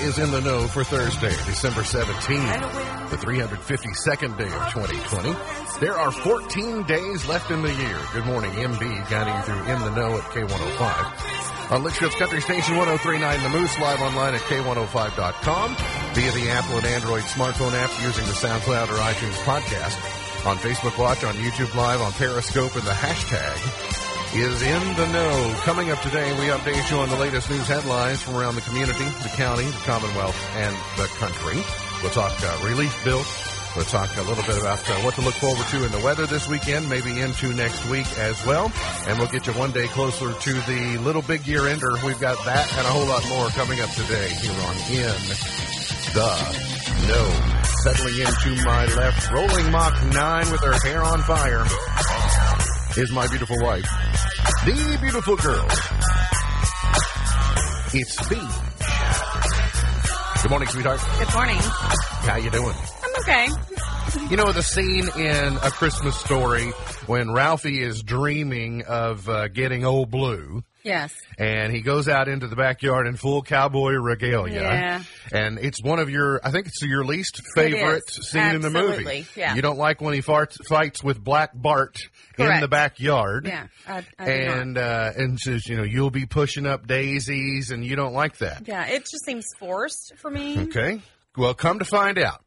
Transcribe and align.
is 0.00 0.18
In 0.18 0.30
the 0.30 0.40
Know 0.40 0.66
for 0.66 0.84
Thursday, 0.84 1.30
December 1.46 1.82
17th, 1.82 3.10
the 3.10 3.16
352nd 3.16 4.38
day 4.38 4.44
of 4.44 4.72
2020. 4.72 5.34
There 5.80 5.94
are 5.94 6.12
14 6.12 6.82
days 6.84 7.26
left 7.26 7.50
in 7.50 7.62
the 7.62 7.72
year. 7.72 7.98
Good 8.12 8.26
morning, 8.26 8.50
MB, 8.52 9.10
guiding 9.10 9.34
you 9.34 9.42
through 9.42 9.72
In 9.72 9.80
the 9.80 9.90
Know 9.90 10.16
at 10.16 10.24
K105. 10.24 11.72
On 11.72 11.82
Leitchfield's 11.82 12.14
Country 12.14 12.40
Station 12.40 12.76
1039 12.76 13.42
The 13.42 13.48
Moose, 13.48 13.78
live 13.78 14.00
online 14.00 14.34
at 14.34 14.40
K105.com, 14.42 15.76
via 16.14 16.32
the 16.32 16.48
Apple 16.50 16.76
and 16.76 16.86
Android 16.86 17.22
smartphone 17.22 17.72
app 17.72 17.90
using 18.02 18.24
the 18.26 18.32
SoundCloud 18.32 18.88
or 18.88 18.98
iTunes 19.02 19.36
podcast, 19.42 20.46
on 20.46 20.56
Facebook 20.58 20.96
Watch, 20.98 21.24
on 21.24 21.34
YouTube 21.34 21.74
Live, 21.74 22.00
on 22.00 22.12
Periscope, 22.12 22.74
and 22.74 22.84
the 22.84 22.92
hashtag 22.92 23.97
is 24.34 24.62
in 24.62 24.96
the 24.96 25.06
know. 25.08 25.54
Coming 25.62 25.90
up 25.90 26.00
today, 26.02 26.32
we 26.38 26.46
update 26.46 26.90
you 26.90 26.98
on 26.98 27.08
the 27.08 27.16
latest 27.16 27.48
news 27.48 27.66
headlines 27.66 28.20
from 28.20 28.36
around 28.36 28.56
the 28.56 28.60
community, 28.60 29.04
the 29.22 29.32
county, 29.36 29.64
the 29.64 29.82
Commonwealth, 29.84 30.36
and 30.54 30.76
the 30.96 31.06
country. 31.16 31.62
We'll 32.02 32.12
talk 32.12 32.32
uh, 32.42 32.66
relief 32.66 32.92
bill. 33.04 33.24
We'll 33.76 33.86
talk 33.86 34.14
a 34.16 34.22
little 34.22 34.44
bit 34.44 34.58
about 34.58 34.80
uh, 34.88 35.00
what 35.00 35.14
to 35.14 35.22
look 35.22 35.34
forward 35.34 35.64
to 35.68 35.84
in 35.84 35.92
the 35.92 36.00
weather 36.00 36.26
this 36.26 36.48
weekend, 36.48 36.88
maybe 36.88 37.20
into 37.20 37.52
next 37.54 37.88
week 37.88 38.06
as 38.18 38.44
well. 38.44 38.72
And 39.06 39.18
we'll 39.18 39.28
get 39.28 39.46
you 39.46 39.52
one 39.54 39.72
day 39.72 39.86
closer 39.88 40.32
to 40.32 40.52
the 40.52 40.98
little 41.00 41.22
big 41.22 41.46
year 41.46 41.66
ender. 41.66 41.92
We've 42.04 42.20
got 42.20 42.42
that 42.44 42.70
and 42.76 42.86
a 42.86 42.90
whole 42.90 43.06
lot 43.06 43.26
more 43.28 43.48
coming 43.48 43.80
up 43.80 43.90
today 43.90 44.28
here 44.28 44.52
on 44.52 44.76
In 44.92 45.18
the 46.12 46.32
Know. 47.08 47.62
Settling 47.82 48.18
into 48.18 48.64
my 48.64 48.86
left, 48.94 49.30
rolling 49.30 49.70
Mach 49.70 50.02
9 50.12 50.50
with 50.50 50.60
her 50.62 50.78
hair 50.84 51.02
on 51.02 51.22
fire 51.22 51.64
is 52.98 53.12
my 53.12 53.28
beautiful 53.28 53.56
wife, 53.60 53.86
the 54.64 54.98
beautiful 55.00 55.36
girl. 55.36 55.64
It's 57.94 58.30
me. 58.30 58.38
Good 60.42 60.50
morning, 60.50 60.68
sweetheart. 60.68 61.00
Good 61.20 61.32
morning. 61.32 61.56
How 61.58 62.36
you 62.38 62.50
doing? 62.50 62.74
I'm 63.04 63.20
okay. 63.20 63.48
You 64.28 64.36
know 64.36 64.50
the 64.50 64.64
scene 64.64 65.08
in 65.16 65.56
A 65.62 65.70
Christmas 65.70 66.16
Story 66.16 66.70
when 67.06 67.32
Ralphie 67.32 67.80
is 67.80 68.02
dreaming 68.02 68.82
of 68.88 69.28
uh, 69.28 69.46
getting 69.46 69.84
old 69.84 70.10
blue. 70.10 70.64
Yes. 70.84 71.12
And 71.36 71.72
he 71.72 71.82
goes 71.82 72.08
out 72.08 72.28
into 72.28 72.46
the 72.46 72.56
backyard 72.56 73.06
in 73.06 73.16
full 73.16 73.42
cowboy 73.42 73.92
regalia. 73.92 74.62
Yeah. 74.62 75.02
And 75.32 75.58
it's 75.58 75.82
one 75.82 75.98
of 75.98 76.08
your, 76.08 76.40
I 76.42 76.50
think 76.50 76.66
it's 76.66 76.80
your 76.82 77.04
least 77.04 77.42
favorite 77.54 78.08
scene 78.08 78.54
in 78.54 78.60
the 78.60 78.70
movie. 78.70 79.26
Yeah. 79.36 79.54
You 79.54 79.62
don't 79.62 79.76
like 79.76 80.00
when 80.00 80.14
he 80.14 80.22
farts, 80.22 80.56
fights 80.68 81.02
with 81.02 81.22
Black 81.22 81.50
Bart 81.52 81.96
in 82.38 82.60
the 82.60 82.68
backyard. 82.68 83.46
Yeah. 83.46 83.66
I, 83.86 84.04
I 84.18 84.30
and 84.30 84.78
uh, 84.78 85.12
and 85.16 85.38
says, 85.38 85.66
you 85.66 85.76
know, 85.76 85.82
you'll 85.82 86.10
be 86.10 86.26
pushing 86.26 86.64
up 86.66 86.86
daisies, 86.86 87.70
and 87.70 87.84
you 87.84 87.96
don't 87.96 88.14
like 88.14 88.38
that. 88.38 88.68
Yeah, 88.68 88.86
it 88.86 89.00
just 89.00 89.24
seems 89.24 89.46
forced 89.58 90.14
for 90.16 90.30
me. 90.30 90.60
Okay. 90.60 91.00
Well, 91.36 91.54
come 91.54 91.80
to 91.80 91.84
find 91.84 92.18
out, 92.18 92.44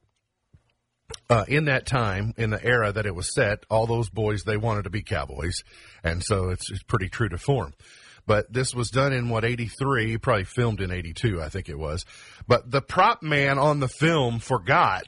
uh, 1.30 1.46
in 1.48 1.66
that 1.66 1.86
time, 1.86 2.34
in 2.38 2.50
the 2.50 2.64
era 2.64 2.92
that 2.92 3.06
it 3.06 3.14
was 3.14 3.34
set, 3.34 3.66
all 3.70 3.86
those 3.88 4.10
boys 4.10 4.44
they 4.44 4.58
wanted 4.58 4.84
to 4.84 4.90
be 4.90 5.02
cowboys, 5.02 5.64
and 6.04 6.24
so 6.24 6.50
it's, 6.50 6.72
it's 6.72 6.84
pretty 6.84 7.10
true 7.10 7.30
to 7.30 7.38
form. 7.38 7.74
But 8.26 8.52
this 8.52 8.74
was 8.74 8.90
done 8.90 9.14
in 9.14 9.30
what 9.30 9.46
eighty 9.46 9.68
three, 9.68 10.18
probably 10.18 10.44
filmed 10.46 10.82
in 10.82 10.92
eighty 10.92 11.14
two, 11.14 11.42
I 11.42 11.50
think 11.50 11.70
it 11.70 11.78
was. 11.78 12.06
But 12.48 12.70
the 12.70 12.82
prop 12.82 13.24
man 13.24 13.58
on 13.58 13.80
the 13.80 13.88
film 13.88 14.40
forgot 14.40 15.06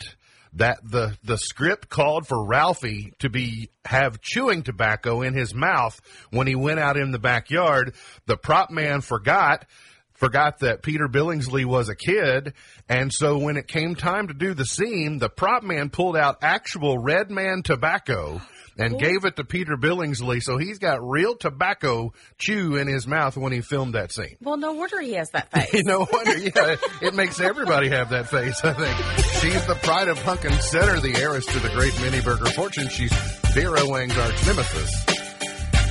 that 0.53 0.79
the 0.83 1.17
the 1.23 1.37
script 1.37 1.89
called 1.89 2.27
for 2.27 2.45
Ralphie 2.45 3.13
to 3.19 3.29
be 3.29 3.69
have 3.85 4.21
chewing 4.21 4.63
tobacco 4.63 5.21
in 5.21 5.33
his 5.33 5.53
mouth 5.53 5.99
when 6.31 6.47
he 6.47 6.55
went 6.55 6.79
out 6.79 6.97
in 6.97 7.11
the 7.11 7.19
backyard. 7.19 7.95
The 8.25 8.37
prop 8.37 8.69
man 8.69 9.01
forgot 9.01 9.65
forgot 10.13 10.59
that 10.59 10.83
Peter 10.83 11.07
Billingsley 11.07 11.65
was 11.65 11.89
a 11.89 11.95
kid, 11.95 12.53
and 12.87 13.11
so 13.11 13.37
when 13.37 13.57
it 13.57 13.67
came 13.67 13.95
time 13.95 14.27
to 14.27 14.33
do 14.33 14.53
the 14.53 14.65
scene, 14.65 15.17
the 15.17 15.29
prop 15.29 15.63
man 15.63 15.89
pulled 15.89 16.15
out 16.15 16.37
actual 16.41 16.97
Red 16.97 17.29
Man 17.31 17.63
tobacco 17.63 18.41
and 18.77 18.97
gave 18.99 19.25
it 19.25 19.35
to 19.35 19.43
Peter 19.43 19.77
Billingsley, 19.77 20.41
so 20.41 20.57
he's 20.57 20.79
got 20.79 20.99
real 21.01 21.35
tobacco 21.35 22.13
chew 22.37 22.75
in 22.75 22.87
his 22.87 23.05
mouth 23.07 23.37
when 23.37 23.51
he 23.53 23.61
filmed 23.61 23.93
that 23.95 24.11
scene. 24.11 24.37
Well, 24.41 24.57
no 24.57 24.73
wonder 24.73 24.99
he 25.01 25.13
has 25.13 25.29
that 25.31 25.51
face. 25.53 25.83
no 25.85 26.07
wonder, 26.11 26.37
yeah, 26.37 26.75
it 27.01 27.13
makes 27.13 27.39
everybody 27.39 27.89
have 27.89 28.09
that 28.09 28.29
face, 28.29 28.59
I 28.63 28.73
think. 28.73 28.97
She's 29.41 29.65
the 29.67 29.75
pride 29.75 30.07
of 30.07 30.17
Pumpkin 30.23 30.53
Center, 30.53 30.99
the 30.99 31.15
heiress 31.17 31.45
to 31.45 31.59
the 31.59 31.69
great 31.69 31.99
mini 32.01 32.21
burger 32.21 32.45
fortune. 32.51 32.87
She's 32.89 33.13
Vera 33.53 33.81
Wang's 33.85 34.17
arch 34.17 34.45
nemesis 34.47 35.05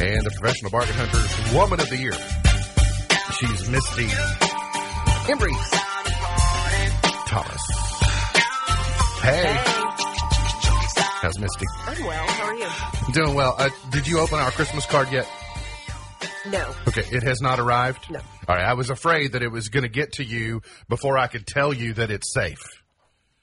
and 0.01 0.25
the 0.25 0.31
professional 0.41 0.71
bargain 0.73 0.95
hunter's 0.95 1.53
woman 1.55 1.79
of 1.81 1.89
the 1.89 1.97
year. 1.97 2.13
She's 3.39 3.69
Misty 3.69 4.07
Embry 5.31 5.53
Thomas. 7.29 7.63
Hey, 9.23 9.55
how's 11.23 11.39
Misty? 11.39 11.67
I'm 11.87 12.05
well. 12.05 12.32
How 13.03 13.07
are 13.07 13.09
you? 13.09 13.15
Doing 13.15 13.35
well. 13.35 13.55
Uh, 13.59 13.71
did 13.91 14.07
you 14.07 14.19
open 14.21 14.39
our 14.39 14.51
Christmas 14.51 14.87
card 14.87 15.11
yet? 15.13 15.29
No. 16.49 16.75
Okay, 16.89 17.05
it 17.13 17.23
has 17.23 17.41
not 17.41 17.61
arrived? 17.61 18.11
No. 18.11 18.21
All 18.49 18.57
right, 18.57 18.65
I 18.65 18.75
was 18.75 18.91
afraid 18.91 19.33
that 19.33 19.43
it 19.43 19.49
was 19.51 19.69
going 19.69 19.85
to 19.85 19.89
get 19.89 20.13
to 20.15 20.25
you 20.25 20.63
before 20.89 21.19
I 21.19 21.27
could 21.29 21.47
tell 21.47 21.73
you 21.73 21.95
that 21.95 22.11
it's 22.11 22.33
safe. 22.33 22.63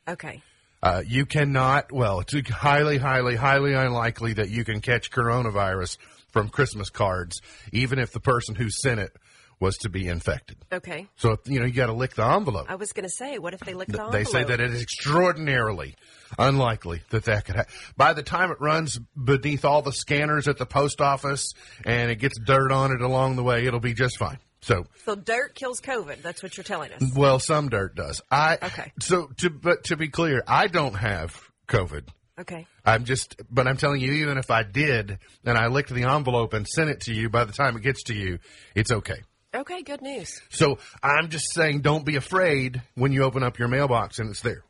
Okay. 0.07 0.41
Uh, 0.81 1.03
you 1.05 1.25
cannot, 1.25 1.91
well, 1.91 2.21
it's 2.21 2.49
highly, 2.49 2.97
highly, 2.97 3.35
highly 3.35 3.73
unlikely 3.73 4.33
that 4.33 4.49
you 4.49 4.63
can 4.63 4.81
catch 4.81 5.11
coronavirus 5.11 5.97
from 6.31 6.49
Christmas 6.49 6.89
cards, 6.89 7.41
even 7.73 7.99
if 7.99 8.11
the 8.11 8.19
person 8.19 8.55
who 8.55 8.69
sent 8.69 8.99
it 8.99 9.15
was 9.59 9.77
to 9.77 9.89
be 9.89 10.07
infected. 10.07 10.57
Okay. 10.71 11.07
So, 11.17 11.37
you 11.45 11.59
know, 11.59 11.65
you 11.65 11.73
got 11.73 11.87
to 11.87 11.93
lick 11.93 12.15
the 12.15 12.25
envelope. 12.25 12.67
I 12.69 12.75
was 12.75 12.93
going 12.93 13.03
to 13.03 13.09
say, 13.09 13.37
what 13.39 13.53
if 13.53 13.59
they 13.59 13.73
lick 13.73 13.87
the 13.87 13.93
Th- 13.97 14.05
envelope? 14.05 14.13
They 14.13 14.23
say 14.23 14.43
that 14.45 14.59
it 14.59 14.71
is 14.71 14.81
extraordinarily 14.81 15.95
unlikely 16.37 17.01
that 17.09 17.25
that 17.25 17.45
could 17.45 17.55
happen. 17.55 17.73
By 17.97 18.13
the 18.13 18.23
time 18.23 18.51
it 18.51 18.61
runs 18.61 18.99
beneath 19.21 19.65
all 19.65 19.81
the 19.81 19.91
scanners 19.91 20.47
at 20.47 20.57
the 20.57 20.65
post 20.65 21.01
office 21.01 21.53
and 21.85 22.09
it 22.11 22.15
gets 22.15 22.39
dirt 22.39 22.71
on 22.71 22.91
it 22.91 23.01
along 23.01 23.35
the 23.35 23.43
way, 23.43 23.65
it'll 23.65 23.79
be 23.79 23.93
just 23.93 24.17
fine. 24.17 24.37
So, 24.61 24.85
So 25.05 25.15
dirt 25.15 25.55
kills 25.55 25.79
COVID. 25.81 26.21
That's 26.21 26.43
what 26.43 26.57
you're 26.57 26.63
telling 26.65 26.91
us. 26.91 27.01
well, 27.15 27.39
some 27.39 27.69
dirt 27.69 27.95
does. 27.95 28.21
I 28.29 28.57
Okay. 28.61 28.91
So, 28.99 29.27
to 29.37 29.49
but 29.49 29.85
to 29.85 29.95
be 29.97 30.09
clear, 30.09 30.43
I 30.47 30.67
don't 30.67 30.95
have 30.95 31.41
COVID. 31.67 32.07
Okay. 32.39 32.67
I'm 32.85 33.03
just, 33.05 33.35
but 33.49 33.67
I'm 33.67 33.75
telling 33.77 33.99
you, 34.01 34.11
even 34.13 34.37
if 34.37 34.49
I 34.51 34.63
did, 34.63 35.19
and 35.45 35.57
I 35.57 35.67
licked 35.67 35.93
the 35.93 36.03
envelope 36.03 36.53
and 36.53 36.65
sent 36.67 36.89
it 36.89 37.01
to 37.01 37.13
you, 37.13 37.29
by 37.29 37.43
the 37.43 37.51
time 37.51 37.75
it 37.75 37.83
gets 37.83 38.03
to 38.03 38.13
you, 38.13 38.39
it's 38.75 38.91
okay. 38.91 39.21
Okay. 39.53 39.81
Good 39.81 40.01
news. 40.01 40.41
So 40.49 40.77
I'm 41.01 41.29
just 41.29 41.53
saying, 41.53 41.81
don't 41.81 42.05
be 42.05 42.15
afraid 42.15 42.81
when 42.95 43.11
you 43.11 43.23
open 43.23 43.43
up 43.43 43.57
your 43.59 43.67
mailbox 43.67 44.19
and 44.19 44.29
it's 44.29 44.41
there. 44.41 44.63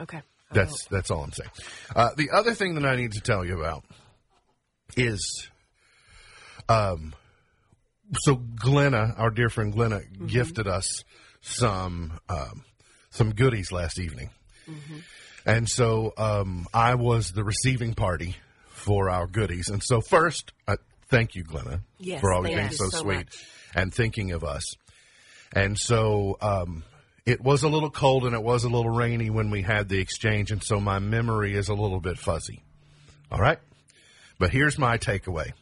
Okay. 0.00 0.22
That's 0.50 0.84
that's 0.86 1.10
all 1.10 1.22
I'm 1.24 1.32
saying. 1.32 1.50
Uh, 1.94 2.10
the 2.16 2.30
other 2.32 2.54
thing 2.54 2.74
that 2.76 2.86
I 2.86 2.96
need 2.96 3.12
to 3.12 3.20
tell 3.20 3.44
you 3.44 3.60
about 3.60 3.84
is, 4.96 5.48
um, 6.68 7.14
so 8.20 8.36
Glenna, 8.36 9.14
our 9.18 9.30
dear 9.30 9.50
friend 9.50 9.72
Glenna, 9.72 10.00
gifted 10.26 10.66
us 10.66 11.04
some 11.42 12.18
um, 12.30 12.64
some 13.10 13.34
goodies 13.34 13.70
last 13.72 13.98
evening, 13.98 14.30
and 15.44 15.68
so 15.68 16.14
um, 16.16 16.66
I 16.72 16.94
was 16.94 17.32
the 17.32 17.44
receiving 17.44 17.92
party 17.92 18.36
for 18.68 19.10
our 19.10 19.26
goodies. 19.26 19.68
And 19.68 19.82
so 19.82 20.00
first, 20.00 20.52
uh, 20.66 20.76
thank 21.08 21.34
you, 21.34 21.42
Glenna, 21.44 21.82
Yes, 21.98 22.20
for 22.20 22.32
always 22.32 22.54
being 22.54 22.70
so, 22.70 22.88
so 22.88 22.98
sweet 22.98 23.16
much. 23.16 23.46
and 23.74 23.92
thinking 23.92 24.32
of 24.32 24.44
us. 24.44 24.74
And 25.52 25.78
so 25.78 26.36
um, 26.40 26.84
it 27.24 27.40
was 27.42 27.62
a 27.62 27.68
little 27.68 27.90
cold 27.90 28.24
and 28.24 28.34
it 28.34 28.42
was 28.42 28.64
a 28.64 28.68
little 28.68 28.90
rainy 28.90 29.30
when 29.30 29.50
we 29.50 29.62
had 29.62 29.88
the 29.88 29.98
exchange, 29.98 30.50
and 30.50 30.62
so 30.62 30.80
my 30.80 30.98
memory 30.98 31.54
is 31.54 31.68
a 31.68 31.74
little 31.74 32.00
bit 32.00 32.18
fuzzy. 32.18 32.62
All 33.30 33.38
right? 33.38 33.58
But 34.38 34.50
here's 34.50 34.78
my 34.78 34.98
takeaway. 34.98 35.52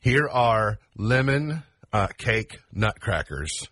Here 0.00 0.28
are 0.28 0.78
lemon 0.96 1.62
uh, 1.92 2.08
cake 2.18 2.58
nutcrackers 2.72 3.68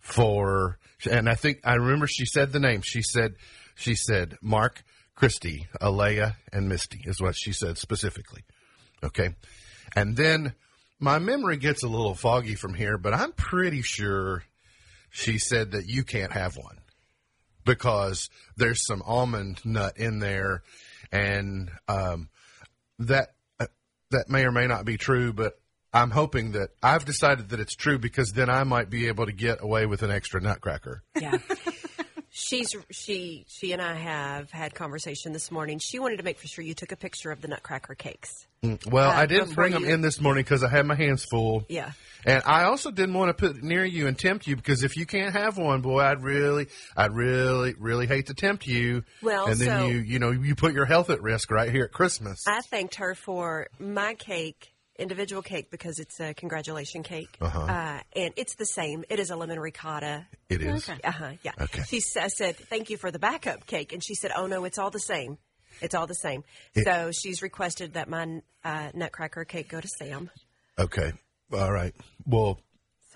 for, 0.00 0.78
and 1.10 1.28
I 1.28 1.34
think 1.34 1.60
I 1.64 1.74
remember 1.74 2.06
she 2.06 2.24
said 2.24 2.52
the 2.52 2.60
name. 2.60 2.82
She 2.82 3.02
said, 3.02 3.34
she 3.74 3.94
said 3.94 4.36
Mark, 4.40 4.84
Christy, 5.16 5.66
Alea, 5.80 6.36
and 6.52 6.68
Misty 6.68 7.00
is 7.04 7.20
what 7.20 7.34
she 7.36 7.52
said 7.52 7.78
specifically. 7.78 8.44
Okay, 9.02 9.34
and 9.94 10.16
then 10.16 10.54
my 10.98 11.18
memory 11.18 11.56
gets 11.56 11.82
a 11.82 11.88
little 11.88 12.14
foggy 12.14 12.54
from 12.54 12.74
here, 12.74 12.98
but 12.98 13.12
I'm 13.14 13.32
pretty 13.32 13.82
sure 13.82 14.42
she 15.10 15.38
said 15.38 15.72
that 15.72 15.86
you 15.86 16.04
can't 16.04 16.32
have 16.32 16.56
one 16.56 16.78
because 17.64 18.30
there's 18.56 18.86
some 18.86 19.02
almond 19.02 19.60
nut 19.64 19.96
in 19.96 20.18
there, 20.18 20.62
and 21.12 21.70
um, 21.88 22.28
that 22.98 23.34
uh, 23.60 23.66
that 24.10 24.28
may 24.28 24.44
or 24.44 24.52
may 24.52 24.66
not 24.66 24.84
be 24.84 24.96
true, 24.96 25.32
but 25.32 25.58
I'm 25.92 26.10
hoping 26.10 26.52
that 26.52 26.70
I've 26.82 27.04
decided 27.04 27.50
that 27.50 27.60
it's 27.60 27.74
true 27.74 27.98
because 27.98 28.32
then 28.32 28.50
I 28.50 28.64
might 28.64 28.90
be 28.90 29.08
able 29.08 29.26
to 29.26 29.32
get 29.32 29.62
away 29.62 29.86
with 29.86 30.02
an 30.02 30.10
extra 30.10 30.40
nutcracker. 30.40 31.02
Yeah. 31.18 31.38
She's 32.38 32.76
she 32.90 33.46
she 33.48 33.72
and 33.72 33.80
I 33.80 33.94
have 33.94 34.50
had 34.50 34.74
conversation 34.74 35.32
this 35.32 35.50
morning. 35.50 35.78
She 35.78 35.98
wanted 35.98 36.18
to 36.18 36.22
make 36.22 36.38
for 36.38 36.46
sure 36.46 36.62
you 36.62 36.74
took 36.74 36.92
a 36.92 36.96
picture 36.96 37.30
of 37.30 37.40
the 37.40 37.48
Nutcracker 37.48 37.94
cakes. 37.94 38.46
Well, 38.86 39.08
Uh, 39.08 39.14
I 39.14 39.24
didn't 39.24 39.54
bring 39.54 39.72
them 39.72 39.86
in 39.86 40.02
this 40.02 40.20
morning 40.20 40.44
because 40.44 40.62
I 40.62 40.68
had 40.68 40.84
my 40.84 40.96
hands 40.96 41.24
full. 41.24 41.64
Yeah. 41.70 41.92
And 42.26 42.42
I 42.44 42.64
also 42.64 42.90
didn't 42.90 43.14
want 43.14 43.30
to 43.30 43.34
put 43.34 43.56
it 43.56 43.62
near 43.62 43.84
you 43.86 44.06
and 44.06 44.18
tempt 44.18 44.46
you 44.46 44.54
because 44.54 44.82
if 44.82 44.98
you 44.98 45.06
can't 45.06 45.32
have 45.34 45.56
one, 45.56 45.80
boy, 45.80 46.00
I'd 46.00 46.22
really, 46.22 46.66
I'd 46.94 47.12
really, 47.14 47.74
really 47.78 48.06
hate 48.06 48.26
to 48.26 48.34
tempt 48.34 48.66
you. 48.66 49.04
Well, 49.22 49.46
and 49.46 49.56
then 49.58 49.80
so- 49.80 49.86
you, 49.86 49.98
you 49.98 50.18
know, 50.18 50.30
you 50.32 50.54
put 50.56 50.74
your 50.74 50.84
health 50.84 51.08
at 51.08 51.22
risk 51.22 51.50
right 51.50 51.70
here 51.70 51.84
at 51.84 51.92
Christmas. 51.92 52.44
I 52.46 52.60
thanked 52.60 52.96
her 52.96 53.14
for 53.14 53.68
my 53.78 54.12
cake, 54.14 54.74
individual 54.98 55.42
cake, 55.42 55.70
because 55.70 55.98
it's 55.98 56.18
a 56.20 56.34
congratulation 56.34 57.02
cake, 57.02 57.36
Uh-huh. 57.40 57.60
uh, 57.60 58.00
and 58.14 58.32
it's 58.36 58.54
the 58.56 58.66
same. 58.66 59.04
It 59.10 59.18
is 59.20 59.30
a 59.30 59.36
lemon 59.36 59.58
ricotta. 59.60 60.26
it 60.48 60.62
is. 60.62 60.88
Uh 60.88 61.10
huh. 61.10 61.32
Yeah. 61.42 61.52
Okay. 61.60 61.82
She 61.88 61.98
s- 61.98 62.16
I 62.16 62.28
said, 62.28 62.56
"Thank 62.56 62.90
you 62.90 62.96
for 62.96 63.10
the 63.10 63.18
backup 63.18 63.66
cake," 63.66 63.92
and 63.92 64.02
she 64.02 64.14
said, 64.14 64.30
"Oh 64.36 64.46
no, 64.46 64.64
it's 64.64 64.78
all 64.78 64.90
the 64.90 65.00
same. 65.00 65.38
It's 65.80 65.94
all 65.94 66.06
the 66.06 66.14
same." 66.14 66.44
so 66.84 67.10
she's 67.12 67.42
requested 67.42 67.94
that 67.94 68.08
my 68.08 68.40
uh, 68.64 68.90
Nutcracker 68.94 69.44
cake 69.44 69.68
go 69.68 69.80
to 69.80 69.88
Sam. 69.98 70.30
Okay. 70.78 71.12
All 71.52 71.72
right. 71.72 71.94
Well, 72.26 72.60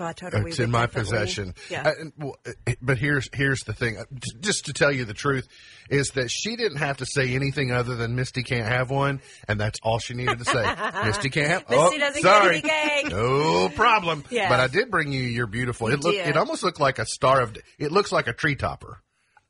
So 0.00 0.06
I 0.06 0.42
we 0.42 0.50
it's 0.50 0.58
in 0.58 0.70
my 0.70 0.86
possession. 0.86 1.54
Yeah. 1.68 1.82
Uh, 1.82 1.92
and, 2.00 2.12
well, 2.16 2.36
uh, 2.46 2.72
but 2.80 2.96
here's 2.96 3.28
here's 3.34 3.60
the 3.60 3.74
thing. 3.74 3.98
Uh, 3.98 4.04
Just 4.40 4.66
to 4.66 4.72
tell 4.72 4.90
you 4.90 5.04
the 5.04 5.12
truth, 5.12 5.46
is 5.90 6.12
that 6.12 6.30
she 6.30 6.56
didn't 6.56 6.78
have 6.78 6.98
to 6.98 7.06
say 7.06 7.34
anything 7.34 7.70
other 7.70 7.96
than 7.96 8.14
Misty 8.14 8.42
can't 8.42 8.66
have 8.66 8.90
one, 8.90 9.20
and 9.46 9.60
that's 9.60 9.78
all 9.82 9.98
she 9.98 10.14
needed 10.14 10.38
to 10.38 10.44
say. 10.46 10.74
Misty 11.04 11.28
can't 11.28 11.48
have. 11.48 11.68
Misty 11.68 11.96
oh, 11.96 11.98
doesn't 11.98 12.22
get 12.22 12.42
sorry. 12.42 12.56
any 12.56 12.62
cake. 12.62 13.10
No 13.10 13.68
problem. 13.68 14.24
Yeah. 14.30 14.48
But 14.48 14.60
I 14.60 14.68
did 14.68 14.90
bring 14.90 15.12
you 15.12 15.22
your 15.22 15.46
beautiful. 15.46 15.88
You 15.88 15.96
it 15.96 16.02
looked. 16.02 16.16
did. 16.16 16.28
It 16.28 16.36
almost 16.38 16.62
looked 16.62 16.80
like 16.80 16.98
a 16.98 17.04
star 17.04 17.42
of. 17.42 17.54
It 17.78 17.92
looks 17.92 18.10
like 18.10 18.26
a 18.26 18.32
tree 18.32 18.56
topper. 18.56 19.02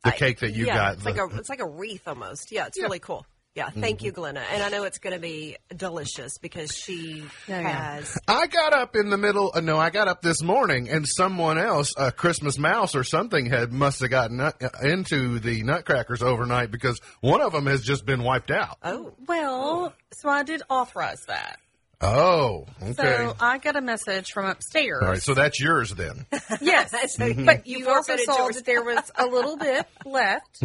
The 0.02 0.12
cake 0.12 0.40
that 0.40 0.54
you 0.54 0.66
yeah, 0.66 0.74
got. 0.74 0.94
It's 0.94 1.04
the- 1.04 1.10
like 1.10 1.20
a 1.20 1.36
it's 1.36 1.48
like 1.50 1.60
a 1.60 1.68
wreath 1.68 2.08
almost. 2.08 2.50
Yeah, 2.50 2.66
it's 2.66 2.80
really 2.80 2.98
cool. 2.98 3.24
Yeah, 3.56 3.68
thank 3.70 4.02
you, 4.04 4.12
Glenna. 4.12 4.44
And 4.52 4.62
I 4.62 4.68
know 4.68 4.84
it's 4.84 4.98
going 4.98 5.14
to 5.14 5.20
be 5.20 5.56
delicious 5.76 6.38
because 6.38 6.72
she 6.72 7.24
yeah. 7.48 7.60
has. 7.62 8.16
I 8.28 8.46
got 8.46 8.72
up 8.72 8.94
in 8.94 9.10
the 9.10 9.18
middle. 9.18 9.50
Uh, 9.52 9.60
no, 9.60 9.76
I 9.76 9.90
got 9.90 10.06
up 10.06 10.22
this 10.22 10.40
morning, 10.40 10.88
and 10.88 11.04
someone 11.04 11.58
else, 11.58 11.92
a 11.96 12.12
Christmas 12.12 12.58
mouse 12.58 12.94
or 12.94 13.02
something, 13.02 13.46
had 13.46 13.72
must 13.72 14.00
have 14.00 14.10
gotten 14.10 14.36
nut, 14.36 14.62
uh, 14.62 14.68
into 14.86 15.40
the 15.40 15.64
nutcrackers 15.64 16.22
overnight 16.22 16.70
because 16.70 17.00
one 17.22 17.40
of 17.40 17.52
them 17.52 17.66
has 17.66 17.82
just 17.82 18.06
been 18.06 18.22
wiped 18.22 18.52
out. 18.52 18.78
Oh, 18.84 19.14
Well, 19.26 19.94
so 20.12 20.28
I 20.28 20.44
did 20.44 20.62
authorize 20.70 21.24
that. 21.26 21.58
Oh, 22.02 22.66
okay. 22.80 22.92
So 22.92 23.36
I 23.40 23.58
got 23.58 23.76
a 23.76 23.82
message 23.82 24.30
from 24.32 24.46
upstairs. 24.46 25.02
All 25.02 25.08
right, 25.08 25.22
so 25.22 25.34
that's 25.34 25.60
yours 25.60 25.90
then. 25.90 26.24
yes, 26.60 26.92
So 27.14 27.34
but 27.34 27.66
you, 27.66 27.80
you 27.80 27.88
also 27.90 28.16
saw 28.16 28.48
that 28.48 28.64
there 28.64 28.82
was 28.82 29.10
a 29.16 29.26
little 29.26 29.56
bit 29.56 29.86
left 30.06 30.62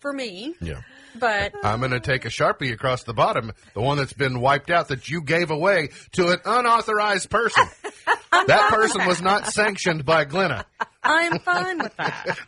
for 0.00 0.12
me, 0.12 0.54
Yeah. 0.60 0.80
But 1.18 1.52
I'm 1.62 1.80
going 1.80 1.92
to 1.92 2.00
take 2.00 2.24
a 2.24 2.28
sharpie 2.28 2.72
across 2.72 3.02
the 3.04 3.14
bottom, 3.14 3.52
the 3.74 3.80
one 3.80 3.98
that's 3.98 4.12
been 4.12 4.40
wiped 4.40 4.70
out 4.70 4.88
that 4.88 5.08
you 5.08 5.22
gave 5.22 5.50
away 5.50 5.90
to 6.12 6.28
an 6.28 6.38
unauthorized 6.44 7.30
person. 7.30 7.64
that 8.46 8.70
person 8.70 9.06
was 9.06 9.20
not 9.22 9.46
sanctioned 9.46 10.04
by 10.04 10.24
Glenna. 10.24 10.64
I 11.02 11.22
am 11.22 11.38
fine 11.40 11.78
with 11.78 11.96
that. 11.96 12.38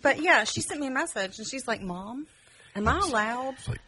But 0.00 0.20
yeah, 0.20 0.44
she 0.44 0.60
sent 0.60 0.80
me 0.80 0.88
a 0.88 0.90
message 0.90 1.38
and 1.38 1.46
she's 1.46 1.66
like, 1.68 1.80
"Mom, 1.80 2.26
am 2.74 2.88
I 2.88 2.98
allowed?" 2.98 3.54
It's 3.54 3.68
like, 3.68 3.80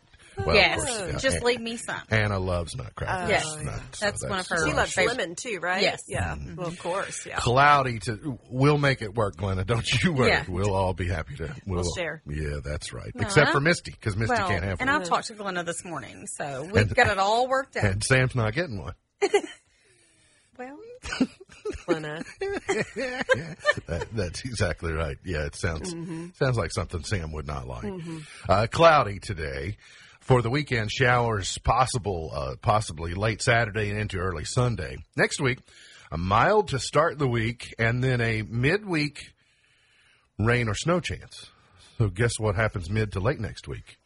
well, 0.45 0.55
yes, 0.55 0.77
course, 0.85 1.01
yeah, 1.13 1.19
just 1.19 1.37
An- 1.39 1.43
leave 1.45 1.61
me 1.61 1.77
some. 1.77 2.01
Anna 2.11 2.39
loves 2.39 2.77
nutcrackers. 2.77 3.31
Yes. 3.31 3.57
Nut, 3.63 3.81
so 3.93 4.05
That's 4.07 4.25
one 4.29 4.39
of 4.41 4.47
her- 4.49 4.67
she 4.67 4.73
loves 4.75 4.93
favorite- 4.93 5.17
lemon 5.19 5.35
too, 5.37 5.59
right? 5.63 5.81
Yes. 5.83 6.03
Yeah. 6.09 6.37
Well, 6.57 6.67
of 6.67 6.79
course. 6.79 7.25
Yeah. 7.27 7.39
cloudy 7.39 7.99
to 8.01 8.39
we'll 8.51 8.79
make 8.79 9.03
it 9.03 9.15
work 9.15 9.37
glenna 9.37 9.65
don't 9.67 9.87
you 10.03 10.13
worry 10.13 10.29
Yeah. 10.29 10.45
we'll 10.49 10.75
all 10.75 10.93
be 10.95 11.09
happy 11.09 11.37
to 11.37 11.55
we'll, 11.67 11.85
share. 11.97 12.23
yeah 12.27 12.59
that's 12.65 12.93
right 12.93 13.11
except 13.15 13.53
for 13.53 13.61
misty 13.61 13.93
because 13.93 14.17
misty 14.17 14.35
Well, 14.35 14.49
can't 14.49 14.65
have 14.65 14.81
and 14.81 14.89
one 14.89 14.97
And 14.97 15.03
I've 15.05 15.09
talked 15.09 15.27
to 15.29 15.35
Glenna 15.35 15.65
this 15.65 15.85
morning, 15.85 16.27
so 16.27 16.65
we've 16.65 16.77
And- 16.77 16.95
got 16.95 17.09
it 17.09 17.19
all 17.19 17.49
worked 17.49 17.77
out. 17.77 17.85
and 17.85 18.05
sam's 18.05 18.35
not 18.35 18.53
getting 18.55 18.81
one 18.81 18.95
well, 20.59 20.79
Glenna. 21.87 22.23
that, 23.87 24.07
that's 24.13 24.45
exactly 24.45 24.93
right 24.93 25.17
yeah 25.25 25.45
it 25.47 25.55
sounds 25.57 25.95
Mm-hmm. 25.95 26.29
sounds 26.39 26.57
like 26.57 26.73
something 26.73 27.03
sam 27.05 27.33
would 27.33 27.47
not 27.47 27.67
like 27.67 27.93
uh, 28.49 28.67
cloudy 28.71 29.19
today 29.19 29.77
for 30.27 30.43
the 30.43 30.51
weekend 30.51 30.91
showers 30.91 31.57
possible 31.59 32.31
uh, 32.35 32.57
possibly 32.61 33.15
late 33.15 33.41
saturday 33.41 33.91
and 33.91 33.99
into 33.99 34.19
early 34.19 34.45
sunday. 34.45 34.97
Next 35.17 35.41
week 35.41 35.61
a 36.11 36.19
mild 36.19 36.69
to 36.69 36.79
start 36.79 37.19
the 37.19 37.29
week 37.29 37.75
and 37.79 38.03
then 38.03 38.21
a 38.21 38.43
midweek 38.43 39.33
rain 40.39 40.69
or 40.69 40.75
snow 40.75 41.01
chance. 41.01 41.51
So 41.99 42.09
guess 42.09 42.39
what 42.39 42.57
happens 42.57 42.91
mid 42.91 43.13
to 43.13 43.21
late 43.21 43.41
next 43.41 43.69
week? 43.69 43.99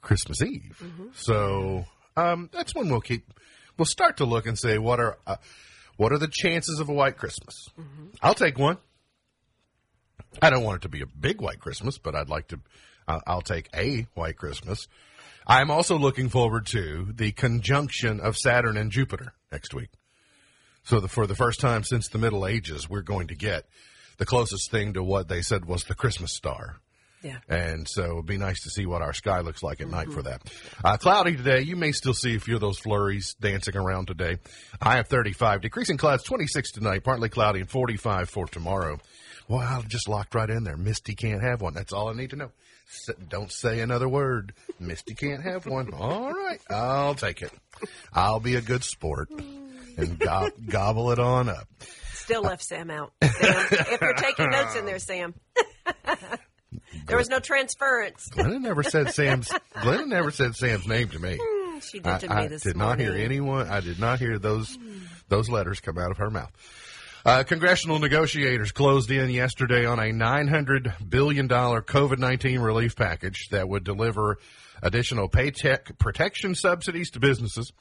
Christmas 0.00 0.42
eve. 0.42 0.80
So 1.14 1.84
um, 2.16 2.48
that's 2.52 2.74
when 2.74 2.88
we'll 2.88 3.00
keep 3.00 3.24
we'll 3.76 3.86
start 3.86 4.18
to 4.18 4.24
look 4.24 4.46
and 4.46 4.56
say 4.58 4.78
what 4.78 5.00
are 5.00 5.18
uh, 5.26 5.36
what 5.96 6.12
are 6.12 6.18
the 6.18 6.30
chances 6.30 6.78
of 6.78 6.88
a 6.88 6.92
white 6.92 7.16
christmas? 7.16 7.68
I'll 8.22 8.34
take 8.34 8.58
one. 8.58 8.78
I 10.40 10.50
don't 10.50 10.62
want 10.64 10.76
it 10.76 10.82
to 10.82 10.88
be 10.88 11.02
a 11.02 11.06
big 11.06 11.40
white 11.40 11.60
Christmas, 11.60 11.98
but 11.98 12.14
I'd 12.14 12.28
like 12.30 12.48
to. 12.48 12.60
Uh, 13.06 13.18
I'll 13.26 13.42
take 13.42 13.68
a 13.74 14.06
white 14.14 14.36
Christmas. 14.36 14.86
I'm 15.46 15.70
also 15.70 15.98
looking 15.98 16.28
forward 16.28 16.66
to 16.66 17.08
the 17.14 17.32
conjunction 17.32 18.20
of 18.20 18.36
Saturn 18.36 18.76
and 18.76 18.90
Jupiter 18.90 19.34
next 19.50 19.74
week. 19.74 19.90
So, 20.84 21.00
the, 21.00 21.08
for 21.08 21.26
the 21.26 21.34
first 21.34 21.60
time 21.60 21.84
since 21.84 22.08
the 22.08 22.18
Middle 22.18 22.46
Ages, 22.46 22.88
we're 22.88 23.02
going 23.02 23.28
to 23.28 23.36
get 23.36 23.64
the 24.18 24.26
closest 24.26 24.70
thing 24.70 24.94
to 24.94 25.02
what 25.02 25.28
they 25.28 25.42
said 25.42 25.64
was 25.64 25.84
the 25.84 25.94
Christmas 25.94 26.34
star. 26.34 26.80
Yeah. 27.22 27.38
And 27.48 27.86
so 27.88 28.14
it'd 28.14 28.26
be 28.26 28.36
nice 28.36 28.62
to 28.64 28.70
see 28.70 28.84
what 28.84 29.00
our 29.00 29.12
sky 29.12 29.40
looks 29.40 29.62
like 29.62 29.80
at 29.80 29.88
night 29.88 30.10
for 30.10 30.22
that. 30.22 30.42
Uh, 30.84 30.96
cloudy 30.96 31.36
today. 31.36 31.60
You 31.60 31.76
may 31.76 31.92
still 31.92 32.14
see 32.14 32.34
a 32.34 32.40
few 32.40 32.56
of 32.56 32.60
those 32.60 32.80
flurries 32.80 33.34
dancing 33.40 33.76
around 33.76 34.08
today. 34.08 34.38
High 34.80 34.98
of 34.98 35.06
35. 35.06 35.60
Decreasing 35.60 35.98
clouds 35.98 36.24
26 36.24 36.72
tonight. 36.72 37.04
Partly 37.04 37.28
cloudy 37.28 37.60
and 37.60 37.70
45 37.70 38.28
for 38.28 38.46
tomorrow. 38.46 38.98
Well, 39.48 39.60
I 39.60 39.82
just 39.88 40.08
locked 40.08 40.34
right 40.34 40.48
in 40.50 40.64
there. 40.64 40.76
Misty 40.76 41.14
can't 41.14 41.42
have 41.42 41.60
one. 41.60 41.74
That's 41.74 41.92
all 41.92 42.08
I 42.08 42.12
need 42.14 42.30
to 42.30 42.36
know. 42.36 42.50
S- 42.88 43.14
Don't 43.28 43.50
say 43.50 43.80
another 43.80 44.08
word. 44.08 44.52
Misty 44.78 45.14
can't 45.14 45.42
have 45.42 45.66
one. 45.66 45.92
All 45.94 46.32
right. 46.32 46.60
I'll 46.70 47.14
take 47.14 47.42
it. 47.42 47.52
I'll 48.12 48.40
be 48.40 48.54
a 48.56 48.60
good 48.60 48.84
sport 48.84 49.28
and 49.30 50.18
go- 50.18 50.50
gobble 50.68 51.10
it 51.12 51.18
on 51.18 51.48
up. 51.48 51.68
Still 52.12 52.42
left 52.42 52.62
Sam 52.62 52.90
out. 52.90 53.12
Sam, 53.22 53.66
if 53.70 54.00
you're 54.00 54.14
taking 54.14 54.50
notes 54.50 54.76
in 54.76 54.86
there, 54.86 54.98
Sam. 55.00 55.34
there 57.06 57.16
was 57.16 57.28
no 57.28 57.40
transference. 57.40 58.28
Glenna 58.28 58.60
never 58.60 58.82
said 58.82 59.10
Sam's. 59.12 59.50
Glenna 59.82 60.06
never 60.06 60.30
said 60.30 60.54
Sam's 60.54 60.86
name 60.86 61.08
to 61.08 61.18
me. 61.18 61.36
Hmm, 61.40 61.78
she 61.80 61.98
did 61.98 62.20
to 62.20 62.32
I 62.32 62.42
me 62.42 62.48
this 62.48 62.64
I 62.64 62.70
did 62.70 62.76
not 62.76 63.00
hear 63.00 63.14
anyone. 63.14 63.68
I 63.68 63.80
did 63.80 63.98
not 63.98 64.18
hear 64.20 64.38
those 64.38 64.78
those 65.28 65.48
letters 65.48 65.80
come 65.80 65.98
out 65.98 66.10
of 66.12 66.18
her 66.18 66.30
mouth. 66.30 66.52
Uh, 67.24 67.44
congressional 67.44 68.00
negotiators 68.00 68.72
closed 68.72 69.08
in 69.08 69.30
yesterday 69.30 69.86
on 69.86 70.00
a 70.00 70.10
$900 70.10 71.08
billion 71.08 71.48
COVID 71.48 72.18
19 72.18 72.58
relief 72.58 72.96
package 72.96 73.46
that 73.52 73.68
would 73.68 73.84
deliver 73.84 74.38
additional 74.82 75.28
paycheck 75.28 75.96
protection 75.98 76.56
subsidies 76.56 77.10
to 77.10 77.20
businesses, 77.20 77.72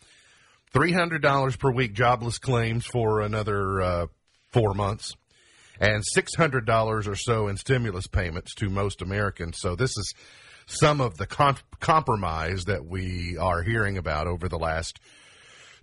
$300 0.75 1.57
per 1.57 1.71
week 1.71 1.93
jobless 1.93 2.37
claims 2.37 2.85
for 2.85 3.21
another 3.21 3.81
uh, 3.81 4.07
four 4.51 4.75
months, 4.75 5.15
and 5.79 6.03
$600 6.15 7.07
or 7.07 7.15
so 7.15 7.47
in 7.47 7.57
stimulus 7.57 8.05
payments 8.05 8.53
to 8.53 8.69
most 8.69 9.01
Americans. 9.01 9.57
So 9.59 9.75
this 9.75 9.97
is 9.97 10.13
some 10.67 11.01
of 11.01 11.17
the 11.17 11.25
con- 11.25 11.57
compromise 11.79 12.65
that 12.65 12.85
we 12.85 13.37
are 13.39 13.63
hearing 13.63 13.97
about 13.97 14.27
over 14.27 14.47
the 14.47 14.59
last 14.59 14.99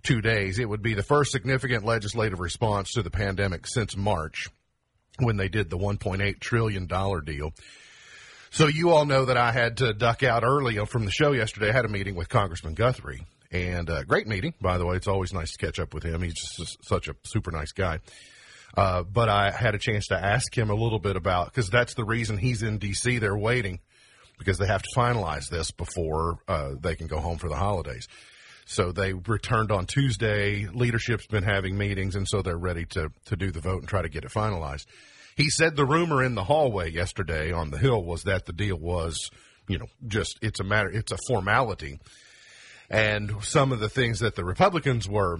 two 0.03 0.21
days. 0.21 0.59
It 0.59 0.69
would 0.69 0.81
be 0.81 0.93
the 0.93 1.03
first 1.03 1.31
significant 1.31 1.85
legislative 1.85 2.39
response 2.39 2.93
to 2.93 3.03
the 3.03 3.11
pandemic 3.11 3.67
since 3.67 3.95
March 3.95 4.49
when 5.19 5.37
they 5.37 5.49
did 5.49 5.69
the 5.69 5.77
$1.8 5.77 6.39
trillion 6.39 6.87
deal. 6.87 7.53
So 8.51 8.67
you 8.67 8.91
all 8.91 9.05
know 9.05 9.25
that 9.25 9.37
I 9.37 9.51
had 9.51 9.77
to 9.77 9.93
duck 9.93 10.23
out 10.23 10.43
early 10.43 10.83
from 10.85 11.05
the 11.05 11.11
show 11.11 11.31
yesterday. 11.33 11.69
I 11.69 11.73
had 11.73 11.85
a 11.85 11.89
meeting 11.89 12.15
with 12.15 12.29
Congressman 12.29 12.73
Guthrie 12.73 13.25
and 13.51 13.89
a 13.89 14.03
great 14.05 14.27
meeting, 14.27 14.53
by 14.61 14.77
the 14.77 14.85
way. 14.85 14.95
It's 14.95 15.07
always 15.07 15.33
nice 15.33 15.51
to 15.51 15.57
catch 15.57 15.79
up 15.79 15.93
with 15.93 16.03
him. 16.03 16.21
He's 16.21 16.33
just 16.57 16.83
such 16.83 17.07
a 17.07 17.15
super 17.23 17.51
nice 17.51 17.71
guy. 17.71 17.99
Uh, 18.75 19.03
but 19.03 19.29
I 19.29 19.51
had 19.51 19.75
a 19.75 19.79
chance 19.79 20.07
to 20.07 20.15
ask 20.15 20.55
him 20.55 20.69
a 20.69 20.75
little 20.75 20.99
bit 20.99 21.15
about 21.15 21.47
because 21.47 21.69
that's 21.69 21.95
the 21.95 22.05
reason 22.05 22.37
he's 22.37 22.61
in 22.61 22.77
D.C. 22.77 23.17
They're 23.17 23.37
waiting 23.37 23.79
because 24.37 24.57
they 24.57 24.67
have 24.67 24.83
to 24.83 24.89
finalize 24.95 25.49
this 25.49 25.71
before 25.71 26.39
uh, 26.47 26.71
they 26.79 26.95
can 26.95 27.07
go 27.07 27.19
home 27.19 27.37
for 27.37 27.49
the 27.49 27.55
holidays. 27.55 28.07
So 28.69 28.91
they 28.91 29.13
returned 29.13 29.71
on 29.71 29.87
Tuesday. 29.87 30.67
Leadership's 30.67 31.25
been 31.25 31.43
having 31.43 31.75
meetings, 31.75 32.15
and 32.15 32.27
so 32.27 32.43
they're 32.43 32.55
ready 32.55 32.85
to 32.91 33.11
to 33.25 33.35
do 33.35 33.49
the 33.49 33.61
vote 33.61 33.79
and 33.79 33.87
try 33.87 34.03
to 34.03 34.09
get 34.09 34.23
it 34.23 34.31
finalized. 34.31 34.85
He 35.35 35.49
said 35.49 35.75
the 35.75 35.85
rumor 35.85 36.23
in 36.23 36.35
the 36.35 36.43
hallway 36.43 36.91
yesterday 36.91 37.51
on 37.51 37.71
the 37.71 37.79
Hill 37.79 38.03
was 38.03 38.23
that 38.23 38.45
the 38.45 38.53
deal 38.53 38.77
was, 38.77 39.31
you 39.67 39.79
know, 39.79 39.87
just 40.05 40.37
it's 40.43 40.59
a 40.59 40.63
matter, 40.63 40.89
it's 40.91 41.11
a 41.11 41.17
formality. 41.27 41.99
And 42.91 43.43
some 43.43 43.71
of 43.71 43.79
the 43.79 43.89
things 43.89 44.19
that 44.19 44.35
the 44.35 44.45
Republicans 44.45 45.09
were 45.09 45.39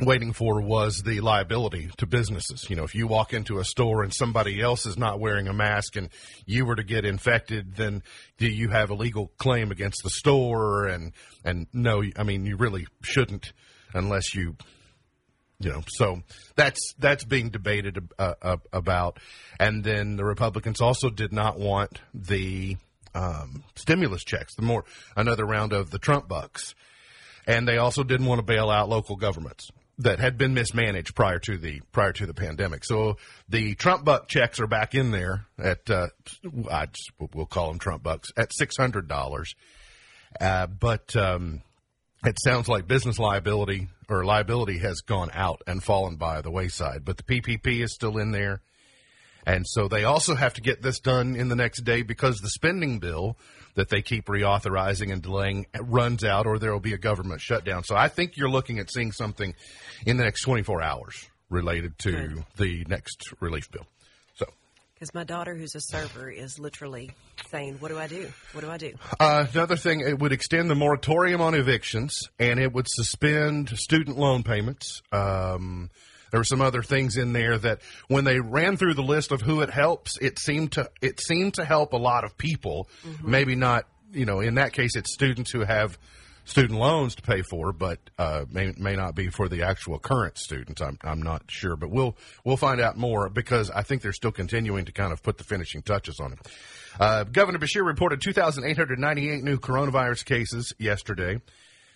waiting 0.00 0.32
for 0.32 0.60
was 0.60 1.02
the 1.02 1.20
liability 1.20 1.90
to 1.98 2.06
businesses. 2.06 2.68
You 2.68 2.76
know, 2.76 2.84
if 2.84 2.94
you 2.94 3.06
walk 3.06 3.32
into 3.32 3.58
a 3.58 3.64
store 3.64 4.02
and 4.02 4.12
somebody 4.12 4.60
else 4.60 4.86
is 4.86 4.98
not 4.98 5.20
wearing 5.20 5.46
a 5.46 5.52
mask 5.52 5.96
and 5.96 6.08
you 6.46 6.64
were 6.66 6.76
to 6.76 6.82
get 6.82 7.04
infected, 7.04 7.76
then 7.76 8.02
do 8.38 8.48
you 8.48 8.70
have 8.70 8.90
a 8.90 8.94
legal 8.94 9.28
claim 9.38 9.70
against 9.70 10.02
the 10.02 10.10
store? 10.10 10.86
And, 10.86 11.12
and 11.44 11.68
no, 11.72 12.02
I 12.16 12.24
mean, 12.24 12.44
you 12.44 12.56
really 12.56 12.86
shouldn't 13.02 13.52
unless 13.92 14.34
you, 14.34 14.56
you 15.60 15.70
know, 15.70 15.82
so 15.86 16.22
that's, 16.56 16.94
that's 16.98 17.24
being 17.24 17.50
debated 17.50 18.08
uh, 18.18 18.56
about. 18.72 19.20
And 19.60 19.84
then 19.84 20.16
the 20.16 20.24
Republicans 20.24 20.80
also 20.80 21.08
did 21.08 21.32
not 21.32 21.58
want 21.58 22.00
the, 22.12 22.76
um, 23.14 23.62
stimulus 23.76 24.24
checks, 24.24 24.56
the 24.56 24.62
more, 24.62 24.84
another 25.16 25.44
round 25.44 25.72
of 25.72 25.90
the 25.90 26.00
Trump 26.00 26.26
bucks. 26.26 26.74
And 27.46 27.68
they 27.68 27.76
also 27.76 28.02
didn't 28.02 28.26
want 28.26 28.40
to 28.40 28.42
bail 28.42 28.70
out 28.70 28.88
local 28.88 29.14
governments 29.14 29.70
that 29.98 30.18
had 30.18 30.36
been 30.36 30.54
mismanaged 30.54 31.14
prior 31.14 31.38
to 31.40 31.56
the 31.56 31.80
prior 31.92 32.12
to 32.12 32.26
the 32.26 32.34
pandemic. 32.34 32.84
So 32.84 33.16
the 33.48 33.74
Trump 33.74 34.04
buck 34.04 34.28
checks 34.28 34.60
are 34.60 34.66
back 34.66 34.94
in 34.94 35.10
there 35.10 35.46
at 35.58 35.88
uh, 35.88 36.08
I 36.70 36.86
just, 36.86 37.12
we'll 37.34 37.46
call 37.46 37.68
them 37.68 37.78
Trump 37.78 38.02
bucks 38.02 38.30
at 38.36 38.52
six 38.52 38.76
hundred 38.76 39.08
dollars. 39.08 39.54
Uh, 40.40 40.66
but 40.66 41.14
um, 41.14 41.62
it 42.24 42.36
sounds 42.42 42.68
like 42.68 42.88
business 42.88 43.18
liability 43.18 43.88
or 44.08 44.24
liability 44.24 44.78
has 44.78 45.00
gone 45.00 45.30
out 45.32 45.62
and 45.66 45.82
fallen 45.82 46.16
by 46.16 46.40
the 46.40 46.50
wayside. 46.50 47.04
But 47.04 47.18
the 47.18 47.22
PPP 47.22 47.82
is 47.82 47.94
still 47.94 48.18
in 48.18 48.32
there. 48.32 48.60
And 49.46 49.66
so 49.66 49.88
they 49.88 50.04
also 50.04 50.34
have 50.34 50.54
to 50.54 50.60
get 50.60 50.82
this 50.82 51.00
done 51.00 51.36
in 51.36 51.48
the 51.48 51.56
next 51.56 51.82
day 51.82 52.02
because 52.02 52.38
the 52.38 52.48
spending 52.48 52.98
bill 52.98 53.36
that 53.74 53.88
they 53.88 54.02
keep 54.02 54.26
reauthorizing 54.26 55.12
and 55.12 55.22
delaying 55.22 55.66
runs 55.80 56.24
out 56.24 56.46
or 56.46 56.58
there 56.58 56.72
will 56.72 56.80
be 56.80 56.94
a 56.94 56.98
government 56.98 57.40
shutdown. 57.40 57.84
So 57.84 57.96
I 57.96 58.08
think 58.08 58.36
you're 58.36 58.48
looking 58.48 58.78
at 58.78 58.90
seeing 58.90 59.12
something 59.12 59.54
in 60.06 60.16
the 60.16 60.24
next 60.24 60.42
24 60.42 60.80
hours 60.82 61.28
related 61.50 61.98
to 62.00 62.12
Good. 62.12 62.44
the 62.56 62.84
next 62.88 63.32
relief 63.40 63.70
bill. 63.70 63.86
So, 64.34 64.46
because 64.94 65.14
my 65.14 65.24
daughter, 65.24 65.54
who's 65.54 65.74
a 65.74 65.80
server, 65.80 66.30
is 66.30 66.58
literally 66.58 67.10
saying, 67.50 67.76
"What 67.80 67.88
do 67.88 67.98
I 67.98 68.06
do? 68.06 68.32
What 68.52 68.62
do 68.62 68.70
I 68.70 68.76
do?" 68.76 68.94
Uh, 69.20 69.46
another 69.52 69.76
thing, 69.76 70.00
it 70.00 70.18
would 70.18 70.32
extend 70.32 70.70
the 70.70 70.74
moratorium 70.74 71.40
on 71.40 71.54
evictions, 71.54 72.18
and 72.38 72.58
it 72.58 72.72
would 72.72 72.86
suspend 72.88 73.70
student 73.78 74.18
loan 74.18 74.42
payments. 74.42 75.02
Um, 75.12 75.90
there 76.34 76.40
were 76.40 76.44
some 76.44 76.62
other 76.62 76.82
things 76.82 77.16
in 77.16 77.32
there 77.32 77.56
that 77.56 77.78
when 78.08 78.24
they 78.24 78.40
ran 78.40 78.76
through 78.76 78.94
the 78.94 79.04
list 79.04 79.30
of 79.30 79.40
who 79.40 79.60
it 79.60 79.70
helps, 79.70 80.18
it 80.20 80.40
seemed 80.40 80.72
to 80.72 80.90
it 81.00 81.20
seemed 81.20 81.54
to 81.54 81.64
help 81.64 81.92
a 81.92 81.96
lot 81.96 82.24
of 82.24 82.36
people. 82.36 82.88
Mm-hmm. 83.06 83.30
Maybe 83.30 83.54
not, 83.54 83.86
you 84.10 84.26
know, 84.26 84.40
in 84.40 84.56
that 84.56 84.72
case, 84.72 84.96
it's 84.96 85.14
students 85.14 85.52
who 85.52 85.60
have 85.60 85.96
student 86.44 86.80
loans 86.80 87.14
to 87.14 87.22
pay 87.22 87.42
for, 87.42 87.72
but 87.72 88.00
uh, 88.18 88.46
may 88.50 88.72
may 88.76 88.96
not 88.96 89.14
be 89.14 89.28
for 89.28 89.48
the 89.48 89.62
actual 89.62 90.00
current 90.00 90.36
students. 90.36 90.82
I'm 90.82 90.98
I'm 91.04 91.22
not 91.22 91.44
sure, 91.46 91.76
but 91.76 91.90
we'll 91.90 92.16
we'll 92.42 92.56
find 92.56 92.80
out 92.80 92.96
more 92.96 93.28
because 93.28 93.70
I 93.70 93.82
think 93.82 94.02
they're 94.02 94.12
still 94.12 94.32
continuing 94.32 94.86
to 94.86 94.92
kind 94.92 95.12
of 95.12 95.22
put 95.22 95.38
the 95.38 95.44
finishing 95.44 95.82
touches 95.82 96.18
on 96.18 96.32
it. 96.32 96.38
Uh, 96.98 97.22
Governor 97.22 97.60
Beshear 97.60 97.86
reported 97.86 98.20
2,898 98.20 99.44
new 99.44 99.58
coronavirus 99.58 100.24
cases 100.24 100.72
yesterday. 100.80 101.40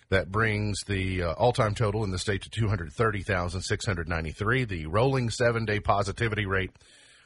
That 0.09 0.31
brings 0.31 0.79
the 0.87 1.23
uh, 1.23 1.33
all 1.33 1.53
time 1.53 1.75
total 1.75 2.03
in 2.03 2.09
the 2.09 2.17
state 2.17 2.41
to 2.41 2.49
230,693. 2.49 4.65
The 4.65 4.87
rolling 4.87 5.29
seven 5.29 5.65
day 5.65 5.79
positivity 5.79 6.47
rate 6.47 6.71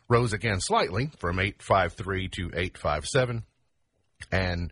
rose 0.09 0.33
again 0.33 0.59
slightly 0.59 1.09
from 1.17 1.39
853 1.39 2.27
to 2.29 2.47
857. 2.47 3.43
And 4.31 4.71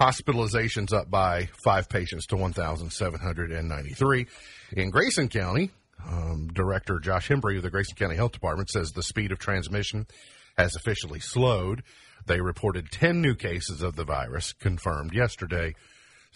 hospitalizations 0.00 0.92
up 0.92 1.10
by 1.10 1.48
five 1.64 1.88
patients 1.88 2.26
to 2.26 2.36
1,793. 2.36 4.26
In 4.72 4.90
Grayson 4.90 5.28
County, 5.28 5.70
um, 6.06 6.48
Director 6.52 6.98
Josh 6.98 7.28
Hembry 7.28 7.56
of 7.56 7.62
the 7.62 7.70
Grayson 7.70 7.96
County 7.96 8.16
Health 8.16 8.32
Department 8.32 8.70
says 8.70 8.92
the 8.92 9.02
speed 9.02 9.32
of 9.32 9.38
transmission 9.38 10.06
has 10.58 10.76
officially 10.76 11.20
slowed. 11.20 11.82
They 12.26 12.40
reported 12.40 12.90
10 12.90 13.22
new 13.22 13.34
cases 13.34 13.82
of 13.82 13.96
the 13.96 14.04
virus 14.04 14.52
confirmed 14.52 15.14
yesterday 15.14 15.74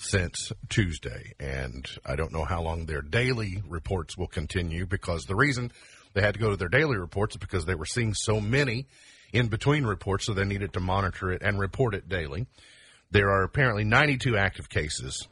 since 0.00 0.50
Tuesday. 0.70 1.34
And 1.38 1.86
I 2.06 2.16
don't 2.16 2.32
know 2.32 2.44
how 2.44 2.62
long 2.62 2.86
their 2.86 3.02
daily 3.02 3.62
reports 3.68 4.16
will 4.16 4.26
continue 4.26 4.86
because 4.86 5.24
the 5.24 5.36
reason 5.36 5.70
they 6.14 6.22
had 6.22 6.34
to 6.34 6.40
go 6.40 6.50
to 6.50 6.56
their 6.56 6.70
daily 6.70 6.96
reports 6.96 7.34
is 7.34 7.38
because 7.38 7.66
they 7.66 7.74
were 7.74 7.84
seeing 7.84 8.14
so 8.14 8.40
many 8.40 8.86
in 9.32 9.48
between 9.48 9.84
reports, 9.84 10.24
so 10.24 10.32
they 10.32 10.44
needed 10.44 10.72
to 10.72 10.80
monitor 10.80 11.30
it 11.30 11.42
and 11.42 11.60
report 11.60 11.94
it 11.94 12.08
daily. 12.08 12.46
There 13.10 13.28
are 13.28 13.42
apparently 13.42 13.84
92 13.84 14.38
active 14.38 14.70
cases 14.70 15.28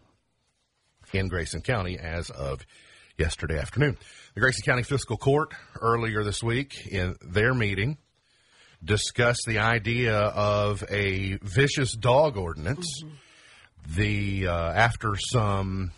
in 1.14 1.28
Grayson 1.28 1.62
County 1.62 1.98
as 1.98 2.28
of 2.28 2.60
yesterday 3.16 3.58
afternoon. 3.58 3.96
The 4.34 4.40
Grayson 4.40 4.64
County 4.64 4.82
Fiscal 4.82 5.16
Court 5.16 5.48
earlier 5.80 6.22
this 6.22 6.42
week 6.42 6.86
in 6.86 7.16
their 7.22 7.54
meeting 7.54 7.96
discussed 8.84 9.44
the 9.46 9.60
idea 9.60 10.18
of 10.18 10.84
a 10.90 11.38
vicious 11.42 11.94
dog 11.94 12.36
ordinance. 12.36 13.02
Mm-hmm 13.02 13.14
the 13.88 14.46
uh, 14.46 14.72
after 14.72 15.16
some 15.16 15.92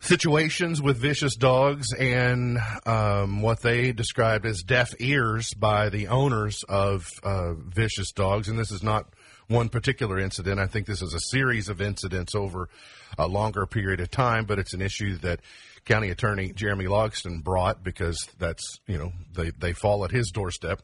situations 0.00 0.82
with 0.82 0.96
vicious 0.96 1.36
dogs 1.36 1.92
and 1.92 2.58
um, 2.86 3.40
what 3.40 3.62
they 3.62 3.92
described 3.92 4.44
as 4.44 4.62
deaf 4.62 4.88
ears 4.98 5.54
by 5.54 5.88
the 5.88 6.08
owners 6.08 6.64
of 6.68 7.06
uh, 7.22 7.54
vicious 7.54 8.10
dogs. 8.12 8.48
And 8.48 8.58
this 8.58 8.72
is 8.72 8.82
not 8.82 9.06
one 9.48 9.68
particular 9.68 10.18
incident. 10.18 10.58
I 10.58 10.66
think 10.66 10.86
this 10.86 11.02
is 11.02 11.14
a 11.14 11.20
series 11.20 11.68
of 11.68 11.80
incidents 11.80 12.34
over 12.34 12.68
a 13.16 13.28
longer 13.28 13.66
period 13.66 14.00
of 14.00 14.10
time, 14.10 14.44
but 14.44 14.58
it's 14.58 14.74
an 14.74 14.82
issue 14.82 15.16
that 15.18 15.40
County 15.84 16.10
Attorney 16.10 16.52
Jeremy 16.52 16.86
Logston 16.86 17.42
brought 17.42 17.82
because 17.84 18.28
that's, 18.38 18.80
you 18.86 18.98
know, 18.98 19.12
they, 19.34 19.50
they 19.50 19.72
fall 19.72 20.04
at 20.04 20.10
his 20.10 20.30
doorstep 20.30 20.82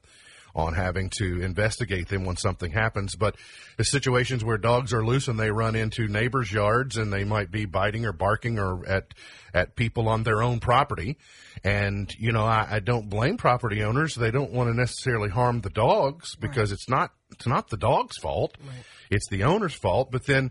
on 0.54 0.74
having 0.74 1.10
to 1.18 1.40
investigate 1.40 2.08
them 2.08 2.24
when 2.24 2.36
something 2.36 2.70
happens. 2.70 3.14
But 3.14 3.36
the 3.76 3.84
situations 3.84 4.44
where 4.44 4.58
dogs 4.58 4.92
are 4.92 5.04
loose 5.04 5.28
and 5.28 5.38
they 5.38 5.50
run 5.50 5.76
into 5.76 6.08
neighbors' 6.08 6.52
yards 6.52 6.96
and 6.96 7.12
they 7.12 7.24
might 7.24 7.50
be 7.50 7.64
biting 7.64 8.04
or 8.04 8.12
barking 8.12 8.58
or 8.58 8.86
at 8.86 9.14
at 9.54 9.76
people 9.76 10.08
on 10.08 10.22
their 10.22 10.42
own 10.42 10.60
property. 10.60 11.16
And 11.64 12.12
you 12.18 12.32
know, 12.32 12.44
I, 12.44 12.66
I 12.70 12.80
don't 12.80 13.08
blame 13.08 13.36
property 13.36 13.82
owners. 13.82 14.14
They 14.14 14.30
don't 14.30 14.52
want 14.52 14.70
to 14.70 14.74
necessarily 14.74 15.28
harm 15.28 15.60
the 15.60 15.70
dogs 15.70 16.34
because 16.36 16.70
right. 16.70 16.74
it's 16.74 16.88
not 16.88 17.12
it's 17.30 17.46
not 17.46 17.70
the 17.70 17.76
dog's 17.76 18.16
fault. 18.16 18.56
Right. 18.60 18.84
It's 19.10 19.28
the 19.28 19.44
owner's 19.44 19.74
fault. 19.74 20.10
But 20.10 20.26
then. 20.26 20.50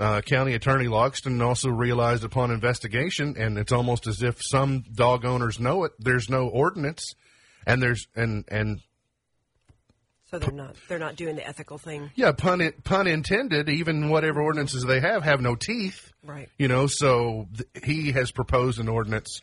Uh, 0.00 0.20
County 0.20 0.54
Attorney 0.54 0.86
Logston 0.86 1.44
also 1.44 1.70
realized 1.70 2.22
upon 2.22 2.52
investigation, 2.52 3.34
and 3.36 3.58
it's 3.58 3.72
almost 3.72 4.06
as 4.06 4.22
if 4.22 4.38
some 4.40 4.84
dog 4.94 5.24
owners 5.24 5.58
know 5.58 5.82
it. 5.82 5.90
There's 5.98 6.30
no 6.30 6.46
ordinance, 6.46 7.16
and 7.66 7.82
there's 7.82 8.06
and 8.14 8.44
and 8.46 8.78
so 10.30 10.38
they're 10.38 10.52
not 10.52 10.76
they're 10.88 10.98
not 10.98 11.16
doing 11.16 11.36
the 11.36 11.46
ethical 11.46 11.78
thing. 11.78 12.10
Yeah, 12.14 12.32
pun 12.32 12.72
pun 12.84 13.06
intended. 13.06 13.68
Even 13.68 14.10
whatever 14.10 14.42
ordinances 14.42 14.84
they 14.84 15.00
have 15.00 15.22
have 15.22 15.40
no 15.40 15.54
teeth. 15.54 16.12
Right. 16.24 16.48
You 16.58 16.68
know, 16.68 16.86
so 16.86 17.48
th- 17.56 17.84
he 17.84 18.12
has 18.12 18.30
proposed 18.30 18.78
an 18.78 18.88
ordinance 18.88 19.40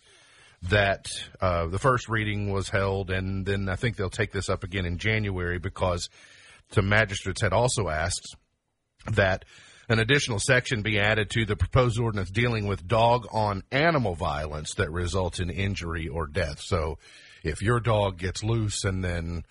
that 0.69 1.07
uh, 1.41 1.67
the 1.67 1.79
first 1.79 2.07
reading 2.07 2.51
was 2.51 2.69
held, 2.69 3.09
and 3.09 3.45
then 3.45 3.67
I 3.69 3.75
think 3.75 3.97
they'll 3.97 4.09
take 4.09 4.31
this 4.31 4.49
up 4.49 4.63
again 4.63 4.85
in 4.85 4.97
January 4.97 5.59
because 5.59 6.09
the 6.71 6.81
magistrates 6.81 7.41
had 7.41 7.53
also 7.53 7.89
asked 7.89 8.35
that 9.11 9.45
an 9.87 9.99
additional 9.99 10.39
section 10.39 10.81
be 10.81 10.99
added 10.99 11.29
to 11.31 11.45
the 11.45 11.55
proposed 11.55 11.99
ordinance 11.99 12.31
dealing 12.31 12.67
with 12.67 12.87
dog 12.87 13.27
on 13.31 13.63
animal 13.71 14.15
violence 14.15 14.73
that 14.75 14.91
results 14.91 15.39
in 15.39 15.49
injury 15.49 16.07
or 16.07 16.25
death. 16.25 16.59
So 16.59 16.97
if 17.43 17.61
your 17.61 17.79
dog 17.79 18.17
gets 18.17 18.43
loose 18.43 18.83
and 18.83 19.03
then 19.03 19.43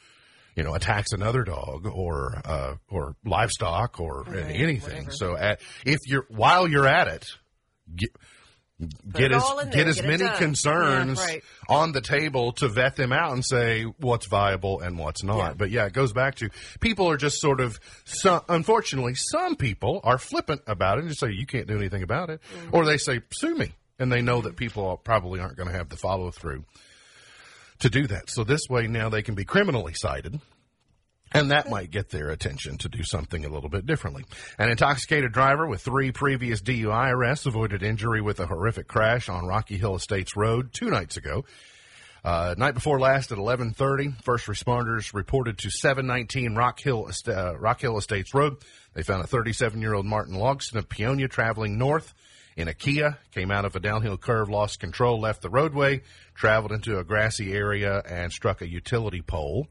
you 0.56 0.62
know 0.64 0.74
attacks 0.74 1.12
another 1.12 1.42
dog 1.44 1.86
or 1.86 2.40
uh, 2.44 2.74
or 2.88 3.16
livestock 3.24 4.00
or 4.00 4.24
anything, 4.36 5.10
so 5.10 5.36
at, 5.36 5.60
if 5.84 5.98
you're 6.06 6.26
while 6.28 6.68
you're 6.68 6.86
at 6.86 7.08
it. 7.08 7.26
Get, 7.94 8.08
get 9.12 9.30
as 9.32 9.44
in 9.62 9.70
get 9.70 9.86
as 9.86 9.96
get 10.00 10.06
many 10.06 10.28
concerns 10.36 11.20
Yeah, 11.20 11.26
right. 11.26 11.42
on 11.68 11.92
the 11.92 12.00
table 12.00 12.52
to 12.54 12.68
vet 12.68 12.96
them 12.96 13.12
out 13.12 13.32
and 13.32 13.44
say 13.44 13.82
what's 13.84 14.26
viable 14.26 14.80
and 14.80 14.98
what's 14.98 15.22
not. 15.22 15.36
Yeah. 15.38 15.54
But 15.56 15.70
yeah, 15.70 15.86
it 15.86 15.92
goes 15.92 16.12
back 16.12 16.36
to 16.36 16.50
people 16.80 17.08
are 17.08 17.16
just 17.16 17.40
sort 17.40 17.60
of, 17.60 17.78
some, 18.04 18.40
unfortunately, 18.48 19.14
some 19.14 19.54
people 19.56 20.00
are 20.02 20.18
flippant 20.18 20.62
about 20.66 20.96
it 20.98 21.02
and 21.02 21.08
just 21.08 21.20
say 21.20 21.30
you 21.30 21.46
can't 21.46 21.68
do 21.68 21.76
anything 21.76 22.02
about 22.02 22.30
it, 22.30 22.40
Mm-hmm. 22.56 22.74
or 22.74 22.84
they 22.84 22.96
say 22.98 23.20
sue 23.32 23.54
me, 23.54 23.72
and 23.98 24.10
they 24.10 24.22
know 24.22 24.40
that 24.40 24.56
people 24.56 24.96
probably 24.96 25.38
aren't 25.40 25.56
going 25.56 25.68
to 25.68 25.76
have 25.76 25.88
the 25.88 25.96
follow 25.96 26.30
through 26.32 26.64
to 27.80 27.90
do 27.90 28.06
that. 28.06 28.30
So 28.30 28.44
this 28.44 28.68
way 28.68 28.86
now 28.86 29.08
they 29.08 29.22
can 29.22 29.34
be 29.34 29.44
criminally 29.44 29.94
cited. 29.94 30.40
And 31.32 31.50
that 31.50 31.68
might 31.68 31.90
get 31.90 32.10
their 32.10 32.30
attention 32.30 32.78
to 32.78 32.88
do 32.88 33.02
something 33.02 33.44
a 33.44 33.48
little 33.48 33.68
bit 33.68 33.86
differently. 33.86 34.24
An 34.56 34.70
intoxicated 34.70 35.32
driver 35.32 35.66
with 35.66 35.82
three 35.82 36.12
previous 36.12 36.62
DUI 36.62 37.10
arrests 37.10 37.46
avoided 37.46 37.82
injury 37.82 38.20
with 38.20 38.38
a 38.38 38.46
horrific 38.46 38.86
crash 38.86 39.28
on 39.28 39.44
Rocky 39.44 39.76
Hill 39.76 39.96
Estates 39.96 40.36
Road 40.36 40.72
two 40.72 40.90
nights 40.90 41.16
ago. 41.16 41.44
Uh, 42.24 42.54
night 42.56 42.72
before 42.72 43.00
last 43.00 43.32
at 43.32 43.38
11:30, 43.38 44.22
first 44.22 44.46
responders 44.46 45.12
reported 45.12 45.58
to 45.58 45.70
719 45.70 46.54
Rock 46.54 46.80
Hill 46.80 47.10
uh, 47.26 47.58
Rock 47.58 47.80
Hill 47.80 47.98
Estates 47.98 48.32
Road. 48.32 48.56
They 48.94 49.02
found 49.02 49.24
a 49.24 49.26
37-year-old 49.26 50.06
Martin 50.06 50.36
Logston 50.36 50.76
of 50.76 50.88
Peonia 50.88 51.28
traveling 51.28 51.76
north 51.76 52.14
in 52.56 52.68
a 52.68 52.74
Kia. 52.74 53.18
Came 53.32 53.50
out 53.50 53.64
of 53.64 53.76
a 53.76 53.80
downhill 53.80 54.16
curve, 54.16 54.48
lost 54.48 54.80
control, 54.80 55.20
left 55.20 55.42
the 55.42 55.50
roadway, 55.50 56.02
traveled 56.34 56.72
into 56.72 56.98
a 56.98 57.04
grassy 57.04 57.52
area, 57.52 58.02
and 58.08 58.32
struck 58.32 58.62
a 58.62 58.68
utility 58.68 59.22
pole. 59.22 59.68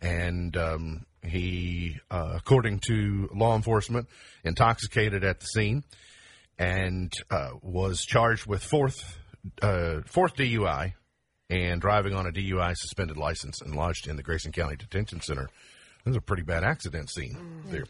And 0.00 0.56
um, 0.56 1.06
he, 1.22 1.98
uh, 2.10 2.34
according 2.36 2.80
to 2.88 3.28
law 3.34 3.54
enforcement, 3.54 4.08
intoxicated 4.44 5.24
at 5.24 5.40
the 5.40 5.46
scene 5.46 5.84
and 6.58 7.12
uh, 7.30 7.50
was 7.62 8.04
charged 8.04 8.46
with 8.46 8.62
fourth 8.62 9.18
uh, 9.60 10.00
fourth 10.06 10.36
DUI 10.36 10.92
and 11.50 11.80
driving 11.80 12.14
on 12.14 12.26
a 12.26 12.30
DUI 12.30 12.74
suspended 12.76 13.16
license 13.16 13.60
and 13.60 13.74
lodged 13.74 14.06
in 14.08 14.16
the 14.16 14.22
Grayson 14.22 14.52
County 14.52 14.76
Detention 14.76 15.20
Center. 15.20 15.48
This 16.04 16.12
is 16.12 16.16
a 16.16 16.20
pretty 16.20 16.42
bad 16.42 16.64
accident 16.64 17.10
scene 17.10 17.36
there. 17.66 17.84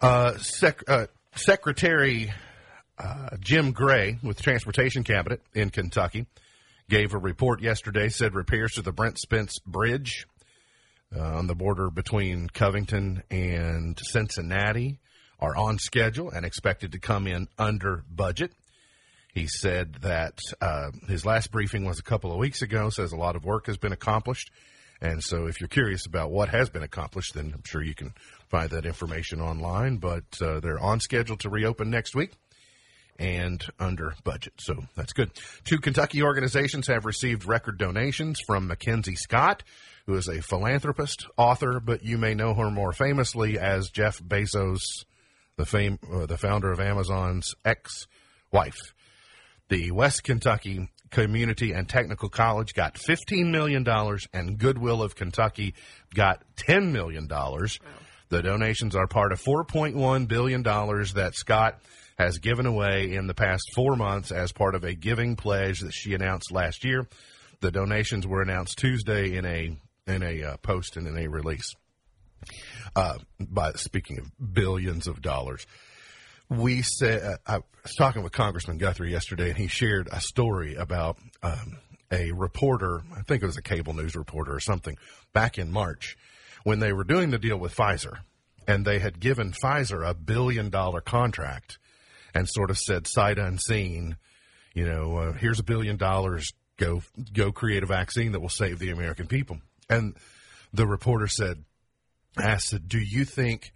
Uh, 0.00 0.36
sec- 0.38 0.88
uh, 0.88 1.06
Secretary 1.34 2.32
uh, 2.98 3.36
Jim 3.40 3.72
Gray 3.72 4.18
with 4.22 4.36
the 4.36 4.42
Transportation 4.42 5.04
Cabinet 5.04 5.40
in 5.54 5.70
Kentucky 5.70 6.26
gave 6.88 7.14
a 7.14 7.18
report 7.18 7.60
yesterday. 7.60 8.08
Said 8.08 8.34
repairs 8.34 8.72
to 8.72 8.82
the 8.82 8.92
Brent 8.92 9.18
Spence 9.18 9.58
Bridge 9.66 10.26
uh, 11.14 11.20
on 11.20 11.46
the 11.46 11.54
border 11.54 11.90
between 11.90 12.48
Covington 12.48 13.22
and 13.30 13.98
Cincinnati 13.98 14.98
are 15.40 15.56
on 15.56 15.78
schedule 15.78 16.30
and 16.30 16.44
expected 16.44 16.92
to 16.92 16.98
come 16.98 17.26
in 17.26 17.48
under 17.58 18.02
budget. 18.10 18.52
He 19.32 19.46
said 19.46 19.94
that 20.00 20.38
uh, 20.60 20.90
his 21.06 21.24
last 21.24 21.52
briefing 21.52 21.84
was 21.84 22.00
a 22.00 22.02
couple 22.02 22.32
of 22.32 22.38
weeks 22.38 22.62
ago, 22.62 22.90
says 22.90 23.12
a 23.12 23.16
lot 23.16 23.36
of 23.36 23.44
work 23.44 23.66
has 23.66 23.76
been 23.76 23.92
accomplished. 23.92 24.50
And 25.00 25.22
so 25.22 25.46
if 25.46 25.60
you're 25.60 25.68
curious 25.68 26.06
about 26.06 26.32
what 26.32 26.48
has 26.48 26.70
been 26.70 26.82
accomplished, 26.82 27.34
then 27.34 27.52
I'm 27.54 27.62
sure 27.64 27.80
you 27.80 27.94
can 27.94 28.14
find 28.48 28.70
that 28.70 28.84
information 28.84 29.40
online. 29.40 29.98
But 29.98 30.24
uh, 30.42 30.58
they're 30.58 30.80
on 30.80 30.98
schedule 30.98 31.36
to 31.36 31.48
reopen 31.48 31.88
next 31.88 32.16
week 32.16 32.32
and 33.18 33.64
under 33.78 34.14
budget. 34.24 34.54
So 34.58 34.84
that's 34.94 35.12
good. 35.12 35.30
Two 35.64 35.78
Kentucky 35.78 36.22
organizations 36.22 36.86
have 36.86 37.04
received 37.04 37.46
record 37.46 37.78
donations 37.78 38.40
from 38.46 38.68
Mackenzie 38.68 39.16
Scott, 39.16 39.62
who 40.06 40.14
is 40.14 40.28
a 40.28 40.40
philanthropist, 40.40 41.26
author, 41.36 41.80
but 41.80 42.04
you 42.04 42.16
may 42.16 42.34
know 42.34 42.54
her 42.54 42.70
more 42.70 42.92
famously 42.92 43.58
as 43.58 43.90
Jeff 43.90 44.22
Bezos, 44.22 44.80
the 45.56 45.66
fame, 45.66 45.98
uh, 46.12 46.26
the 46.26 46.38
founder 46.38 46.70
of 46.70 46.80
Amazon's 46.80 47.54
ex-wife. 47.64 48.94
The 49.68 49.90
West 49.90 50.24
Kentucky 50.24 50.88
Community 51.10 51.72
and 51.72 51.88
Technical 51.88 52.28
College 52.28 52.74
got 52.74 52.94
$15 52.94 53.50
million, 53.50 53.86
and 54.32 54.58
Goodwill 54.58 55.02
of 55.02 55.14
Kentucky 55.14 55.74
got 56.14 56.42
$10 56.56 56.92
million. 56.92 57.28
The 58.28 58.42
donations 58.42 58.94
are 58.94 59.06
part 59.06 59.32
of 59.32 59.42
$4.1 59.42 60.28
billion 60.28 60.62
that 60.62 61.30
Scott 61.34 61.80
has 62.18 62.38
given 62.38 62.66
away 62.66 63.14
in 63.14 63.26
the 63.26 63.34
past 63.34 63.62
four 63.74 63.96
months 63.96 64.32
as 64.32 64.52
part 64.52 64.74
of 64.74 64.84
a 64.84 64.94
giving 64.94 65.36
pledge 65.36 65.80
that 65.80 65.92
she 65.92 66.14
announced 66.14 66.52
last 66.52 66.84
year. 66.84 67.06
The 67.60 67.70
donations 67.70 68.26
were 68.26 68.42
announced 68.42 68.78
Tuesday 68.78 69.36
in 69.36 69.44
a 69.44 69.76
in 70.06 70.22
a 70.22 70.42
uh, 70.42 70.56
post 70.58 70.96
and 70.96 71.06
in 71.06 71.18
a 71.18 71.28
release. 71.28 71.74
Uh, 72.96 73.18
by 73.38 73.72
speaking 73.72 74.18
of 74.18 74.54
billions 74.54 75.06
of 75.06 75.20
dollars, 75.20 75.66
we 76.48 76.82
said 76.82 77.22
uh, 77.22 77.36
I 77.46 77.56
was 77.82 77.94
talking 77.96 78.22
with 78.22 78.32
Congressman 78.32 78.78
Guthrie 78.78 79.10
yesterday, 79.10 79.50
and 79.50 79.58
he 79.58 79.68
shared 79.68 80.08
a 80.10 80.20
story 80.20 80.76
about 80.76 81.18
um, 81.42 81.78
a 82.10 82.32
reporter. 82.32 83.02
I 83.16 83.22
think 83.22 83.42
it 83.42 83.46
was 83.46 83.58
a 83.58 83.62
cable 83.62 83.92
news 83.92 84.16
reporter 84.16 84.54
or 84.54 84.60
something 84.60 84.96
back 85.32 85.58
in 85.58 85.70
March 85.70 86.16
when 86.64 86.80
they 86.80 86.92
were 86.92 87.04
doing 87.04 87.30
the 87.30 87.38
deal 87.38 87.58
with 87.58 87.74
Pfizer, 87.74 88.18
and 88.66 88.84
they 88.84 88.98
had 88.98 89.20
given 89.20 89.52
Pfizer 89.52 90.08
a 90.08 90.14
billion 90.14 90.70
dollar 90.70 91.00
contract, 91.00 91.78
and 92.34 92.48
sort 92.48 92.70
of 92.70 92.78
said 92.78 93.06
sight 93.06 93.38
unseen, 93.38 94.16
you 94.74 94.86
know, 94.86 95.16
uh, 95.16 95.32
here's 95.32 95.58
a 95.58 95.64
billion 95.64 95.96
dollars. 95.96 96.52
Go 96.76 97.02
go 97.32 97.50
create 97.50 97.82
a 97.82 97.86
vaccine 97.86 98.32
that 98.32 98.40
will 98.40 98.48
save 98.48 98.78
the 98.78 98.90
American 98.90 99.26
people. 99.26 99.58
And 99.90 100.14
the 100.72 100.86
reporter 100.86 101.26
said, 101.26 101.64
asked, 102.40 102.88
"Do 102.88 102.98
you 102.98 103.24
think?" 103.24 103.72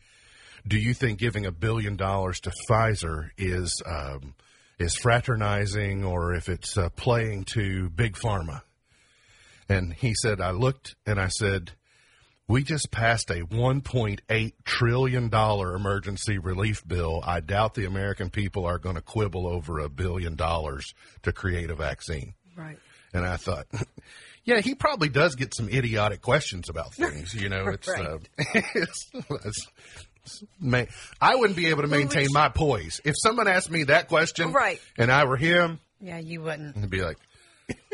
do 0.66 0.78
you 0.78 0.94
think 0.94 1.18
giving 1.18 1.46
a 1.46 1.52
billion 1.52 1.96
dollars 1.96 2.40
to 2.40 2.52
Pfizer 2.68 3.30
is 3.36 3.82
um, 3.84 4.34
is 4.78 4.94
fraternizing 4.94 6.04
or 6.04 6.34
if 6.34 6.48
it's 6.48 6.76
uh, 6.76 6.88
playing 6.90 7.44
to 7.44 7.90
big 7.90 8.14
pharma? 8.14 8.62
And 9.68 9.92
he 9.92 10.14
said, 10.14 10.40
I 10.40 10.50
looked 10.50 10.94
and 11.06 11.20
I 11.20 11.28
said, 11.28 11.72
we 12.48 12.62
just 12.62 12.90
passed 12.90 13.30
a 13.30 13.44
1.8 13.46 14.52
trillion 14.64 15.28
dollar 15.28 15.74
emergency 15.74 16.38
relief 16.38 16.86
bill. 16.86 17.22
I 17.24 17.40
doubt 17.40 17.74
the 17.74 17.86
American 17.86 18.30
people 18.30 18.66
are 18.66 18.78
going 18.78 18.96
to 18.96 19.00
quibble 19.02 19.46
over 19.46 19.78
a 19.78 19.88
billion 19.88 20.34
dollars 20.34 20.92
to 21.22 21.32
create 21.32 21.70
a 21.70 21.74
vaccine. 21.74 22.34
Right. 22.56 22.78
And 23.14 23.24
I 23.24 23.36
thought, 23.36 23.66
yeah, 24.44 24.60
he 24.60 24.74
probably 24.74 25.08
does 25.08 25.34
get 25.34 25.54
some 25.54 25.68
idiotic 25.68 26.20
questions 26.20 26.68
about 26.68 26.94
things. 26.94 27.34
You 27.34 27.48
know, 27.48 27.68
it's, 27.68 27.88
uh, 27.88 28.18
it's, 28.74 29.10
it's, 29.30 29.68
I 31.20 31.36
wouldn't 31.36 31.56
be 31.56 31.66
able 31.68 31.82
to 31.82 31.88
maintain 31.88 32.28
my 32.32 32.48
poise 32.48 33.00
if 33.04 33.14
someone 33.18 33.48
asked 33.48 33.70
me 33.70 33.84
that 33.84 34.08
question, 34.08 34.52
Right. 34.52 34.80
And 34.98 35.10
I 35.10 35.24
were 35.24 35.36
him, 35.36 35.80
Yeah, 36.00 36.18
you 36.18 36.42
wouldn't. 36.42 36.76
I'd 36.76 36.90
be 36.90 37.02
like, 37.02 37.18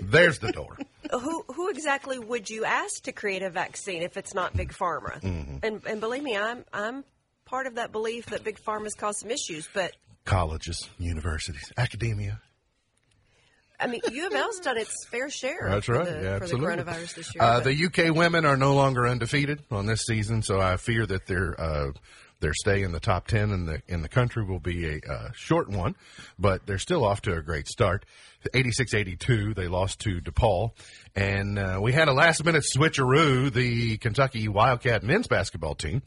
"There's 0.02 0.38
the 0.38 0.52
door." 0.52 0.78
Who 1.10 1.44
who 1.48 1.70
exactly 1.70 2.18
would 2.18 2.50
you 2.50 2.64
ask 2.64 3.02
to 3.04 3.12
create 3.12 3.42
a 3.42 3.50
vaccine 3.50 4.02
if 4.02 4.16
it's 4.16 4.34
not 4.34 4.56
big 4.56 4.72
pharma? 4.72 5.22
And 5.62 5.82
and 5.86 6.00
believe 6.00 6.22
me, 6.22 6.36
I'm 6.36 6.64
I'm 6.72 7.04
part 7.44 7.66
of 7.66 7.76
that 7.76 7.92
belief 7.92 8.26
that 8.26 8.44
big 8.44 8.60
pharma's 8.60 8.94
caused 8.94 9.20
some 9.20 9.30
issues, 9.30 9.68
but 9.72 9.96
Colleges, 10.24 10.88
universities, 10.98 11.72
academia. 11.78 12.40
I 13.80 13.86
mean, 13.86 14.00
U 14.10 14.26
of 14.26 14.34
L's 14.34 14.60
done 14.62 14.76
its 14.76 15.06
fair 15.06 15.30
share 15.30 15.68
That's 15.70 15.88
right. 15.88 16.04
the, 16.04 16.22
yeah, 16.22 16.38
for 16.38 16.48
the 16.48 16.54
coronavirus 16.56 17.14
this 17.14 17.34
year. 17.34 17.42
Uh, 17.42 17.60
the 17.60 17.86
UK 17.86 18.14
women 18.14 18.44
are 18.44 18.56
no 18.56 18.74
longer 18.74 19.06
undefeated 19.06 19.62
on 19.70 19.86
this 19.86 20.02
season, 20.02 20.42
so 20.42 20.60
I 20.60 20.76
fear 20.76 21.06
that 21.06 21.26
their 21.26 21.58
uh, 21.58 21.92
their 22.40 22.55
stay 22.55 22.83
in 22.83 22.92
the 22.92 23.01
top 23.01 23.27
ten 23.27 23.51
in 23.51 23.66
the 23.66 23.83
in 23.88 24.03
the 24.03 24.09
country 24.09 24.44
will 24.44 24.61
be 24.61 24.87
a 24.87 25.33
short 25.35 25.68
one, 25.68 25.96
but 26.38 26.66
they're 26.66 26.79
still 26.79 27.05
off 27.05 27.22
to 27.22 27.35
a 27.35 27.42
great 27.42 27.68
start. 27.68 28.05
86-82, 28.55 29.57
they 29.57 29.66
lost 29.66 29.98
to 30.01 30.20
DePaul, 30.20 30.70
and 31.16 31.59
uh, 31.59 31.81
we 31.83 31.92
had 31.92 32.07
a 32.07 32.12
last 32.12 32.44
minute 32.44 32.64
switcheroo. 32.64 33.53
The 33.53 33.98
Kentucky 33.98 34.46
Wildcat 34.46 35.03
men's 35.03 35.27
basketball 35.27 35.74
team 35.74 36.03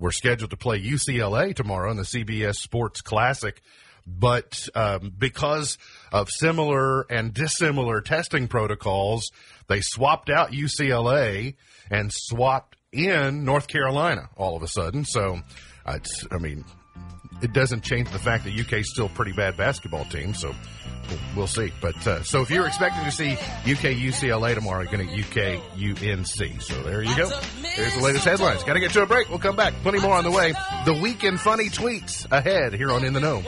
were 0.00 0.10
scheduled 0.10 0.50
to 0.50 0.56
play 0.56 0.80
UCLA 0.80 1.54
tomorrow 1.54 1.90
in 1.90 1.98
the 1.98 2.04
CBS 2.04 2.54
Sports 2.56 3.02
Classic 3.02 3.60
but 4.06 4.68
um, 4.74 5.12
because 5.18 5.78
of 6.12 6.28
similar 6.30 7.02
and 7.10 7.34
dissimilar 7.34 8.00
testing 8.00 8.46
protocols, 8.46 9.32
they 9.66 9.80
swapped 9.80 10.30
out 10.30 10.52
UCLA 10.52 11.56
and 11.90 12.12
swapped 12.12 12.75
in 12.98 13.44
North 13.44 13.68
Carolina 13.68 14.28
all 14.36 14.56
of 14.56 14.62
a 14.62 14.68
sudden. 14.68 15.04
So, 15.04 15.40
uh, 15.84 15.92
it's, 15.96 16.26
I 16.30 16.38
mean, 16.38 16.64
it 17.42 17.52
doesn't 17.52 17.82
change 17.82 18.10
the 18.10 18.18
fact 18.18 18.44
that 18.44 18.58
UK 18.58 18.74
is 18.74 18.90
still 18.90 19.06
a 19.06 19.10
pretty 19.10 19.32
bad 19.32 19.56
basketball 19.56 20.04
team. 20.06 20.34
So 20.34 20.54
we'll, 21.08 21.18
we'll 21.36 21.46
see. 21.46 21.72
But 21.80 22.06
uh, 22.06 22.22
so 22.22 22.42
if 22.42 22.50
you're 22.50 22.66
expecting 22.66 23.04
to 23.04 23.10
see 23.10 23.32
UK 23.32 23.96
UCLA 23.96 24.54
tomorrow, 24.54 24.82
you're 24.82 24.92
going 24.92 25.08
to 25.08 25.20
UK 25.20 25.60
UNC. 25.76 26.62
So 26.62 26.82
there 26.82 27.02
you 27.02 27.16
go. 27.16 27.28
There's 27.76 27.94
the 27.94 28.02
latest 28.02 28.24
headlines. 28.24 28.62
Got 28.64 28.74
to 28.74 28.80
get 28.80 28.92
to 28.92 29.02
a 29.02 29.06
break. 29.06 29.28
We'll 29.28 29.38
come 29.38 29.56
back. 29.56 29.74
Plenty 29.82 30.00
more 30.00 30.14
on 30.14 30.24
the 30.24 30.30
way. 30.30 30.52
The 30.84 30.94
weekend 30.94 31.40
funny 31.40 31.68
tweets 31.68 32.26
ahead 32.30 32.74
here 32.74 32.90
on 32.90 33.04
In 33.04 33.12
the 33.12 33.20
Know. 33.20 33.42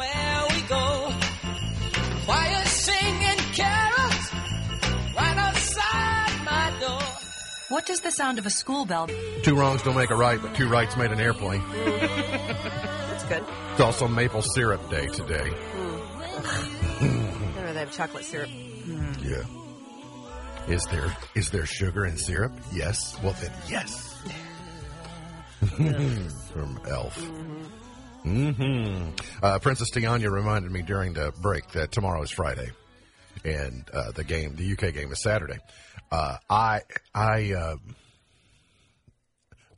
What 7.69 7.85
does 7.85 8.01
the 8.01 8.11
sound 8.11 8.39
of 8.39 8.47
a 8.47 8.51
school 8.51 8.87
bell? 8.87 9.09
Two 9.43 9.55
wrongs 9.55 9.83
don't 9.83 9.97
make 9.97 10.11
a 10.11 10.17
right, 10.17 10.41
but 10.41 10.55
two 10.55 10.69
rights 10.69 10.97
made 10.97 11.11
an 11.13 11.21
airplane. 11.21 11.63
That's 11.71 13.25
good. 13.25 13.45
It's 13.73 13.81
also 13.81 14.09
maple 14.09 14.41
syrup 14.41 14.89
day 14.89 15.07
today. 15.09 15.51
Or 17.01 17.73
they 17.73 17.81
have 17.81 17.93
chocolate 17.93 18.25
syrup. 18.25 18.49
Yeah. 19.23 19.45
Is 20.67 20.85
there 20.87 21.15
is 21.35 21.51
there 21.51 21.67
sugar 21.67 22.07
in 22.07 22.17
syrup? 22.17 22.53
Yes. 22.73 23.17
Well 23.23 23.35
then, 23.41 23.53
yes. 23.69 24.17
From 26.53 26.81
Elf. 26.89 27.19
Mm-hmm. 28.25 29.11
Uh, 29.43 29.59
Princess 29.59 29.91
Tiana 29.91 30.31
reminded 30.31 30.71
me 30.71 30.83
during 30.83 31.13
the 31.13 31.33
break 31.43 31.69
that 31.73 31.93
tomorrow 31.93 32.23
is 32.23 32.31
Friday, 32.31 32.71
and 33.45 33.89
uh, 33.93 34.13
the 34.13 34.25
game, 34.25 34.57
the 34.57 34.73
UK 34.73 34.95
game, 34.95 35.13
is 35.13 35.23
Saturday. 35.23 35.59
Uh, 36.11 36.37
I 36.49 36.81
I 37.15 37.53
uh, 37.53 37.77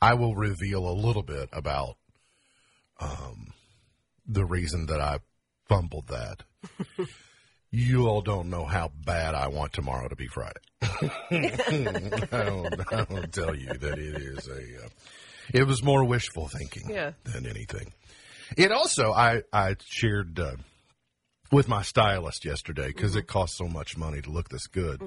I 0.01 0.15
will 0.15 0.35
reveal 0.35 0.89
a 0.89 0.93
little 0.95 1.23
bit 1.23 1.49
about 1.53 1.97
um, 3.01 3.53
the 4.27 4.45
reason 4.45 4.87
that 4.87 5.01
I 5.01 5.19
fumbled 5.69 6.09
that. 6.09 6.43
you 7.71 8.07
all 8.09 8.21
don't 8.23 8.51
know 8.51 8.65
how 8.65 8.91
bad 9.05 9.35
I 9.35 9.49
want 9.49 9.73
tomorrow 9.73 10.09
to 10.09 10.17
be 10.17 10.27
Friday. 10.29 10.61
I, 10.83 12.45
don't, 12.45 12.93
I 12.93 13.05
don't 13.05 13.33
tell 13.33 13.55
you 13.55 13.69
that 13.75 13.99
it 13.99 14.17
is 14.23 14.49
a. 14.49 14.85
Uh, 14.85 14.89
it 15.53 15.65
was 15.67 15.83
more 15.83 16.05
wishful 16.05 16.49
thinking 16.49 16.89
Yeah. 16.91 17.13
than 17.25 17.45
anything. 17.47 17.93
It 18.57 18.71
also 18.73 19.13
I 19.13 19.43
I 19.53 19.77
shared 19.85 20.39
uh, 20.39 20.57
with 21.53 21.69
my 21.69 21.83
stylist 21.83 22.45
yesterday 22.45 22.89
because 22.89 23.17
it 23.17 23.27
costs 23.27 23.59
so 23.59 23.67
much 23.67 23.97
money 23.97 24.21
to 24.23 24.31
look 24.31 24.49
this 24.49 24.67
good. 24.69 25.01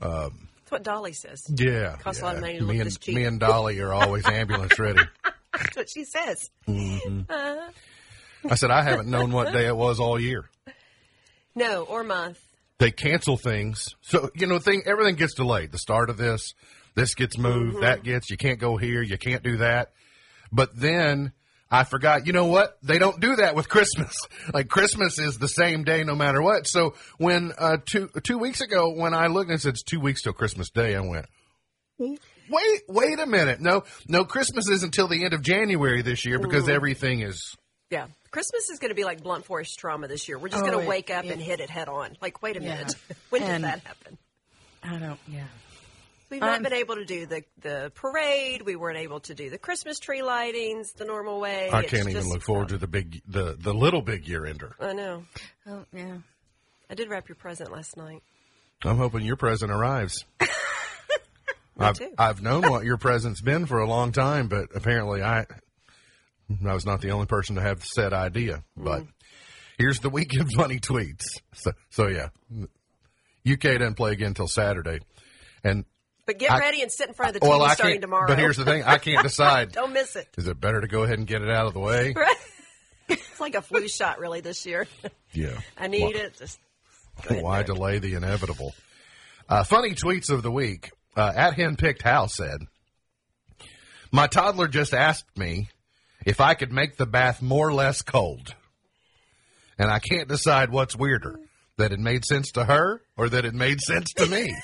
That's 0.00 0.70
what 0.70 0.82
Dolly 0.82 1.12
says. 1.12 1.42
Yeah, 1.48 1.96
Costs 1.96 2.22
a 2.22 2.24
lot 2.24 2.36
of 2.36 2.40
money 2.40 2.58
to 2.58 2.60
me 2.60 2.66
look 2.66 2.76
and 2.76 2.86
this 2.86 2.98
cheap. 2.98 3.14
me 3.14 3.24
and 3.24 3.38
Dolly 3.38 3.80
are 3.80 3.92
always 3.92 4.26
ambulance 4.28 4.78
ready. 4.78 5.00
That's 5.52 5.76
what 5.76 5.90
she 5.90 6.04
says. 6.04 6.50
Mm-hmm. 6.66 7.20
Uh-huh. 7.28 7.70
I 8.50 8.54
said 8.56 8.70
I 8.70 8.82
haven't 8.82 9.08
known 9.08 9.32
what 9.32 9.52
day 9.52 9.66
it 9.66 9.76
was 9.76 10.00
all 10.00 10.20
year. 10.20 10.50
No, 11.54 11.82
or 11.84 12.02
month. 12.02 12.40
they 12.78 12.90
cancel 12.90 13.36
things. 13.36 13.94
So, 14.02 14.30
you 14.34 14.46
know, 14.46 14.58
thing 14.58 14.82
everything 14.86 15.14
gets 15.14 15.34
delayed. 15.34 15.70
The 15.70 15.78
start 15.78 16.10
of 16.10 16.16
this, 16.16 16.54
this 16.94 17.14
gets 17.14 17.38
moved, 17.38 17.74
mm-hmm. 17.74 17.82
that 17.82 18.02
gets 18.02 18.30
you 18.30 18.36
can't 18.36 18.58
go 18.58 18.76
here, 18.76 19.02
you 19.02 19.18
can't 19.18 19.42
do 19.42 19.58
that. 19.58 19.92
But 20.50 20.76
then 20.76 21.32
I 21.74 21.84
forgot, 21.84 22.26
you 22.26 22.32
know 22.32 22.46
what? 22.46 22.78
They 22.82 22.98
don't 22.98 23.20
do 23.20 23.36
that 23.36 23.54
with 23.54 23.68
Christmas. 23.68 24.16
Like 24.52 24.68
Christmas 24.68 25.18
is 25.18 25.38
the 25.38 25.48
same 25.48 25.84
day 25.84 26.04
no 26.04 26.14
matter 26.14 26.40
what. 26.42 26.66
So 26.66 26.94
when 27.18 27.52
uh 27.58 27.78
two 27.84 28.08
two 28.22 28.38
weeks 28.38 28.60
ago 28.60 28.92
when 28.94 29.14
I 29.14 29.26
looked 29.28 29.50
and 29.50 29.58
it 29.58 29.62
said 29.62 29.70
it's 29.74 29.82
two 29.82 29.98
weeks 30.00 30.22
till 30.22 30.32
Christmas 30.34 30.70
Day, 30.70 30.94
I 30.94 31.00
went 31.00 31.26
Wait, 31.98 32.82
wait 32.88 33.18
a 33.20 33.26
minute. 33.26 33.60
No, 33.60 33.84
no, 34.08 34.24
Christmas 34.24 34.68
isn't 34.68 34.88
until 34.88 35.08
the 35.08 35.24
end 35.24 35.32
of 35.32 35.42
January 35.42 36.02
this 36.02 36.24
year 36.26 36.38
because 36.38 36.68
everything 36.68 37.20
is 37.22 37.56
Yeah. 37.90 38.06
Christmas 38.30 38.68
is 38.68 38.78
going 38.80 38.90
to 38.90 38.94
be 38.94 39.04
like 39.04 39.22
blunt 39.22 39.44
force 39.44 39.74
trauma 39.74 40.08
this 40.08 40.28
year. 40.28 40.38
We're 40.38 40.48
just 40.48 40.62
Oh, 40.62 40.66
going 40.66 40.80
to 40.82 40.88
wake 40.88 41.10
up 41.10 41.24
it- 41.24 41.30
and 41.32 41.40
hit 41.40 41.60
it 41.60 41.70
head 41.70 41.88
on. 41.88 42.16
Like, 42.20 42.42
wait 42.42 42.56
a 42.56 42.62
Yeah. 42.62 42.74
minute. 42.74 42.94
when 43.30 43.42
did 43.42 43.62
that 43.62 43.80
happen? 43.80 44.18
I 44.82 44.98
don't. 44.98 45.18
Yeah. 45.28 45.44
We've 46.34 46.40
not 46.40 46.56
Um, 46.56 46.62
been 46.64 46.72
able 46.72 46.96
to 46.96 47.04
do 47.04 47.26
the, 47.26 47.44
the 47.60 47.92
parade. 47.94 48.62
We 48.62 48.74
weren't 48.74 48.98
able 48.98 49.20
to 49.20 49.34
do 49.36 49.50
the 49.50 49.58
Christmas 49.58 50.00
tree 50.00 50.20
lightings 50.20 50.92
the 50.96 51.04
normal 51.04 51.38
way. 51.38 51.70
I 51.70 51.82
It's 51.82 51.90
can't 51.92 52.08
even 52.08 52.28
look 52.28 52.42
forward 52.42 52.70
to 52.70 52.76
the 52.76 52.88
big 52.88 53.22
the 53.28 53.56
the 53.56 53.72
little 53.72 54.02
big 54.02 54.26
year 54.26 54.44
ender. 54.44 54.74
I 54.80 54.94
know. 54.94 55.24
Oh 55.64 55.84
yeah. 55.92 56.16
I 56.90 56.94
did 56.96 57.08
wrap 57.08 57.28
your 57.28 57.36
present 57.36 57.70
last 57.70 57.96
night. 57.96 58.22
I'm 58.84 58.96
hoping 58.96 59.20
your 59.24 59.36
present 59.36 59.70
arrives. 59.70 60.24
I've, 61.78 61.98
too. 61.98 62.12
I've 62.18 62.42
known 62.42 62.68
what 62.68 62.84
your 62.84 62.96
present's 62.96 63.40
been 63.40 63.66
for 63.66 63.78
a 63.78 63.86
long 63.88 64.10
time, 64.10 64.48
but 64.48 64.70
apparently 64.74 65.22
I 65.22 65.46
I 66.66 66.74
was 66.74 66.84
not 66.84 67.00
the 67.00 67.12
only 67.12 67.26
person 67.26 67.54
to 67.56 67.62
have 67.62 67.84
said 67.84 68.12
idea. 68.12 68.64
But 68.76 69.04
here's 69.78 70.00
the 70.00 70.10
weekend 70.10 70.50
funny 70.56 70.80
tweets. 70.80 71.22
So, 71.52 71.72
so 71.90 72.08
yeah, 72.08 72.28
UK 73.48 73.60
doesn't 73.78 73.94
play 73.94 74.12
again 74.12 74.28
until 74.28 74.48
Saturday, 74.48 74.98
and 75.62 75.84
But 76.26 76.38
get 76.38 76.50
I- 76.52 76.58
ready 76.58 76.80
and 76.82 76.90
sit 76.90 77.08
in 77.08 77.14
front 77.14 77.34
of 77.34 77.40
the 77.40 77.46
TV 77.46 77.50
well, 77.58 77.68
starting 77.70 78.00
tomorrow. 78.00 78.26
But 78.26 78.38
here's 78.38 78.56
the 78.56 78.64
thing: 78.64 78.82
I 78.82 78.98
can't 78.98 79.22
decide. 79.22 79.72
Don't 79.72 79.92
miss 79.92 80.16
it. 80.16 80.28
Is 80.38 80.46
it 80.46 80.60
better 80.60 80.80
to 80.80 80.88
go 80.88 81.02
ahead 81.02 81.18
and 81.18 81.26
get 81.26 81.42
it 81.42 81.50
out 81.50 81.66
of 81.66 81.74
the 81.74 81.80
way? 81.80 82.14
It's 83.06 83.38
like 83.38 83.54
a 83.54 83.60
flu 83.60 83.86
shot, 83.86 84.18
really, 84.18 84.40
this 84.40 84.64
year. 84.64 84.86
Yeah, 85.32 85.58
I 85.76 85.88
need 85.88 86.14
it. 86.16 86.36
Just 86.38 86.58
Why 87.28 87.64
delay 87.64 87.98
the 87.98 88.14
inevitable? 88.14 88.72
Uh, 89.48 89.64
funny 89.64 89.90
tweets 89.94 90.30
of 90.30 90.42
the 90.44 90.50
week. 90.50 90.92
Uh, 91.16 91.32
at 91.34 91.54
Henpicked 91.54 92.02
Hal 92.02 92.28
said, 92.28 92.60
My 94.12 94.26
toddler 94.28 94.68
just 94.68 94.94
asked 94.94 95.36
me 95.36 95.68
if 96.24 96.40
I 96.40 96.54
could 96.54 96.72
make 96.72 96.96
the 96.96 97.04
bath 97.06 97.42
more 97.42 97.68
or 97.68 97.74
less 97.74 98.00
cold. 98.00 98.54
And 99.76 99.90
I 99.90 99.98
can't 99.98 100.28
decide 100.28 100.70
what's 100.70 100.96
weirder, 100.96 101.38
that 101.78 101.92
it 101.92 101.98
made 101.98 102.24
sense 102.24 102.52
to 102.52 102.64
her 102.64 103.02
or 103.16 103.28
that 103.28 103.44
it 103.44 103.54
made 103.54 103.80
sense 103.80 104.12
to 104.14 104.26
me. 104.26 104.54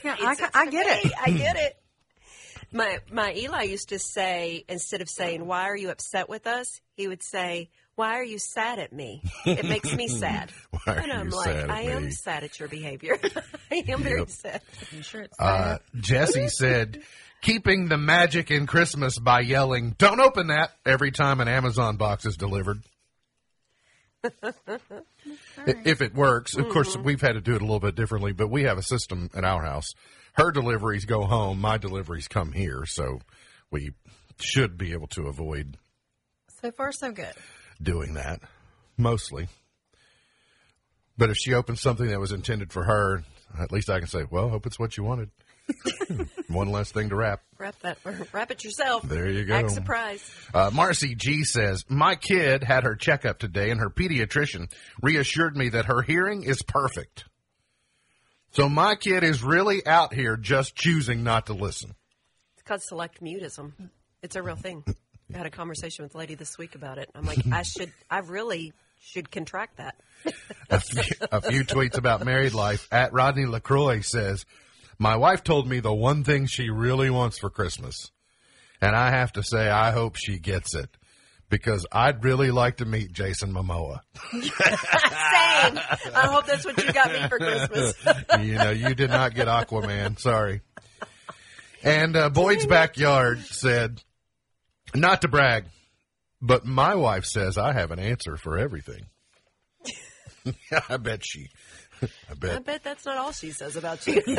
Yeah, 0.04 0.16
I, 0.22 0.34
ca- 0.34 0.50
I 0.54 0.66
get 0.70 0.86
it. 1.04 1.12
I 1.20 1.30
get 1.30 1.56
it. 1.56 1.76
My 2.72 2.98
my 3.10 3.32
Eli 3.34 3.62
used 3.64 3.88
to 3.88 3.98
say 3.98 4.64
instead 4.68 5.00
of 5.00 5.08
saying 5.08 5.44
"Why 5.44 5.64
are 5.64 5.76
you 5.76 5.90
upset 5.90 6.28
with 6.28 6.46
us?" 6.46 6.80
he 6.94 7.08
would 7.08 7.20
say, 7.20 7.68
"Why 7.96 8.12
are 8.14 8.22
you 8.24 8.38
sad 8.38 8.78
at 8.78 8.92
me? 8.92 9.22
It 9.44 9.64
makes 9.64 9.92
me 9.92 10.06
sad." 10.06 10.52
Why 10.70 10.94
are 10.94 10.98
and 11.00 11.12
I'm 11.12 11.30
you 11.30 11.36
like, 11.36 11.46
sad 11.46 11.56
at 11.64 11.70
"I 11.70 11.82
me?" 11.86 11.88
am 11.90 12.10
sad 12.12 12.44
at 12.44 12.60
your 12.60 12.68
behavior. 12.68 13.18
I 13.72 13.84
am 13.88 14.04
very 14.04 14.24
sad." 14.28 14.62
I'm 14.92 15.02
sure 15.02 15.22
it's 15.22 15.40
Uh, 15.40 15.78
Jesse 15.96 16.46
said, 16.48 17.02
keeping 17.42 17.88
the 17.88 17.98
magic 17.98 18.52
in 18.52 18.68
Christmas 18.68 19.18
by 19.18 19.40
yelling, 19.40 19.96
don't 19.98 20.20
open 20.20 20.46
that 20.46 20.70
every 20.86 21.10
time 21.10 21.40
an 21.40 21.48
Amazon 21.48 21.96
box 21.96 22.24
is 22.24 22.36
delivered. 22.36 22.82
If 25.66 26.00
it 26.00 26.14
works, 26.14 26.56
of 26.56 26.68
course, 26.68 26.94
mm-hmm. 26.94 27.04
we've 27.04 27.20
had 27.20 27.32
to 27.32 27.40
do 27.40 27.54
it 27.54 27.62
a 27.62 27.64
little 27.64 27.80
bit 27.80 27.94
differently, 27.94 28.32
but 28.32 28.50
we 28.50 28.62
have 28.64 28.78
a 28.78 28.82
system 28.82 29.30
at 29.34 29.44
our 29.44 29.64
house. 29.64 29.86
Her 30.34 30.50
deliveries 30.50 31.04
go 31.04 31.24
home, 31.24 31.60
my 31.60 31.78
deliveries 31.78 32.28
come 32.28 32.52
here, 32.52 32.84
so 32.86 33.20
we 33.70 33.90
should 34.38 34.78
be 34.78 34.92
able 34.92 35.08
to 35.08 35.26
avoid 35.26 35.76
so 36.60 36.70
far 36.70 36.92
so 36.92 37.12
good. 37.12 37.32
doing 37.82 38.14
that 38.14 38.40
mostly. 38.96 39.48
But 41.16 41.30
if 41.30 41.36
she 41.36 41.54
opens 41.54 41.80
something 41.80 42.06
that 42.06 42.20
was 42.20 42.32
intended 42.32 42.72
for 42.72 42.84
her, 42.84 43.24
at 43.58 43.72
least 43.72 43.90
I 43.90 43.98
can 43.98 44.08
say, 44.08 44.24
well, 44.30 44.48
hope 44.48 44.66
it's 44.66 44.78
what 44.78 44.96
you 44.96 45.04
wanted. 45.04 45.30
One 46.48 46.70
less 46.70 46.90
thing 46.92 47.10
to 47.10 47.16
wrap. 47.16 47.42
Wrap 47.58 47.78
that, 47.80 47.98
wrap 48.32 48.50
it 48.50 48.64
yourself. 48.64 49.02
There 49.02 49.28
you 49.28 49.44
go. 49.44 49.54
Act 49.54 49.70
surprised. 49.70 50.24
Uh, 50.54 50.70
Marcy 50.72 51.14
G 51.14 51.44
says, 51.44 51.84
My 51.88 52.14
kid 52.14 52.64
had 52.64 52.84
her 52.84 52.96
checkup 52.96 53.38
today, 53.38 53.70
and 53.70 53.80
her 53.80 53.90
pediatrician 53.90 54.70
reassured 55.02 55.56
me 55.56 55.68
that 55.70 55.86
her 55.86 56.02
hearing 56.02 56.42
is 56.42 56.62
perfect. 56.62 57.24
So 58.52 58.68
my 58.68 58.96
kid 58.96 59.22
is 59.22 59.42
really 59.42 59.86
out 59.86 60.12
here 60.12 60.36
just 60.36 60.74
choosing 60.74 61.22
not 61.22 61.46
to 61.46 61.52
listen. 61.52 61.94
It's 62.54 62.62
called 62.62 62.82
select 62.82 63.22
mutism. 63.22 63.72
It's 64.22 64.36
a 64.36 64.42
real 64.42 64.56
thing. 64.56 64.84
I 65.34 65.36
had 65.36 65.46
a 65.46 65.50
conversation 65.50 66.02
with 66.02 66.14
a 66.14 66.18
lady 66.18 66.34
this 66.34 66.58
week 66.58 66.74
about 66.74 66.98
it. 66.98 67.08
I'm 67.14 67.24
like, 67.24 67.38
I 67.52 67.62
should, 67.62 67.92
I 68.10 68.18
really 68.18 68.72
should 69.00 69.30
contract 69.30 69.76
that. 69.76 69.94
A 70.68 70.80
few, 70.80 71.02
a 71.30 71.40
few 71.40 71.64
tweets 71.64 71.96
about 71.96 72.24
married 72.24 72.52
life. 72.52 72.88
At 72.90 73.12
Rodney 73.12 73.46
LaCroix 73.46 74.00
says, 74.00 74.44
My 75.00 75.16
wife 75.16 75.42
told 75.42 75.66
me 75.66 75.80
the 75.80 75.94
one 75.94 76.24
thing 76.24 76.46
she 76.46 76.68
really 76.68 77.08
wants 77.08 77.38
for 77.38 77.48
Christmas. 77.48 78.10
And 78.82 78.94
I 78.94 79.10
have 79.10 79.32
to 79.32 79.42
say, 79.42 79.70
I 79.70 79.92
hope 79.92 80.16
she 80.16 80.38
gets 80.38 80.74
it. 80.74 80.90
Because 81.48 81.86
I'd 81.90 82.22
really 82.22 82.50
like 82.50 82.76
to 82.76 82.84
meet 82.84 83.10
Jason 83.10 83.52
Momoa. 83.52 84.00
Same. 84.30 84.52
I 84.52 86.26
hope 86.26 86.46
that's 86.46 86.66
what 86.66 86.76
you 86.76 86.92
got 86.92 87.10
me 87.10 87.28
for 87.28 87.38
Christmas. 87.38 87.94
you 88.40 88.54
know, 88.56 88.70
you 88.70 88.94
did 88.94 89.10
not 89.10 89.34
get 89.34 89.48
Aquaman. 89.48 90.18
Sorry. 90.18 90.60
And 91.82 92.14
uh, 92.14 92.28
Boyd's 92.28 92.66
backyard 92.66 93.40
said, 93.40 94.02
not 94.94 95.22
to 95.22 95.28
brag, 95.28 95.64
but 96.42 96.66
my 96.66 96.94
wife 96.94 97.24
says 97.24 97.56
I 97.56 97.72
have 97.72 97.90
an 97.90 97.98
answer 97.98 98.36
for 98.36 98.58
everything. 98.58 99.06
I 100.88 100.98
bet 100.98 101.24
she. 101.24 101.48
I 102.02 102.34
bet. 102.34 102.56
I 102.56 102.58
bet. 102.60 102.82
that's 102.84 103.04
not 103.04 103.16
all 103.18 103.32
she 103.32 103.50
says 103.50 103.76
about 103.76 104.06
you. 104.06 104.22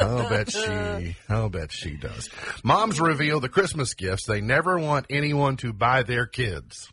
I'll 0.00 0.28
bet 0.28 0.50
she. 0.50 1.16
I'll 1.28 1.48
bet 1.48 1.70
she 1.72 1.96
does. 1.96 2.28
Moms 2.62 3.00
reveal 3.00 3.40
the 3.40 3.48
Christmas 3.48 3.94
gifts 3.94 4.26
they 4.26 4.40
never 4.40 4.78
want 4.78 5.06
anyone 5.10 5.56
to 5.58 5.72
buy 5.72 6.02
their 6.02 6.26
kids. 6.26 6.90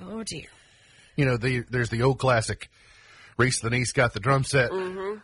Oh 0.00 0.22
dear. 0.22 0.46
You 1.16 1.24
know, 1.26 1.36
the, 1.36 1.64
there's 1.68 1.90
the 1.90 2.02
old 2.02 2.18
classic. 2.18 2.70
Reese 3.36 3.60
the 3.60 3.70
niece 3.70 3.92
got 3.92 4.12
the 4.12 4.20
drum 4.20 4.44
set. 4.44 4.70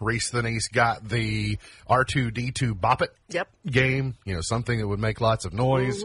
Reese 0.01 0.31
the 0.31 0.43
niece 0.43 0.69
got 0.69 1.07
the 1.09 1.59
R2D2 1.89 2.79
Bop 2.81 3.03
It 3.03 3.11
Yep. 3.29 3.49
game. 3.67 4.15
You 4.25 4.35
know, 4.35 4.41
something 4.41 4.79
that 4.79 4.89
would 4.89 4.99
make 5.01 5.21
lots 5.21 5.45
of 5.45 5.53
noise. 5.53 6.03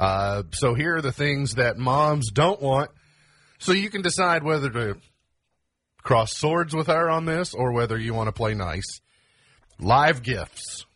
Uh, 0.00 0.42
so 0.52 0.74
here 0.74 0.96
are 0.96 1.02
the 1.02 1.12
things 1.12 1.54
that 1.56 1.76
moms 1.78 2.30
don't 2.30 2.60
want. 2.60 2.90
So 3.58 3.72
you 3.72 3.90
can 3.90 4.02
decide 4.02 4.42
whether 4.42 4.68
to 4.70 4.96
cross 6.04 6.36
swords 6.36 6.72
with 6.74 6.86
her 6.86 7.10
on 7.10 7.24
this 7.24 7.52
or 7.54 7.72
whether 7.72 7.98
you 7.98 8.14
want 8.14 8.28
to 8.28 8.32
play 8.32 8.54
nice. 8.54 9.00
Live 9.80 10.22
gifts. 10.22 10.86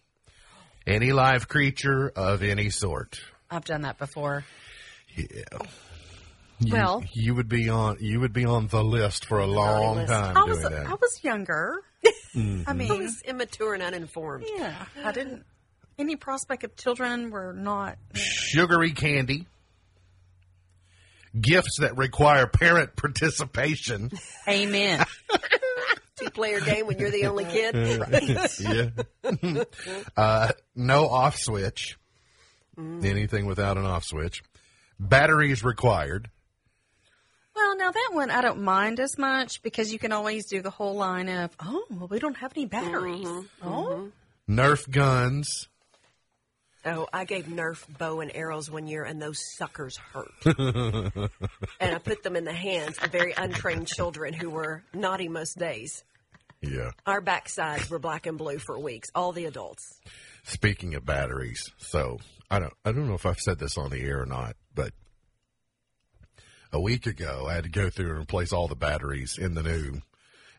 Any 0.86 1.12
live 1.12 1.48
creature 1.48 2.08
of 2.14 2.42
any 2.44 2.70
sort. 2.70 3.18
I've 3.50 3.64
done 3.64 3.82
that 3.82 3.98
before. 3.98 4.44
Yeah. 5.16 5.42
Well, 6.70 7.04
You 7.12 7.34
would 7.34 7.48
be 7.48 7.68
on 7.68 7.98
you 8.00 8.20
would 8.20 8.32
be 8.32 8.44
on 8.44 8.66
the 8.68 8.82
list 8.82 9.24
for 9.26 9.38
a 9.38 9.46
long 9.46 10.06
time 10.06 10.36
I 10.36 10.40
doing 10.44 10.50
was 10.50 10.62
that. 10.62 10.86
I 10.86 10.94
was 10.94 11.20
younger. 11.22 11.76
I 12.34 12.64
I 12.68 12.72
mean, 12.72 12.88
was 12.88 13.22
immature 13.22 13.74
and 13.74 13.82
uninformed. 13.82 14.44
yeah, 14.56 14.74
I 15.04 15.12
didn't. 15.12 15.44
Any 15.98 16.14
prospect 16.16 16.62
of 16.64 16.76
children 16.76 17.30
were 17.30 17.52
not. 17.52 17.96
Sugary 18.14 18.92
candy. 18.92 19.46
Gifts 21.40 21.78
that 21.80 21.96
require 21.96 22.46
parent 22.46 22.96
participation. 22.96 24.10
Amen. 24.48 25.04
Two 26.16 26.30
player 26.30 26.60
game 26.60 26.86
when 26.86 26.98
you're 26.98 27.10
the 27.10 27.26
only 27.26 27.44
kid. 27.44 27.74
yeah. 28.60 29.64
uh, 30.16 30.52
no 30.74 31.06
off 31.08 31.36
switch. 31.36 31.98
Mm. 32.76 33.04
Anything 33.04 33.46
without 33.46 33.76
an 33.76 33.84
off 33.84 34.04
switch. 34.04 34.42
Batteries 34.98 35.62
required. 35.62 36.30
Well, 37.54 37.76
now 37.76 37.90
that 37.90 38.10
one 38.12 38.30
I 38.30 38.40
don't 38.40 38.62
mind 38.62 39.00
as 39.00 39.18
much 39.18 39.62
because 39.62 39.92
you 39.92 39.98
can 39.98 40.12
always 40.12 40.46
do 40.46 40.62
the 40.62 40.70
whole 40.70 40.94
line 40.94 41.28
of, 41.28 41.50
oh, 41.60 41.84
well, 41.90 42.08
we 42.08 42.20
don't 42.20 42.36
have 42.36 42.52
any 42.56 42.66
batteries. 42.66 43.26
Mm-hmm. 43.26 43.68
Oh, 43.68 44.10
mm-hmm. 44.48 44.60
Nerf 44.60 44.88
guns. 44.88 45.68
Oh, 46.88 47.06
I 47.12 47.24
gave 47.24 47.46
Nerf 47.46 47.84
bow 47.98 48.20
and 48.20 48.34
arrows 48.34 48.70
one 48.70 48.86
year, 48.86 49.04
and 49.04 49.20
those 49.20 49.38
suckers 49.56 49.98
hurt. 49.98 50.32
and 51.80 51.94
I 51.94 51.98
put 51.98 52.22
them 52.22 52.34
in 52.34 52.44
the 52.44 52.52
hands 52.52 52.96
of 53.02 53.10
very 53.10 53.34
untrained 53.36 53.86
children 53.88 54.32
who 54.32 54.48
were 54.48 54.82
naughty 54.94 55.28
most 55.28 55.58
days. 55.58 56.02
Yeah. 56.62 56.92
Our 57.06 57.20
backsides 57.20 57.90
were 57.90 57.98
black 57.98 58.26
and 58.26 58.38
blue 58.38 58.58
for 58.58 58.78
weeks. 58.78 59.10
All 59.14 59.32
the 59.32 59.44
adults. 59.44 60.00
Speaking 60.44 60.94
of 60.94 61.04
batteries, 61.04 61.62
so 61.76 62.18
I 62.50 62.58
don't 62.58 62.72
I 62.84 62.92
don't 62.92 63.06
know 63.06 63.14
if 63.14 63.26
I've 63.26 63.38
said 63.38 63.58
this 63.58 63.76
on 63.76 63.90
the 63.90 64.00
air 64.00 64.22
or 64.22 64.26
not, 64.26 64.56
but 64.74 64.92
a 66.72 66.80
week 66.80 67.06
ago 67.06 67.46
I 67.48 67.54
had 67.54 67.64
to 67.64 67.70
go 67.70 67.90
through 67.90 68.10
and 68.10 68.18
replace 68.18 68.52
all 68.52 68.66
the 68.66 68.74
batteries 68.74 69.36
in 69.38 69.54
the 69.54 69.62
new 69.62 70.00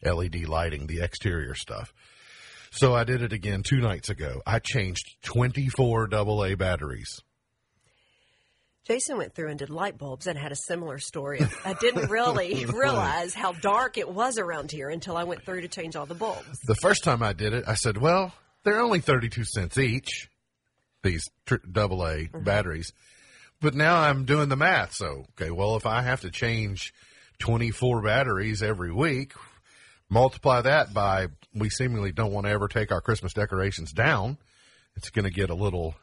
LED 0.04 0.48
lighting, 0.48 0.88
the 0.88 1.02
exterior 1.02 1.56
stuff. 1.56 1.92
So 2.72 2.94
I 2.94 3.04
did 3.04 3.22
it 3.22 3.34
again 3.34 3.64
two 3.64 3.80
nights 3.80 4.10
ago. 4.10 4.42
I 4.46 4.60
changed 4.60 5.18
24 5.24 6.14
AA 6.14 6.56
batteries. 6.56 7.22
Jason 8.86 9.18
went 9.18 9.36
through 9.36 9.50
and 9.50 9.60
did 9.60 9.70
light 9.70 10.00
bulbs 10.00 10.26
and 10.26 10.38
had 10.38 10.52
a 10.52 10.56
similar 10.56 10.98
story. 10.98 11.42
I 11.66 11.74
didn't 11.74 12.10
really 12.10 12.66
realize 12.66 13.36
how 13.36 13.52
dark 13.52 13.98
it 13.98 14.10
was 14.10 14.40
around 14.40 14.72
here 14.72 14.90
until 14.90 15.16
I 15.16 15.26
went 15.26 15.44
through 15.44 15.62
to 15.62 15.68
change 15.68 15.96
all 15.96 16.08
the 16.08 16.16
bulbs. 16.16 16.60
The 16.66 16.76
first 16.76 17.04
time 17.04 17.22
I 17.22 17.34
did 17.34 17.54
it, 17.54 17.66
I 17.68 17.76
said, 17.76 17.98
well, 17.98 18.34
they're 18.64 18.82
only 18.82 19.00
32 19.00 19.44
cents 19.46 19.78
each, 19.78 20.30
these 21.04 21.24
tr- 21.46 21.56
AA 21.56 21.60
mm-hmm. 21.68 22.44
batteries. 22.44 22.92
But 23.62 23.76
now 23.76 23.98
I'm 23.98 24.26
doing 24.26 24.50
the 24.50 24.56
math. 24.56 24.94
So, 24.94 25.26
okay, 25.40 25.52
well, 25.52 25.76
if 25.76 25.86
I 25.86 26.02
have 26.02 26.22
to 26.22 26.32
change 26.32 26.94
24 27.40 28.02
batteries 28.02 28.64
every 28.64 28.92
week, 28.92 29.34
multiply 30.10 30.62
that 30.62 30.94
by, 30.94 31.28
we 31.54 31.70
seemingly 31.70 32.12
don't 32.12 32.32
want 32.32 32.46
to 32.48 32.52
ever 32.52 32.68
take 32.68 32.92
our 32.92 33.02
Christmas 33.02 33.34
decorations 33.34 33.92
down. 33.92 34.38
It's 34.96 35.10
going 35.10 35.26
to 35.26 35.32
get 35.32 35.50
a 35.50 35.56
little, 35.56 35.96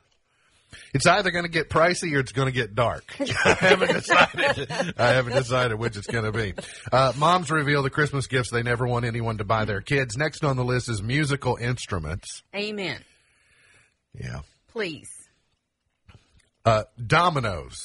it's 0.94 1.06
either 1.06 1.30
going 1.30 1.44
to 1.44 1.50
get 1.50 1.68
pricey 1.68 2.14
or 2.16 2.20
it's 2.20 2.32
going 2.32 2.46
to 2.46 2.52
get 2.52 2.74
dark. 2.74 3.04
I 3.20 3.52
haven't 3.60 3.92
decided. 3.92 4.72
I 4.98 5.08
haven't 5.08 5.34
decided 5.34 5.78
which 5.78 5.96
it's 5.96 6.06
going 6.06 6.24
to 6.24 6.32
be. 6.32 6.54
Uh, 6.90 7.12
moms 7.16 7.50
reveal 7.50 7.82
the 7.82 7.90
Christmas 7.90 8.26
gifts 8.26 8.50
they 8.50 8.62
never 8.62 8.86
want 8.86 9.04
anyone 9.04 9.38
to 9.38 9.44
buy 9.44 9.64
their 9.64 9.80
kids. 9.80 10.16
Next 10.16 10.44
on 10.44 10.56
the 10.56 10.64
list 10.64 10.88
is 10.88 11.02
musical 11.02 11.56
instruments. 11.56 12.42
amen. 12.54 13.02
Yeah. 14.14 14.40
Please. 14.68 15.10
Uh, 16.64 16.84
dominoes. 17.04 17.76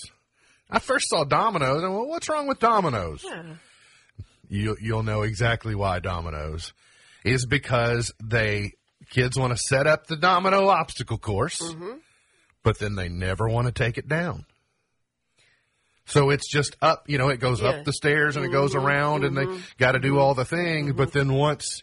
I 0.70 0.80
first 0.80 1.10
saw 1.10 1.26
dominoes 1.26 1.84
and 1.84 1.94
well, 1.94 2.08
what's 2.08 2.30
wrong 2.30 2.48
with 2.48 2.60
dominoes? 2.60 3.26
You, 4.52 4.76
you'll 4.82 5.04
know 5.04 5.22
exactly 5.22 5.76
why 5.76 6.00
dominoes 6.00 6.74
is 7.24 7.46
because 7.46 8.12
they 8.22 8.74
kids 9.10 9.40
want 9.40 9.54
to 9.54 9.58
set 9.58 9.88
up 9.88 10.08
the 10.08 10.18
domino 10.18 10.68
obstacle 10.68 11.18
course, 11.18 11.62
mm-hmm. 11.62 11.94
but 12.62 12.78
then 12.78 12.96
they 12.96 13.08
never 13.08 13.48
want 13.48 13.68
to 13.68 13.72
take 13.74 13.98
it 13.98 14.10
down. 14.10 14.46
So 16.06 16.32
it's 16.32 16.52
just 16.52 16.76
up, 16.82 17.06
you 17.08 17.18
know, 17.18 17.30
it 17.30 17.40
goes 17.40 17.62
Yeah. 17.62 17.70
up 17.70 17.86
the 17.86 17.94
stairs 17.94 18.36
and 18.36 18.46
it 18.46 18.52
goes 18.52 18.76
mm-hmm. 18.76 18.86
around 18.86 19.24
and 19.24 19.38
they 19.38 19.46
mm-hmm. 19.46 19.62
got 19.78 19.94
to 19.94 20.00
do 20.00 20.20
all 20.20 20.34
the 20.34 20.44
things. 20.44 20.92
But 20.92 21.14
then 21.14 21.34
once 21.34 21.82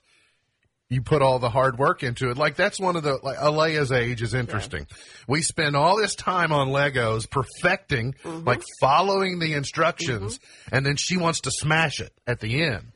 you 0.91 1.03
put 1.03 1.21
all 1.21 1.39
the 1.39 1.51
hard 1.51 1.79
work 1.79 2.03
into 2.03 2.31
it, 2.31 2.39
like 2.39 2.57
that's 2.57 2.81
one 2.81 2.97
of 2.97 3.03
the, 3.03 3.19
like 3.23 3.37
Alea's 3.37 3.93
age 3.93 4.23
is 4.23 4.33
interesting. 4.33 4.87
We 5.27 5.43
spend 5.43 5.77
all 5.77 5.99
this 5.99 6.15
time 6.15 6.51
on 6.51 6.69
Legos 6.69 7.29
perfecting, 7.29 8.15
mm-hmm. 8.25 8.47
like 8.47 8.63
following 8.81 9.39
the 9.39 9.53
instructions, 9.53 10.39
mm-hmm. 10.39 10.75
and 10.75 10.87
then 10.87 10.97
she 10.97 11.19
wants 11.19 11.43
to 11.43 11.51
smash 11.51 12.01
it 12.01 12.13
at 12.27 12.41
the 12.41 12.63
end. 12.63 12.93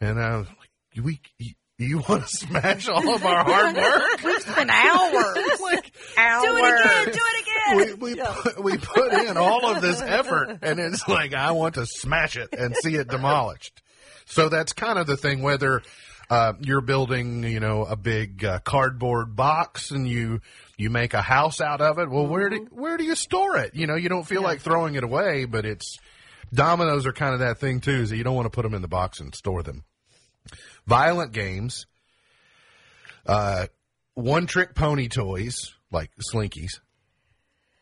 And 0.00 0.18
I 0.18 0.38
was 0.38 0.46
like, 0.48 1.04
we, 1.04 1.20
you, 1.38 1.52
you 1.76 1.98
want 2.08 2.26
to 2.26 2.28
smash 2.28 2.88
all 2.88 3.14
of 3.14 3.24
our 3.24 3.44
hard 3.44 3.76
work? 3.76 4.02
We've 4.24 4.40
spent 4.40 4.70
hours. 4.70 5.60
like, 5.60 5.92
hours. 6.16 6.44
Do 6.44 6.56
it 6.56 6.80
again! 6.80 7.04
Do 7.04 7.20
it 7.20 7.42
again! 7.42 7.98
we 8.00 8.14
we 8.14 8.22
put, 8.22 8.64
we 8.64 8.78
put 8.78 9.12
in 9.12 9.36
all 9.36 9.70
of 9.70 9.82
this 9.82 10.00
effort, 10.00 10.58
and 10.62 10.78
it's 10.80 11.06
like 11.06 11.34
I 11.34 11.52
want 11.52 11.74
to 11.74 11.84
smash 11.84 12.36
it 12.36 12.48
and 12.56 12.74
see 12.74 12.94
it 12.94 13.08
demolished. 13.08 13.82
So 14.24 14.48
that's 14.48 14.72
kind 14.72 14.98
of 14.98 15.06
the 15.06 15.16
thing. 15.16 15.42
Whether 15.42 15.82
uh, 16.30 16.52
you're 16.60 16.80
building, 16.80 17.42
you 17.42 17.60
know, 17.60 17.84
a 17.84 17.96
big 17.96 18.44
uh, 18.44 18.58
cardboard 18.60 19.34
box 19.34 19.90
and 19.90 20.06
you 20.06 20.40
you 20.76 20.90
make 20.90 21.14
a 21.14 21.22
house 21.22 21.60
out 21.60 21.80
of 21.80 21.98
it, 21.98 22.10
well, 22.10 22.26
where 22.26 22.50
do 22.50 22.66
where 22.70 22.96
do 22.96 23.04
you 23.04 23.14
store 23.14 23.56
it? 23.56 23.74
You 23.74 23.86
know, 23.86 23.96
you 23.96 24.08
don't 24.08 24.26
feel 24.26 24.42
like 24.42 24.60
throwing 24.60 24.94
it 24.94 25.04
away, 25.04 25.44
but 25.46 25.64
it's 25.64 25.96
dominoes 26.52 27.06
are 27.06 27.12
kind 27.12 27.34
of 27.34 27.40
that 27.40 27.58
thing 27.58 27.80
too. 27.80 28.02
Is 28.02 28.10
that 28.10 28.16
you 28.16 28.24
don't 28.24 28.36
want 28.36 28.46
to 28.46 28.50
put 28.50 28.62
them 28.62 28.74
in 28.74 28.82
the 28.82 28.88
box 28.88 29.20
and 29.20 29.34
store 29.34 29.62
them. 29.62 29.84
Violent 30.86 31.32
games, 31.32 31.86
uh, 33.26 33.66
one 34.14 34.46
trick 34.46 34.74
pony 34.74 35.08
toys 35.08 35.74
like 35.90 36.10
slinkies 36.32 36.80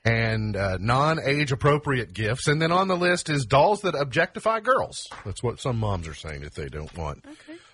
and 0.04 0.56
uh, 0.56 0.78
non-age 0.80 1.50
appropriate 1.50 2.12
gifts. 2.12 2.46
And 2.46 2.62
then 2.62 2.70
on 2.70 2.86
the 2.86 2.96
list 2.96 3.28
is 3.28 3.44
dolls 3.44 3.80
that 3.80 3.96
objectify 3.96 4.60
girls. 4.60 5.04
That's 5.24 5.42
what 5.42 5.60
some 5.60 5.78
moms 5.78 6.06
are 6.06 6.14
saying 6.14 6.42
that 6.42 6.54
they 6.54 6.68
don't 6.68 6.96
want 6.96 7.24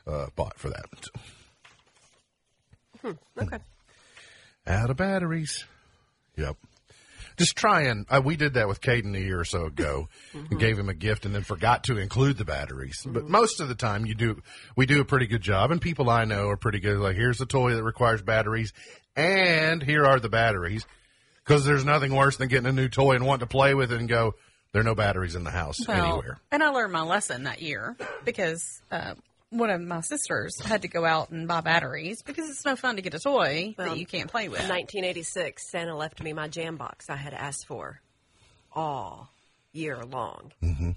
uh, 0.07 0.27
bought 0.37 0.59
for 0.59 0.71
that. 0.71 0.85
Okay. 3.41 3.59
Out 4.67 4.91
of 4.91 4.97
batteries. 4.97 5.65
Yep. 6.37 6.57
Just 7.37 7.57
trying. 7.57 8.07
uh, 8.11 8.21
we 8.23 8.37
did 8.37 8.55
that 8.55 8.69
with 8.69 8.81
Caden 8.81 9.17
a 9.17 9.21
year 9.21 9.41
or 9.41 9.45
so 9.45 9.65
ago, 9.65 10.09
and 10.35 10.61
gave 10.61 10.79
him 10.79 10.89
a 10.89 10.95
gift, 10.95 11.25
and 11.25 11.35
then 11.35 11.43
forgot 11.43 11.85
to 11.85 11.97
include 11.97 12.37
the 12.37 12.45
batteries. 12.45 13.05
But 13.07 13.27
most 13.29 13.61
of 13.61 13.69
the 13.69 13.75
time, 13.75 14.05
you 14.07 14.15
do 14.15 14.43
we 14.77 14.87
do 14.87 15.01
a 15.01 15.05
pretty 15.05 15.27
good 15.27 15.41
job, 15.41 15.71
and 15.71 15.81
people 15.81 16.11
I 16.11 16.25
know 16.25 16.49
are 16.49 16.57
pretty 16.57 16.79
good. 16.81 16.99
Like 16.99 17.17
here's 17.17 17.41
a 17.41 17.47
toy 17.47 17.75
that 17.75 17.83
requires 17.83 18.23
batteries, 18.23 18.73
and 19.17 19.83
here 19.83 20.05
are 20.05 20.21
the 20.21 20.29
batteries, 20.29 20.85
because 21.45 21.65
there's 21.65 21.85
nothing 21.85 22.15
worse 22.15 22.37
than 22.37 22.49
getting 22.49 22.67
a 22.67 22.73
new 22.73 22.89
toy 22.89 23.13
and 23.15 23.27
wanting 23.27 23.47
to 23.47 23.51
play 23.51 23.75
with 23.75 23.93
it 23.93 23.99
and 23.99 24.09
go, 24.09 24.35
there 24.73 24.81
are 24.83 24.85
no 24.85 24.95
batteries 24.95 25.35
in 25.35 25.43
the 25.45 25.51
house 25.51 25.79
Well, 25.89 26.05
anywhere. 26.17 26.39
And 26.51 26.63
I 26.63 26.69
learned 26.69 26.93
my 26.93 27.03
lesson 27.03 27.45
that 27.45 27.63
year 27.63 27.97
because 28.25 28.83
uh, 28.91 29.15
one 29.53 29.71
of 29.71 29.81
my 29.83 30.01
sisters 30.01 30.59
had 30.61 30.83
to 30.83 30.89
go 30.89 31.05
out 31.05 31.31
and 31.31 31.47
buy 31.47 31.61
batteries 31.61 32.23
because 32.23 32.49
it's 32.49 32.65
no 32.65 32.75
fun 32.75 32.97
to 32.97 33.03
get 33.03 33.15
a 33.15 33.19
toy 33.19 33.75
Well, 33.77 33.91
that 33.91 33.99
you 33.99 34.07
can't 34.07 34.31
play 34.31 34.49
with. 34.49 34.61
In 34.61 34.69
1986, 34.69 35.71
Santa 35.71 35.95
left 35.97 36.23
me 36.23 36.33
my 36.33 36.49
jam 36.49 36.77
box 36.77 37.11
I 37.11 37.17
had 37.17 37.35
asked 37.35 37.67
for 37.67 38.01
all 38.73 39.31
year 39.73 40.03
long. 40.05 40.53
Mm-hmm. 40.63 40.91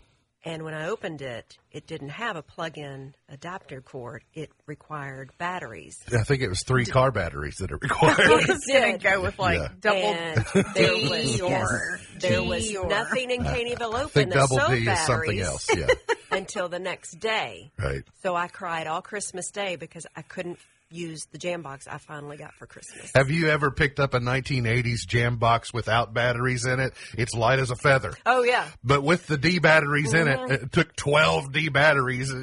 And 0.48 0.62
when 0.64 0.76
I 0.76 0.90
opened 0.90 1.24
it, 1.24 1.58
it 1.72 1.88
didn't 1.88 2.10
have 2.10 2.36
a 2.36 2.44
plug-in 2.44 3.16
adapter 3.30 3.82
cord. 3.82 4.24
It 4.36 4.52
required 4.68 5.32
batteries. 5.40 5.98
I 6.14 6.22
think 6.24 6.44
it 6.44 6.50
was 6.50 6.62
three 6.64 6.86
car 6.86 7.12
batteries 7.12 7.56
that 7.58 7.72
are 7.72 7.78
required. 7.82 8.20
I 8.20 8.30
was 8.48 8.62
didn't 8.68 9.02
go 9.02 9.22
with 9.24 9.40
like 9.40 9.58
Yeah. 9.58 9.68
double 9.80 9.98
and 10.04 10.46
there 10.76 10.94
D 10.94 11.10
was 11.10 11.42
or 11.42 12.00
there 12.20 12.42
G 12.42 12.48
was 12.48 12.76
or- 12.76 12.88
nothing 12.88 13.32
in 13.32 13.42
Caneyville 13.44 13.96
I 13.96 14.02
open 14.04 14.10
think 14.12 14.30
that 14.34 14.40
double 14.42 14.60
sold 14.60 14.72
D 14.72 14.88
is 14.88 15.00
something 15.00 15.40
else. 15.40 15.68
Yeah, 15.76 15.88
until 16.32 16.70
the 16.70 16.80
next 16.80 17.20
day. 17.20 17.72
right. 17.80 18.04
So 18.22 18.36
I 18.36 18.48
cried 18.48 18.86
all 18.86 19.02
Christmas 19.02 19.50
Day 19.50 19.78
because 19.78 20.06
I 20.16 20.22
couldn't 20.22 20.60
use 20.92 21.26
the 21.32 21.38
jam 21.38 21.62
box 21.62 21.88
I 21.88 21.98
finally 21.98 22.38
got 22.38 22.54
for 22.54 22.66
Christmas. 22.68 23.12
Have 23.16 23.30
you 23.32 23.50
ever 23.50 23.72
picked 23.72 24.00
up 24.00 24.14
a 24.14 24.20
1980s 24.20 25.06
jam 25.08 25.38
box 25.38 25.74
without 25.74 26.14
batteries 26.14 26.66
in 26.66 26.80
it? 26.80 26.94
It's 27.18 27.34
light 27.34 27.60
as 27.60 27.72
a 27.72 27.76
feather. 27.76 28.14
Oh 28.26 28.44
yeah, 28.44 28.68
But 28.84 29.02
with 29.04 29.28
the 29.28 29.38
D 29.38 29.60
batteries 29.60 30.14
in 30.14 30.26
Mm-hmm. 30.28 30.52
it, 30.52 30.62
it 30.64 30.72
took 30.72 30.96
12 30.96 31.52
D 31.52 31.70
batteries. 31.70 32.34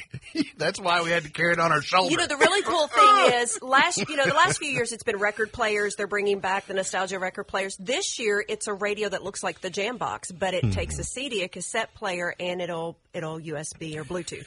That's 0.56 0.80
why 0.80 1.02
we 1.02 1.10
had 1.10 1.24
to 1.24 1.30
carry 1.30 1.52
it 1.52 1.58
on 1.60 1.72
our 1.72 1.82
shoulder. 1.82 2.10
You 2.10 2.16
know, 2.16 2.26
the 2.26 2.36
really 2.36 2.62
cool 2.62 2.86
thing 2.88 3.40
is 3.40 3.60
last, 3.62 3.98
you 4.08 4.16
know, 4.16 4.24
the 4.26 4.34
last 4.34 4.58
few 4.58 4.70
years 4.70 4.92
it's 4.92 5.02
been 5.02 5.18
record 5.18 5.52
players. 5.52 5.94
They're 5.96 6.06
bringing 6.06 6.40
back 6.40 6.66
the 6.66 6.74
nostalgia 6.74 7.18
record 7.18 7.44
players. 7.44 7.76
This 7.78 8.18
year 8.18 8.44
it's 8.48 8.66
a 8.66 8.74
radio 8.74 9.08
that 9.08 9.22
looks 9.22 9.42
like 9.42 9.60
the 9.60 9.70
jam 9.70 9.96
box, 9.96 10.30
but 10.32 10.54
it 10.54 10.72
takes 10.72 10.98
a 10.98 11.04
CD, 11.04 11.42
a 11.42 11.48
cassette 11.48 11.94
player, 11.94 12.34
and 12.40 12.60
it'll 12.60 12.96
it'll 13.12 13.38
USB 13.40 13.96
or 13.96 14.04
Bluetooth. 14.04 14.46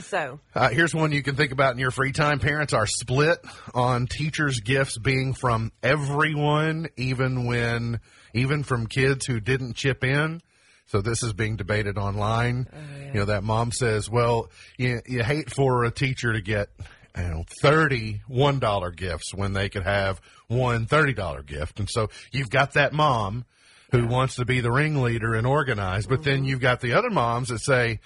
So 0.00 0.40
Uh, 0.54 0.68
here's 0.68 0.94
one 0.94 1.12
you 1.12 1.22
can 1.22 1.36
think 1.36 1.52
about 1.52 1.72
in 1.72 1.78
your 1.78 1.90
free 1.90 2.12
time. 2.12 2.38
Parents 2.38 2.72
are 2.72 2.86
split 2.86 3.38
on 3.74 4.06
teachers' 4.06 4.60
gifts 4.60 4.98
being 4.98 5.32
from 5.34 5.72
everyone, 5.82 6.88
even 6.96 7.46
when, 7.46 8.00
even 8.34 8.62
from 8.62 8.86
kids 8.86 9.26
who 9.26 9.40
didn't 9.40 9.74
chip 9.74 10.04
in. 10.04 10.40
So 10.86 11.00
this 11.00 11.22
is 11.22 11.32
being 11.32 11.56
debated 11.56 11.98
online. 11.98 12.68
You 13.12 13.20
know, 13.20 13.24
that 13.26 13.42
mom 13.42 13.72
says, 13.72 14.08
well, 14.08 14.50
you, 14.76 15.00
you 15.06 15.24
hate 15.24 15.52
for 15.52 15.84
a 15.84 15.90
teacher 15.90 16.32
to 16.32 16.40
get, 16.40 16.68
you 17.16 17.24
know, 17.24 17.44
30 17.60 18.22
$1 18.30 18.96
gifts 18.96 19.34
when 19.34 19.52
they 19.52 19.68
could 19.68 19.82
have 19.82 20.20
one 20.46 20.86
$30 20.86 21.44
gift. 21.46 21.80
And 21.80 21.88
so 21.90 22.10
you've 22.30 22.50
got 22.50 22.74
that 22.74 22.92
mom 22.92 23.44
who 23.90 24.06
wants 24.06 24.36
to 24.36 24.44
be 24.44 24.60
the 24.60 24.70
ringleader 24.70 25.34
and 25.34 25.46
organize, 25.46 26.06
but 26.06 26.22
then 26.22 26.44
you've 26.44 26.60
got 26.60 26.80
the 26.80 26.92
other 26.92 27.10
moms 27.10 27.48
that 27.48 27.60
say, 27.60 27.98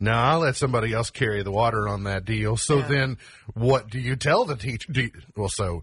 no, 0.00 0.12
I'll 0.12 0.40
let 0.40 0.56
somebody 0.56 0.92
else 0.94 1.10
carry 1.10 1.42
the 1.42 1.50
water 1.52 1.86
on 1.88 2.04
that 2.04 2.24
deal. 2.24 2.56
So 2.56 2.80
then 2.80 3.18
what 3.54 3.90
do 3.90 3.98
you 4.00 4.16
tell 4.16 4.44
the 4.46 4.56
teacher? 4.56 4.90
Do 4.90 5.02
you, 5.02 5.10
well, 5.36 5.50
so 5.50 5.82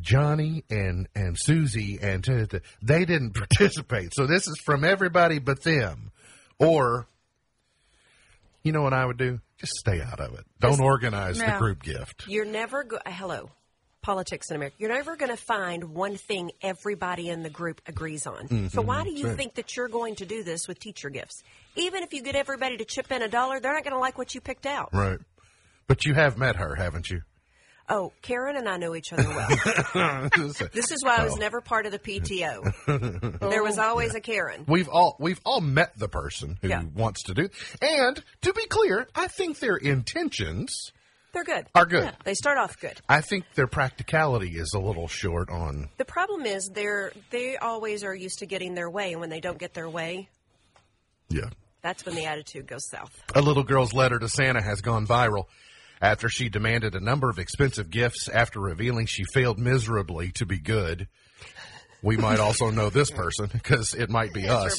Johnny 0.00 0.64
and, 0.68 1.08
and 1.14 1.36
Susie 1.38 1.98
and 2.02 2.22
t- 2.22 2.46
t- 2.46 2.58
they 2.82 3.04
didn't 3.06 3.30
participate. 3.34 4.12
So 4.14 4.26
this 4.26 4.46
is 4.46 4.56
from 4.64 4.84
everybody 4.84 5.38
but 5.38 5.62
them. 5.62 6.12
Or, 6.58 7.06
you 8.62 8.72
know 8.72 8.82
what 8.82 8.92
I 8.92 9.04
would 9.06 9.16
do? 9.18 9.40
Just 9.58 9.72
stay 9.74 10.00
out 10.00 10.20
of 10.20 10.34
it. 10.34 10.44
Don't 10.60 10.80
organize 10.80 11.38
the 11.38 11.56
group 11.58 11.82
gift. 11.82 12.24
you're 12.28 12.44
never 12.44 12.84
go- 12.84 12.98
hello 13.06 13.50
politics 14.04 14.50
in 14.50 14.56
America. 14.56 14.76
You're 14.78 14.92
never 14.92 15.16
going 15.16 15.30
to 15.30 15.36
find 15.36 15.94
one 15.94 16.16
thing 16.16 16.52
everybody 16.62 17.30
in 17.30 17.42
the 17.42 17.50
group 17.50 17.80
agrees 17.86 18.26
on. 18.26 18.46
Mm-hmm. 18.46 18.66
So 18.68 18.82
why 18.82 19.02
do 19.02 19.12
you 19.12 19.34
think 19.34 19.54
that 19.54 19.76
you're 19.76 19.88
going 19.88 20.16
to 20.16 20.26
do 20.26 20.44
this 20.44 20.68
with 20.68 20.78
teacher 20.78 21.08
gifts? 21.08 21.42
Even 21.74 22.02
if 22.02 22.12
you 22.12 22.22
get 22.22 22.36
everybody 22.36 22.76
to 22.76 22.84
chip 22.84 23.10
in 23.10 23.22
a 23.22 23.28
dollar, 23.28 23.60
they're 23.60 23.72
not 23.72 23.82
going 23.82 23.94
to 23.94 23.98
like 23.98 24.18
what 24.18 24.34
you 24.34 24.40
picked 24.40 24.66
out. 24.66 24.90
Right. 24.92 25.18
But 25.88 26.04
you 26.04 26.14
have 26.14 26.36
met 26.38 26.56
her, 26.56 26.74
haven't 26.74 27.10
you? 27.10 27.22
Oh, 27.88 28.12
Karen 28.22 28.56
and 28.56 28.68
I 28.68 28.76
know 28.76 28.94
each 28.94 29.12
other 29.12 29.28
well. 29.28 30.28
This 30.72 30.90
is 30.90 31.04
why 31.04 31.16
I 31.16 31.24
was 31.24 31.34
oh. 31.34 31.36
never 31.36 31.60
part 31.60 31.86
of 31.86 31.92
the 31.92 31.98
PTO. 31.98 33.40
there 33.50 33.62
was 33.62 33.78
oh. 33.78 33.82
always 33.82 34.14
a 34.14 34.20
Karen. 34.20 34.64
We've 34.66 34.88
all 34.88 35.16
we've 35.18 35.40
all 35.44 35.60
met 35.60 35.98
the 35.98 36.08
person 36.08 36.58
who 36.62 36.68
Yeah. 36.68 36.82
wants 36.94 37.24
to 37.24 37.34
do. 37.34 37.48
And 37.82 38.22
to 38.42 38.52
be 38.52 38.66
clear, 38.66 39.06
I 39.14 39.28
think 39.28 39.58
their 39.58 39.76
intentions 39.76 40.92
They're 41.34 41.44
good. 41.44 41.66
are 41.74 41.84
good. 41.84 42.12
They 42.24 42.34
start 42.34 42.56
off 42.58 42.78
good. 42.80 42.98
I 43.08 43.20
think 43.20 43.44
their 43.54 43.66
practicality 43.66 44.50
is 44.56 44.72
a 44.74 44.78
little 44.78 45.08
short 45.08 45.50
on. 45.50 45.88
The 45.98 46.04
problem 46.04 46.46
is 46.46 46.70
they're 46.72 47.12
they 47.30 47.56
always 47.56 48.04
are 48.04 48.14
used 48.14 48.38
to 48.38 48.46
getting 48.46 48.74
their 48.74 48.88
way, 48.88 49.12
and 49.12 49.20
when 49.20 49.28
they 49.30 49.40
don't 49.40 49.58
get 49.58 49.74
their 49.74 49.88
way, 49.88 50.28
Yeah. 51.28 51.50
that's 51.82 52.06
when 52.06 52.14
the 52.14 52.24
attitude 52.26 52.66
goes 52.66 52.88
south. 52.88 53.12
A 53.34 53.42
little 53.42 53.64
girl's 53.64 53.92
letter 53.92 54.18
to 54.18 54.28
Santa 54.28 54.62
has 54.62 54.80
gone 54.80 55.06
viral 55.06 55.44
after 56.00 56.28
she 56.28 56.48
demanded 56.48 56.94
a 56.94 57.00
number 57.00 57.28
of 57.30 57.38
expensive 57.38 57.90
gifts 57.90 58.28
after 58.28 58.60
revealing 58.60 59.06
she 59.06 59.24
failed 59.32 59.58
miserably 59.58 60.30
to 60.32 60.46
be 60.46 60.58
good. 60.58 61.08
We 62.04 62.18
might 62.18 62.38
also 62.38 62.68
know 62.68 62.90
this 62.90 63.10
person 63.10 63.48
because 63.50 63.94
it 63.94 64.10
might 64.10 64.34
be 64.34 64.46
us. 64.46 64.78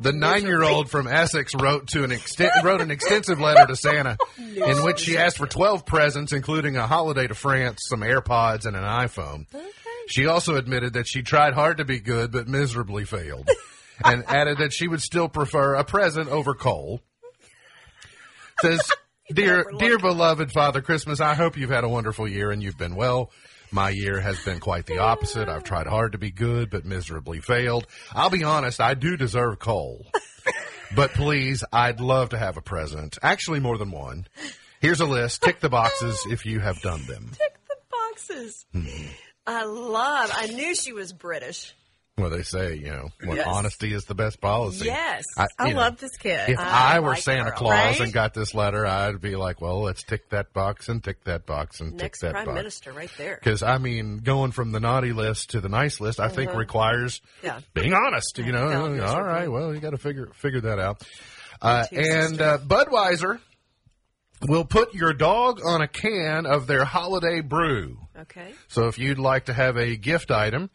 The 0.00 0.12
nine-year-old 0.12 0.90
from 0.90 1.06
Essex 1.06 1.54
wrote 1.54 1.88
to 1.88 2.02
an 2.02 2.10
exten- 2.10 2.62
wrote 2.62 2.80
an 2.80 2.90
extensive 2.90 3.38
letter 3.38 3.66
to 3.66 3.76
Santa 3.76 4.16
in 4.38 4.82
which 4.82 5.00
she 5.00 5.18
asked 5.18 5.36
for 5.36 5.46
twelve 5.46 5.84
presents, 5.84 6.32
including 6.32 6.78
a 6.78 6.86
holiday 6.86 7.26
to 7.26 7.34
France, 7.34 7.82
some 7.90 8.00
AirPods, 8.00 8.64
and 8.64 8.74
an 8.74 8.84
iPhone. 8.84 9.44
She 10.08 10.26
also 10.26 10.56
admitted 10.56 10.94
that 10.94 11.06
she 11.06 11.22
tried 11.22 11.52
hard 11.52 11.76
to 11.76 11.84
be 11.84 12.00
good 12.00 12.32
but 12.32 12.48
miserably 12.48 13.04
failed, 13.04 13.50
and 14.04 14.24
added 14.26 14.56
that 14.58 14.72
she 14.72 14.88
would 14.88 15.02
still 15.02 15.28
prefer 15.28 15.74
a 15.74 15.84
present 15.84 16.30
over 16.30 16.54
coal. 16.54 17.02
Says, 18.62 18.80
"Dear, 19.30 19.66
dear 19.78 19.98
beloved 19.98 20.50
Father 20.50 20.80
Christmas, 20.80 21.20
I 21.20 21.34
hope 21.34 21.58
you've 21.58 21.68
had 21.68 21.84
a 21.84 21.88
wonderful 21.88 22.26
year 22.26 22.50
and 22.50 22.62
you've 22.62 22.78
been 22.78 22.96
well." 22.96 23.30
My 23.72 23.88
year 23.88 24.20
has 24.20 24.38
been 24.44 24.60
quite 24.60 24.86
the 24.86 24.98
opposite. 24.98 25.48
I've 25.48 25.64
tried 25.64 25.86
hard 25.86 26.12
to 26.12 26.18
be 26.18 26.30
good, 26.30 26.68
but 26.70 26.84
miserably 26.84 27.40
failed. 27.40 27.86
I'll 28.12 28.30
be 28.30 28.44
honest, 28.44 28.80
I 28.80 28.94
do 28.94 29.16
deserve 29.16 29.58
coal. 29.58 30.06
But 30.94 31.12
please, 31.14 31.64
I'd 31.72 32.00
love 32.00 32.30
to 32.30 32.38
have 32.38 32.58
a 32.58 32.60
present. 32.62 33.16
Actually, 33.22 33.60
more 33.60 33.78
than 33.78 33.90
one. 33.90 34.26
Here's 34.80 35.00
a 35.00 35.06
list. 35.06 35.42
Tick 35.42 35.60
the 35.60 35.70
boxes 35.70 36.26
if 36.28 36.44
you 36.44 36.60
have 36.60 36.82
done 36.82 37.00
them. 37.06 37.30
Tick 37.38 37.58
the 37.66 37.76
boxes. 37.90 38.66
Hmm. 38.72 39.06
I 39.46 39.64
love. 39.64 40.30
I 40.34 40.48
knew 40.48 40.74
she 40.74 40.92
was 40.92 41.12
British. 41.12 41.74
Well, 42.18 42.28
they 42.28 42.42
say, 42.42 42.74
you 42.74 42.90
know, 42.90 43.08
Yes. 43.24 43.46
honesty 43.46 43.94
is 43.94 44.04
the 44.04 44.14
best 44.14 44.38
policy. 44.38 44.84
Yes. 44.84 45.24
I 45.38 45.46
you 45.68 45.72
know, 45.72 45.80
love 45.80 45.98
this 45.98 46.14
kid. 46.18 46.50
If 46.50 46.58
I 46.58 46.96
I, 46.96 47.00
were 47.00 47.10
like 47.10 47.22
Santa 47.22 47.44
her. 47.44 47.50
Claus 47.52 47.70
Right? 47.72 48.00
and 48.00 48.12
got 48.12 48.34
this 48.34 48.52
letter, 48.54 48.84
I'd 48.86 49.18
be 49.22 49.34
like, 49.34 49.62
well, 49.62 49.80
let's 49.80 50.02
tick 50.02 50.28
that 50.28 50.52
box 50.52 50.90
and 50.90 51.02
tick 51.02 51.24
that 51.24 51.46
box 51.46 51.80
and 51.80 51.94
Next 51.96 52.20
tick 52.20 52.28
that 52.28 52.32
box." 52.34 52.44
prime 52.44 52.46
box. 52.54 52.56
minister, 52.56 52.92
right 52.92 53.10
there. 53.16 53.36
Because 53.42 53.62
I 53.62 53.78
mean, 53.78 54.18
going 54.18 54.52
from 54.52 54.72
the 54.72 54.80
naughty 54.80 55.14
list 55.14 55.50
to 55.50 55.62
the 55.62 55.70
nice 55.70 56.00
list, 56.00 56.20
I 56.20 56.28
think 56.28 56.52
requires 56.54 57.22
Uh-huh. 57.42 57.54
Yeah. 57.54 57.60
being 57.72 57.94
honest. 57.94 58.36
You 58.36 58.52
know, 58.52 59.04
all 59.06 59.22
right, 59.22 59.50
well, 59.50 59.72
you 59.74 59.80
got 59.80 59.90
to 59.90 59.98
figure 59.98 60.28
figure 60.34 60.60
that 60.60 60.78
out. 60.78 61.02
Uh, 61.62 61.86
and 61.92 62.40
uh, 62.42 62.58
Budweiser 62.58 63.38
will 64.48 64.66
put 64.66 64.92
your 64.92 65.14
dog 65.14 65.60
on 65.64 65.80
a 65.80 65.88
can 65.88 66.44
of 66.44 66.66
their 66.66 66.84
holiday 66.84 67.40
brew. 67.40 67.96
Okay. 68.20 68.52
So 68.68 68.88
if 68.88 68.98
you'd 68.98 69.18
like 69.18 69.46
to 69.46 69.54
have 69.54 69.78
a 69.78 69.96
gift 69.96 70.30
item, 70.30 70.68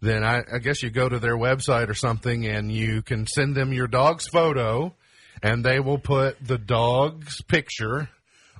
then 0.00 0.24
I, 0.24 0.42
I 0.52 0.58
guess 0.58 0.82
you 0.82 0.90
go 0.90 1.08
to 1.08 1.18
their 1.18 1.36
website 1.36 1.88
or 1.88 1.94
something 1.94 2.46
and 2.46 2.70
you 2.70 3.02
can 3.02 3.26
send 3.26 3.54
them 3.54 3.72
your 3.72 3.88
dog's 3.88 4.28
photo 4.28 4.94
and 5.42 5.64
they 5.64 5.80
will 5.80 5.98
put 5.98 6.36
the 6.44 6.58
dog's 6.58 7.42
picture 7.42 8.08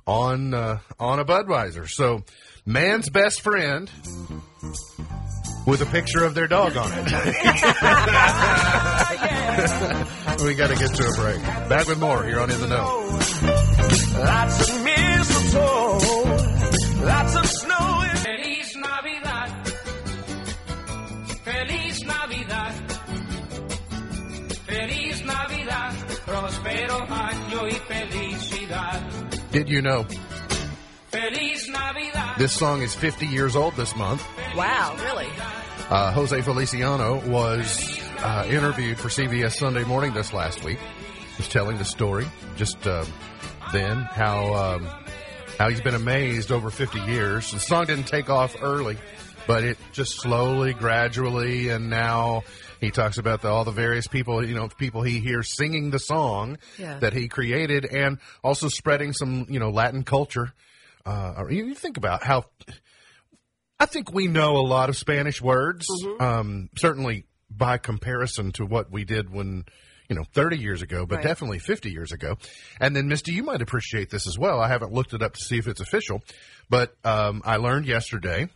on 0.05 0.53
uh, 0.53 0.79
on 0.99 1.19
a 1.19 1.25
Budweiser. 1.25 1.87
So 1.87 2.23
man's 2.65 3.09
best 3.09 3.41
friend 3.41 3.89
with 5.65 5.81
a 5.81 5.87
picture 5.91 6.23
of 6.23 6.35
their 6.35 6.47
dog 6.47 6.75
on 6.75 6.91
it. 6.91 7.05
we 10.43 10.55
got 10.55 10.69
to 10.69 10.75
get 10.75 10.93
to 10.95 11.07
a 11.07 11.13
break. 11.15 11.41
Back 11.69 11.87
with 11.87 11.99
more 11.99 12.23
here 12.23 12.39
on 12.39 12.49
In 12.49 12.59
the 12.59 12.67
Know. 12.67 13.19
Did 29.51 29.67
you 29.67 29.81
know 29.81 30.05
Feliz 31.07 31.67
Navidad. 31.69 32.37
this 32.37 32.53
song 32.53 32.83
is 32.83 32.93
50 32.93 33.25
years 33.25 33.55
old 33.55 33.75
this 33.75 33.95
month? 33.95 34.23
Wow. 34.55 34.95
Really? 35.03 35.27
Uh, 35.89 36.11
Jose 36.11 36.39
Feliciano 36.43 37.19
was 37.27 37.99
uh, 38.19 38.45
interviewed 38.47 38.99
for 38.99 39.07
CBS 39.07 39.55
Sunday 39.55 39.83
Morning 39.83 40.13
this 40.13 40.33
last 40.33 40.63
week. 40.63 40.77
Was 41.37 41.47
telling 41.47 41.79
the 41.79 41.85
story 41.85 42.27
just 42.57 42.85
uh, 42.85 43.05
then 43.73 43.97
how 43.97 44.53
um, 44.53 44.87
how 45.57 45.69
he's 45.69 45.81
been 45.81 45.95
amazed 45.95 46.51
over 46.51 46.69
50 46.69 46.99
years. 46.99 47.51
The 47.51 47.59
song 47.59 47.85
didn't 47.85 48.07
take 48.07 48.29
off 48.29 48.55
early, 48.61 48.97
but 49.47 49.63
it 49.63 49.79
just 49.93 50.19
slowly, 50.19 50.73
gradually, 50.73 51.69
and 51.69 51.89
now 51.89 52.43
he 52.79 52.91
talks 52.91 53.17
about 53.17 53.41
the, 53.41 53.49
all 53.49 53.63
the 53.65 53.71
various 53.71 54.07
people, 54.07 54.45
you 54.45 54.55
know, 54.55 54.67
people 54.69 55.01
he 55.01 55.19
hears 55.19 55.55
singing 55.55 55.89
the 55.91 55.99
song 55.99 56.57
Yeah. 56.77 56.99
that 56.99 57.13
he 57.13 57.27
created, 57.27 57.85
and 57.85 58.19
also 58.43 58.67
spreading 58.69 59.13
some, 59.13 59.45
you 59.49 59.59
know, 59.59 59.69
Latin 59.69 60.03
culture. 60.03 60.53
Uh, 61.05 61.45
you 61.49 61.65
you 61.65 61.75
think 61.75 61.97
about 61.97 62.23
how 62.23 62.45
I 63.79 63.85
think 63.85 64.13
we 64.13 64.27
know 64.27 64.57
a 64.57 64.65
lot 64.67 64.89
of 64.89 64.97
Spanish 64.97 65.41
words, 65.41 65.87
Mm-hmm. 65.89 66.21
um, 66.21 66.69
certainly 66.77 67.25
by 67.49 67.77
comparison 67.77 68.51
to 68.53 68.65
what 68.65 68.91
we 68.91 69.05
did 69.05 69.31
when, 69.31 69.63
you 70.09 70.15
know, 70.15 70.23
30 70.33 70.57
years 70.57 70.81
ago, 70.81 71.05
but 71.05 71.15
Right. 71.17 71.23
definitely 71.23 71.59
50 71.59 71.89
years 71.89 72.11
ago. 72.11 72.37
And 72.79 72.95
then, 72.95 73.07
Misty, 73.07 73.31
you 73.33 73.43
might 73.43 73.61
appreciate 73.61 74.09
this 74.09 74.27
as 74.27 74.37
well. 74.37 74.59
I 74.59 74.67
haven't 74.67 74.91
looked 74.91 75.13
it 75.13 75.21
up 75.23 75.33
to 75.33 75.39
see 75.41 75.57
if 75.57 75.67
it's 75.67 75.79
official, 75.81 76.21
but 76.69 76.93
um, 77.05 77.41
I 77.45 77.55
learned 77.57 77.85
yesterday 77.87 78.49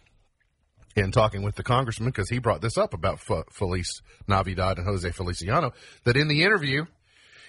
in 0.96 1.12
talking 1.12 1.41
with 1.44 1.56
the 1.56 1.64
congressman, 1.64 2.10
because 2.10 2.30
he 2.30 2.39
brought 2.39 2.62
this 2.62 2.78
up 2.78 2.94
about 2.94 3.20
F- 3.30 3.46
Feliz 3.52 4.02
Navidad 4.28 4.78
and 4.78 4.88
Jose 4.88 5.10
Feliciano, 5.12 5.72
that 6.04 6.16
in 6.18 6.28
the 6.28 6.44
interview, 6.44 6.86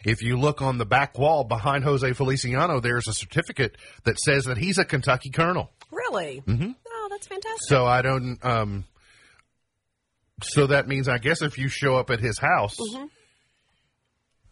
if 0.04 0.22
you 0.22 0.38
look 0.38 0.62
on 0.62 0.78
the 0.78 0.86
back 0.86 1.18
wall 1.18 1.44
behind 1.44 1.84
Jose 1.84 2.12
Feliciano, 2.14 2.80
there's 2.80 3.08
a 3.08 3.12
certificate 3.14 3.76
that 4.04 4.18
says 4.18 4.44
that 4.44 4.58
he's 4.58 4.78
a 4.78 4.84
Kentucky 4.84 5.30
colonel. 5.30 5.70
Really? 5.90 6.42
Mm-hmm. 6.46 6.70
Oh, 6.88 7.08
that's 7.10 7.26
fantastic. 7.26 7.60
So 7.68 7.84
I 7.86 8.02
don't. 8.02 8.38
Um, 8.44 8.84
so 10.42 10.66
that 10.66 10.88
means, 10.88 11.08
I 11.08 11.18
guess, 11.18 11.42
if 11.42 11.58
you 11.58 11.68
show 11.68 11.96
up 11.96 12.10
at 12.10 12.20
his 12.20 12.38
house, 12.38 12.76
Mm-hmm. 12.78 13.06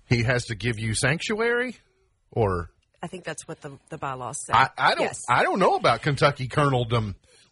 he 0.09 0.23
has 0.23 0.45
to 0.47 0.55
give 0.55 0.79
you 0.79 0.95
sanctuary, 0.95 1.77
or 2.31 2.71
I 3.03 3.07
think 3.09 3.25
that's 3.25 3.47
what 3.49 3.61
the 3.61 3.79
the 3.91 3.99
bylaws 3.99 4.37
say. 4.47 4.53
I, 4.55 4.69
I 4.79 4.95
don't. 4.95 5.05
Yes. 5.05 5.21
I 5.29 5.43
don't 5.43 5.59
know 5.59 5.75
about 5.77 6.03
Kentucky 6.03 6.47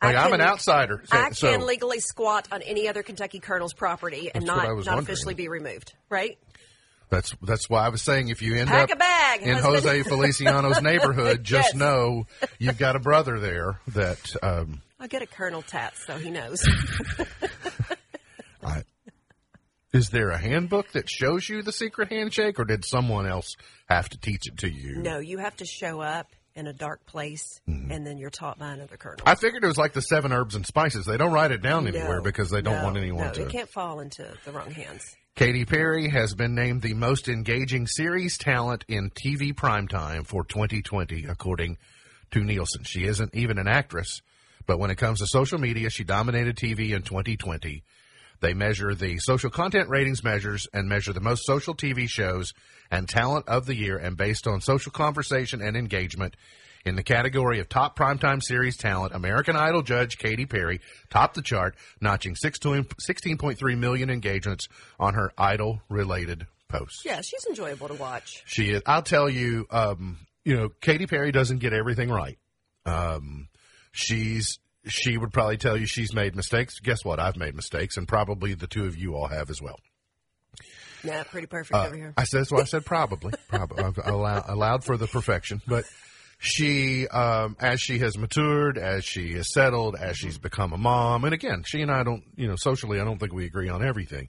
Coloneldom. 0.01 0.09
I 0.09 0.13
Like 0.15 0.27
I'm 0.27 0.33
an 0.33 0.41
outsider. 0.41 1.03
I 1.11 1.31
so 1.31 1.53
can 1.53 1.67
legally 1.67 2.01
squat 2.01 2.49
on 2.53 2.63
any 2.63 2.89
other 2.89 3.03
Kentucky 3.03 3.41
Colonel's 3.41 3.75
property 3.75 4.31
and 4.35 4.45
not 4.45 4.85
not 4.87 4.99
officially 4.99 5.35
be 5.35 5.49
removed, 5.49 5.93
right? 6.09 6.39
that's 7.11 7.35
that's 7.43 7.69
why 7.69 7.85
I 7.85 7.89
was 7.89 8.03
saying 8.03 8.29
if 8.29 8.41
you 8.41 8.55
end 8.55 8.69
Pack 8.71 8.93
up 8.93 8.99
bag, 9.01 9.43
in 9.43 9.55
husband. 9.55 9.75
Jose 9.85 10.03
Feliciano's 10.05 10.81
neighborhood, 10.83 11.43
just 11.43 11.71
Yes. 11.71 11.75
know 11.75 12.27
you've 12.59 12.79
got 12.79 12.95
a 12.97 13.01
brother 13.01 13.41
there 13.41 13.81
that. 13.89 14.35
Um, 14.43 14.81
I'll 15.01 15.09
get 15.09 15.23
a 15.23 15.27
Colonel 15.27 15.63
tat 15.63 15.95
so 16.07 16.19
he 16.19 16.31
knows. 16.31 16.63
I, 18.63 18.83
is 19.93 20.11
there 20.11 20.31
a 20.31 20.39
handbook 20.39 20.93
that 20.93 21.09
shows 21.09 21.49
you 21.49 21.63
the 21.63 21.73
secret 21.73 22.11
handshake, 22.13 22.61
or 22.61 22.65
did 22.65 22.85
someone 22.85 23.27
else 23.27 23.57
have 23.89 24.09
to 24.11 24.19
teach 24.19 24.47
it 24.47 24.59
to 24.59 24.71
you? 24.71 24.99
no, 24.99 25.19
you 25.19 25.39
have 25.39 25.57
to 25.57 25.65
show 25.65 26.01
up 26.01 26.29
in 26.55 26.67
a 26.67 26.73
dark 26.73 27.05
place, 27.07 27.61
Mm-hmm. 27.69 27.91
and 27.93 28.07
then 28.07 28.19
you're 28.19 28.31
taught 28.31 28.59
by 28.59 28.73
another 28.73 28.97
Colonel. 28.97 29.21
I 29.27 29.35
figured 29.35 29.63
it 29.65 29.67
was 29.67 29.77
like 29.77 29.93
the 29.93 30.03
seven 30.03 30.33
herbs 30.33 30.55
and 30.55 30.67
spices. 30.67 31.07
They 31.07 31.17
don't 31.17 31.33
write 31.33 31.51
it 31.53 31.63
down 31.63 31.87
anywhere 31.87 32.17
No, 32.19 32.23
because 32.23 32.51
they 32.51 32.61
don't 32.63 32.79
no, 32.79 32.85
want 32.85 32.97
anyone 32.97 33.27
no, 33.29 33.33
to. 33.33 33.43
It 33.43 33.51
can't 33.51 33.69
fall 33.69 34.01
into 34.01 34.27
the 34.45 34.53
wrong 34.53 34.71
hands. 34.71 35.17
Katy 35.37 35.65
Perry 35.65 36.09
has 36.09 36.35
been 36.35 36.55
named 36.55 36.83
the 36.83 36.95
most 36.95 37.29
engaging 37.29 37.87
series 37.87 38.37
talent 38.37 38.85
in 38.89 39.11
TV 39.11 39.55
primetime 39.55 40.27
for 40.27 40.45
2020, 40.45 41.27
according 41.27 41.79
to 42.33 42.43
Nielsen. 42.45 42.83
She 42.85 43.05
isn't 43.05 43.35
even 43.35 43.59
an 43.59 43.69
actress, 43.69 44.21
but 44.67 44.79
when 44.79 44.91
it 44.91 44.97
comes 44.97 45.21
to 45.21 45.27
social 45.27 45.59
media, 45.59 45.89
she 45.91 46.05
dominated 46.05 46.57
TV 46.57 46.91
in 46.91 47.03
2020. 47.03 47.85
They 48.41 48.55
measure 48.55 48.95
the 48.95 49.19
social 49.19 49.51
content 49.51 49.89
ratings 49.89 50.25
measures 50.25 50.67
and 50.73 50.89
measure 50.89 51.13
the 51.13 51.21
most 51.21 51.45
social 51.45 51.75
TV 51.75 52.09
shows 52.09 52.53
and 52.91 53.09
talent 53.09 53.49
of 53.49 53.67
the 53.67 53.75
year, 53.75 53.97
and 53.97 54.17
based 54.17 54.47
on 54.47 54.61
social 54.61 54.93
conversation 54.93 55.61
and 55.61 55.77
engagement. 55.77 56.37
In 56.83 56.97
the 56.97 57.03
category 57.03 57.61
of 57.61 57.69
top 57.69 57.99
primetime 57.99 58.43
series 58.43 58.79
talent, 58.79 59.15
American 59.15 59.55
Idol 59.55 59.83
judge 59.83 60.17
Katy 60.17 60.47
Perry 60.47 60.81
topped 61.11 61.35
the 61.35 61.43
chart, 61.43 61.77
notching 62.01 62.35
16 62.35 62.85
16.3 62.85 63.79
million 63.79 64.09
engagements 64.09 64.67
on 64.99 65.13
her 65.13 65.31
Idol 65.37 65.83
related 65.91 66.47
posts. 66.69 67.05
Yeah, 67.05 67.21
she's 67.21 67.45
enjoyable 67.47 67.89
to 67.89 67.95
watch. 67.95 68.43
She 68.47 68.71
is. 68.71 68.83
I'll 68.87 69.03
tell 69.03 69.29
you, 69.29 69.67
um, 69.71 70.21
you 70.43 70.57
know, 70.57 70.71
Katy 70.81 71.07
Perry 71.07 71.33
doesn't 71.33 71.59
get 71.59 71.75
everything 71.75 72.09
right. 72.09 72.39
Um, 72.87 73.49
she's 73.93 74.59
she 74.87 75.17
would 75.17 75.33
probably 75.33 75.57
tell 75.57 75.77
you 75.77 75.87
she's 75.87 76.15
made 76.15 76.35
mistakes. 76.35 76.79
Guess 76.81 77.05
what? 77.05 77.21
I've 77.21 77.37
made 77.37 77.55
mistakes, 77.55 77.97
and 77.97 78.07
probably 78.09 78.55
the 78.55 78.67
two 78.67 78.87
of 78.87 78.97
you 78.97 79.15
all 79.15 79.29
have 79.29 79.51
as 79.51 79.61
well. 79.61 79.79
Yeah, 81.03 81.23
pretty 81.25 81.47
perfect 81.47 81.75
Uh, 81.75 81.87
over 81.87 81.97
here. 81.97 82.15
I 82.17 82.25
said 82.25 82.41
that's 82.41 82.53
why 82.53 82.61
I 82.61 82.65
said 82.65 82.85
probably. 82.85 83.33
probably 83.49 83.83
I've 83.85 83.99
allow, 84.05 84.45
allowed 84.47 84.85
for 84.85 84.97
the 84.97 85.07
perfection, 85.07 85.63
but 85.67 85.85
she, 86.39 87.07
um, 87.09 87.57
as 87.61 87.81
she 87.81 87.99
has 88.01 88.17
matured, 88.19 88.79
as 88.79 89.05
she 89.05 89.33
has 89.35 89.53
settled, 89.53 89.97
as 89.97 90.17
she's 90.17 90.39
become 90.39 90.73
a 90.73 90.79
mom, 90.79 91.25
and 91.25 91.35
again, 91.35 91.63
she 91.67 91.81
and 91.83 91.91
I 91.91 92.03
don't, 92.03 92.25
you 92.37 92.49
know, 92.49 92.57
socially, 92.57 93.01
I 93.01 93.05
don't 93.05 93.19
think 93.19 93.33
we 93.33 93.45
agree 93.47 93.69
on 93.69 93.83
everything, 93.85 94.29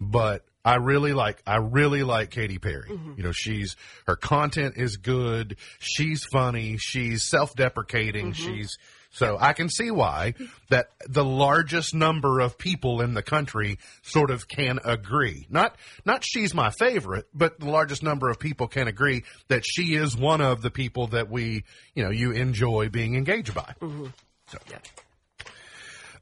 but 0.00 0.42
I 0.64 0.76
really 0.76 1.12
like, 1.12 1.42
I 1.46 1.56
really 1.56 2.02
like 2.02 2.30
Katy 2.30 2.58
Perry. 2.58 2.88
You 3.16 3.22
know, 3.22 3.32
she's 3.32 3.76
her 4.06 4.16
content 4.16 4.74
is 4.78 4.96
good. 4.96 5.56
She's 5.78 6.24
funny. 6.24 6.78
She's 6.78 7.24
self-deprecating. 7.28 8.32
She's 8.32 8.78
so 9.14 9.38
I 9.40 9.52
can 9.52 9.68
see 9.68 9.92
why 9.92 10.34
that 10.70 10.90
the 11.08 11.24
largest 11.24 11.94
number 11.94 12.40
of 12.40 12.58
people 12.58 13.00
in 13.00 13.14
the 13.14 13.22
country 13.22 13.78
sort 14.02 14.32
of 14.32 14.48
can 14.48 14.80
agree. 14.84 15.46
Not 15.48 15.76
not 16.04 16.24
she's 16.24 16.52
my 16.52 16.70
favorite, 16.70 17.26
but 17.32 17.60
the 17.60 17.70
largest 17.70 18.02
number 18.02 18.28
of 18.28 18.40
people 18.40 18.66
can 18.66 18.88
agree 18.88 19.22
that 19.46 19.62
she 19.64 19.94
is 19.94 20.16
one 20.16 20.40
of 20.40 20.62
the 20.62 20.70
people 20.70 21.06
that 21.08 21.30
we, 21.30 21.62
you 21.94 22.02
know, 22.02 22.10
you 22.10 22.32
enjoy 22.32 22.88
being 22.88 23.14
engaged 23.14 23.54
by. 23.54 23.74
So, 23.80 24.58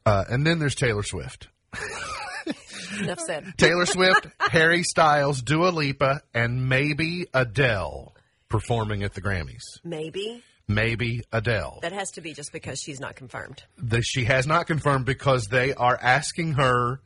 uh, 0.04 0.24
and 0.28 0.46
then 0.46 0.58
there's 0.58 0.74
Taylor 0.74 1.02
Swift. 1.02 1.48
Enough 3.00 3.20
said. 3.20 3.54
Taylor 3.56 3.86
Swift, 3.86 4.26
Harry 4.38 4.82
Styles, 4.82 5.40
Dua 5.40 5.70
Lipa, 5.70 6.20
and 6.34 6.68
maybe 6.68 7.26
Adele 7.32 8.14
performing 8.50 9.02
at 9.02 9.14
the 9.14 9.22
Grammys. 9.22 9.62
Maybe 9.82 10.42
Maybe 10.74 11.22
Adele. 11.32 11.78
that 11.82 11.92
has 11.92 12.10
to 12.12 12.20
be 12.20 12.32
just 12.32 12.52
because 12.52 12.80
she's 12.80 13.00
not 13.00 13.16
confirmed. 13.16 13.62
The, 13.78 14.02
she 14.02 14.24
has 14.24 14.46
not 14.46 14.66
confirmed 14.66 15.06
because 15.06 15.46
they 15.46 15.74
are 15.74 15.98
asking 16.00 16.54
her, 16.54 17.00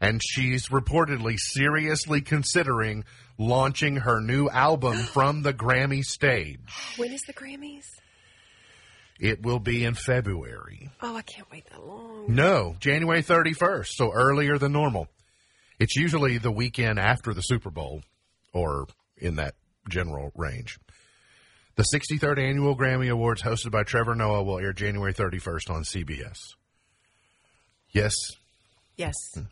and 0.00 0.20
she's 0.22 0.68
reportedly 0.68 1.38
seriously 1.38 2.20
considering 2.20 3.04
launching 3.38 3.96
her 3.96 4.20
new 4.20 4.48
album 4.48 4.96
from 5.14 5.42
the 5.42 5.52
Grammy 5.54 6.02
stage. 6.02 6.60
When 6.96 7.12
is 7.12 7.22
the 7.22 7.34
Grammys? 7.34 7.84
It 9.18 9.42
will 9.42 9.60
be 9.60 9.84
in 9.84 9.94
February. 9.94 10.90
Oh, 11.00 11.16
I 11.16 11.22
can't 11.22 11.50
wait 11.50 11.66
that 11.70 11.86
long. 11.86 12.26
No, 12.28 12.76
January 12.80 13.22
31st, 13.22 13.86
so 13.88 14.12
earlier 14.12 14.58
than 14.58 14.72
normal. 14.72 15.08
It's 15.78 15.96
usually 15.96 16.38
the 16.38 16.50
weekend 16.52 16.98
after 16.98 17.32
the 17.32 17.40
Super 17.40 17.70
Bowl 17.70 18.02
or 18.52 18.86
in 19.16 19.36
that 19.36 19.54
general 19.88 20.32
range. 20.34 20.78
The 21.76 21.84
63rd 21.94 22.38
Annual 22.38 22.76
Grammy 22.76 23.10
Awards, 23.10 23.42
hosted 23.42 23.70
by 23.70 23.82
Trevor 23.82 24.14
Noah, 24.14 24.42
will 24.42 24.58
air 24.58 24.72
January 24.72 25.12
31st 25.12 25.70
on 25.70 25.82
CBS. 25.82 26.38
Yes, 27.90 28.14
Yes. 28.96 29.14
Hmm. 29.34 29.42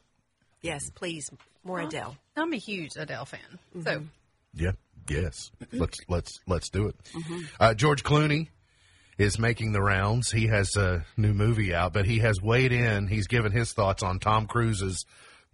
Yes, 0.63 0.91
please. 0.95 1.31
More 1.63 1.81
Adele. 1.81 2.17
I'm 2.37 2.53
a 2.53 2.57
huge 2.57 2.93
Adele 2.97 3.27
fan. 3.27 3.41
So 3.75 3.81
mm-hmm. 3.81 4.05
yeah, 4.55 4.73
yes. 5.09 5.51
Mm-hmm. 5.63 5.79
Let's 5.79 5.99
let's 6.09 6.41
let's 6.47 6.71
do 6.71 6.89
it. 6.89 6.97
Mm-hmm. 7.13 7.41
Uh, 7.61 7.75
George 7.75 8.03
Clooney 8.03 8.49
is 9.19 9.39
making 9.39 9.73
the 9.73 9.83
rounds. 9.83 10.31
He 10.31 10.47
has 10.47 10.77
a 10.77 11.05
new 11.17 11.33
movie 11.35 11.75
out, 11.75 11.93
but 11.93 12.07
he 12.07 12.19
has 12.21 12.41
weighed 12.41 12.73
in. 12.73 13.07
He's 13.09 13.27
given 13.27 13.53
his 13.53 13.73
thoughts 13.73 14.03
on 14.03 14.19
Tom 14.19 14.47
Cruise's 14.47 15.05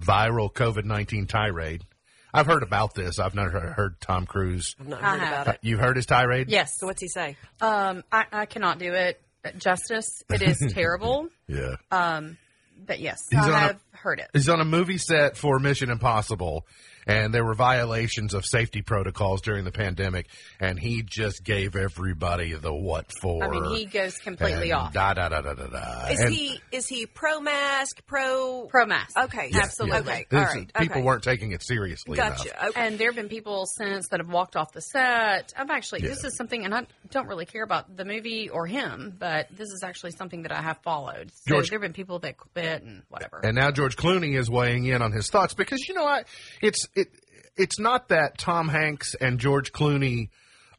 viral 0.00 0.52
COVID 0.52 0.84
nineteen 0.84 1.26
tirade. 1.26 1.84
I've 2.32 2.46
heard 2.46 2.62
about 2.62 2.94
this. 2.94 3.18
I've 3.18 3.34
never 3.34 3.50
heard 3.50 3.72
heard 3.72 4.00
Tom 4.00 4.26
Cruise. 4.26 4.74
I've 4.80 4.88
not 4.88 5.02
I 5.02 5.10
heard 5.10 5.20
have. 5.20 5.42
about 5.42 5.54
it. 5.54 5.60
You've 5.62 5.80
heard 5.80 5.96
his 5.96 6.06
tirade? 6.06 6.48
yes, 6.48 6.78
So 6.78 6.86
what's 6.86 7.00
he 7.02 7.08
say? 7.08 7.36
um, 7.60 8.02
I, 8.12 8.24
I 8.32 8.46
cannot 8.46 8.78
do 8.78 8.92
it 8.92 9.20
justice. 9.58 10.22
It 10.30 10.42
is 10.42 10.58
terrible. 10.74 11.28
Yeah. 11.48 11.76
But 11.90 12.98
yes, 13.00 13.18
He's 13.30 13.38
I 13.40 13.42
on 13.44 13.50
a- 13.52 13.58
have 13.58 13.80
heard 13.92 14.20
it. 14.20 14.28
He's 14.32 14.48
on 14.48 14.60
a 14.60 14.64
movie 14.64 14.96
set 14.98 15.36
for 15.36 15.58
Mission 15.58 15.90
Impossible, 15.90 16.66
and 17.10 17.34
there 17.34 17.44
were 17.44 17.54
violations 17.54 18.34
of 18.34 18.44
safety 18.46 18.82
protocols 18.82 19.40
during 19.42 19.64
the 19.64 19.72
pandemic, 19.72 20.26
and 20.58 20.78
he 20.78 21.02
just 21.02 21.42
gave 21.44 21.76
everybody 21.76 22.52
the 22.54 22.72
what 22.72 23.06
for. 23.20 23.44
I 23.44 23.48
mean, 23.48 23.64
he 23.76 23.84
goes 23.86 24.16
completely 24.18 24.72
off. 24.72 24.92
Da 24.92 25.14
da 25.14 25.28
da 25.28 25.40
da 25.42 25.54
da 25.54 25.66
da. 25.66 26.06
Is 26.08 26.20
And 26.20 26.32
he 26.32 26.60
is 26.72 26.86
he 26.86 27.06
pro 27.06 27.40
mask, 27.40 28.04
pro 28.06 28.66
Pro 28.70 28.86
mask. 28.86 29.16
Okay, 29.18 29.50
Yeah, 29.52 29.60
absolutely. 29.62 29.96
yeah. 30.06 30.12
Okay, 30.12 30.26
This 30.30 30.48
all 30.48 30.56
is- 30.62 30.66
People 30.78 30.96
okay. 30.98 31.02
weren't 31.02 31.22
taking 31.22 31.52
it 31.52 31.62
seriously 31.64 32.16
Gotcha. 32.16 32.48
enough. 32.50 32.70
Okay. 32.70 32.80
And 32.86 32.98
there 32.98 33.08
have 33.08 33.16
been 33.16 33.28
people 33.28 33.66
since 33.66 34.08
that 34.08 34.20
have 34.20 34.28
walked 34.30 34.56
off 34.56 34.72
the 34.72 34.80
set. 34.80 35.52
I've 35.56 35.70
actually, 35.70 36.00
this 36.02 36.24
is 36.24 36.36
something, 36.36 36.64
and 36.64 36.74
I 36.74 36.86
don't 37.10 37.26
really 37.26 37.46
care 37.46 37.62
about 37.64 37.96
the 37.96 38.04
movie 38.04 38.48
or 38.48 38.66
him, 38.66 39.14
but 39.18 39.48
this 39.50 39.68
is 39.70 39.82
actually 39.84 40.12
something 40.12 40.42
that 40.42 40.52
I 40.52 40.62
have 40.62 40.78
followed. 40.82 41.30
So 41.46 41.54
George- 41.54 41.70
there 41.70 41.78
have 41.78 41.82
been 41.82 41.92
people 41.92 42.18
that 42.20 42.36
quit 42.36 42.82
and 42.82 43.02
whatever. 43.08 43.40
And 43.42 43.54
now 43.56 43.70
George 43.70 43.96
Clooney 43.96 44.38
is 44.38 44.50
weighing 44.50 44.84
in 44.84 45.02
on 45.02 45.12
his 45.12 45.28
thoughts 45.28 45.54
because 45.54 45.86
you 45.88 45.94
know 45.94 46.04
what? 46.04 46.26
It's 46.62 46.86
it 47.00 47.08
it's 47.56 47.78
not 47.78 48.08
that 48.08 48.38
Tom 48.38 48.68
Hanks 48.68 49.14
and 49.20 49.38
George 49.38 49.72
Clooney 49.72 50.28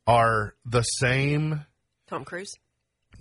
are 0.08 0.56
the 0.66 0.82
same. 0.84 1.66
Tom 2.08 2.26
Cruise. 2.26 2.54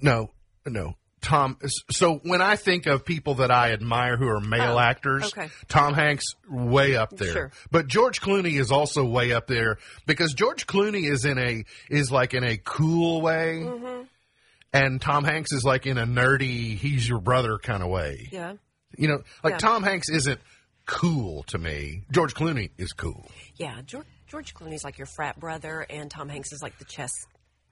No, 0.01 0.30
no. 0.66 0.94
Tom. 1.20 1.59
So 1.90 2.14
when 2.22 2.40
I 2.40 2.57
think 2.57 2.86
of 2.86 3.05
people 3.05 3.34
that 3.36 3.51
I 3.51 3.72
admire 3.72 4.16
who 4.16 4.26
are 4.28 4.40
male 4.40 4.76
Oh, 4.76 4.78
actors, 4.78 5.24
okay. 5.26 5.51
Tom 5.68 5.92
Hanks 5.92 6.24
way 6.48 6.96
up 6.96 7.11
there. 7.11 7.32
Sure. 7.32 7.51
But 7.70 7.88
George 7.88 8.22
Clooney 8.22 8.59
is 8.59 8.72
also 8.72 9.05
way 9.05 9.32
up 9.34 9.46
there 9.46 9.76
because 10.07 10.32
George 10.32 10.66
Clooney 10.66 11.11
is 11.11 11.26
in 11.26 11.38
a 11.38 11.64
is 11.90 12.11
like 12.11 12.32
in 12.32 12.42
a 12.44 12.57
cool 12.57 13.20
way, 13.20 13.61
Mm-hmm. 13.62 14.03
and 14.72 15.01
Tom 15.01 15.24
Hanks 15.24 15.53
is 15.53 15.62
like 15.62 15.86
in 15.86 15.98
a 15.98 16.07
nerdy, 16.07 16.76
he's 16.76 17.07
your 17.07 17.20
brother 17.20 17.59
kind 17.59 17.82
of 17.82 17.90
way. 17.90 18.28
Yeah. 18.32 18.55
You 18.96 19.09
know, 19.09 19.18
like 19.44 19.53
Yeah. 19.55 19.59
Tom 19.59 19.82
Hanks 19.82 20.09
isn't 20.09 20.40
cool 20.87 21.43
to 21.45 21.59
me. 21.59 22.03
George 22.11 22.35
Clooney 22.35 22.70
is 22.78 22.93
cool. 22.93 23.31
Yeah. 23.57 23.81
George, 23.85 24.07
George 24.28 24.55
Clooney's 24.55 24.85
like 24.85 24.99
your 24.99 25.07
frat 25.07 25.39
brother, 25.39 25.87
and 25.89 26.11
Tom 26.11 26.28
Hanks 26.28 26.53
is 26.53 26.62
like 26.62 26.78
the 26.78 26.85
chess 26.85 27.12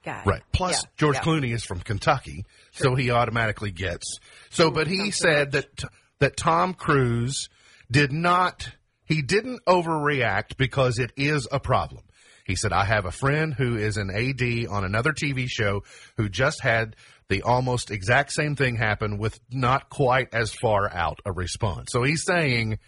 guy. 0.03 0.21
Right. 0.25 0.41
Plus, 0.51 0.83
Yeah, 0.83 0.89
George 0.97 1.15
yeah. 1.15 1.21
Clooney 1.23 1.53
is 1.53 1.63
from 1.63 1.79
Kentucky, 1.79 2.45
so 2.71 2.95
he 2.95 3.11
automatically 3.11 3.71
gets. 3.71 4.19
So, 4.49 4.71
but 4.71 4.87
he 4.87 5.11
said 5.11 5.51
that 5.53 5.83
that 6.19 6.37
Tom 6.37 6.73
Cruise 6.73 7.49
did 7.91 8.11
not. 8.11 8.69
He 9.05 9.21
didn't 9.23 9.65
overreact 9.65 10.57
because 10.57 10.99
it 10.99 11.11
is 11.17 11.47
a 11.51 11.59
problem. 11.59 12.03
He 12.45 12.55
said, 12.55 12.73
I 12.73 12.83
have 12.83 13.05
a 13.05 13.11
friend 13.11 13.53
who 13.53 13.75
is 13.77 13.97
an 13.97 14.09
AD 14.09 14.67
on 14.69 14.83
another 14.83 15.13
TV 15.13 15.47
show 15.47 15.83
who 16.17 16.29
just 16.29 16.61
had 16.61 16.95
the 17.27 17.43
almost 17.43 17.91
exact 17.91 18.31
same 18.31 18.55
thing 18.55 18.75
happen 18.75 19.17
with 19.19 19.39
not 19.51 19.89
quite 19.89 20.33
as 20.33 20.51
far 20.51 20.91
out 20.91 21.19
a 21.25 21.31
response. 21.31 21.89
So 21.91 22.03
he's 22.03 22.23
saying 22.23 22.79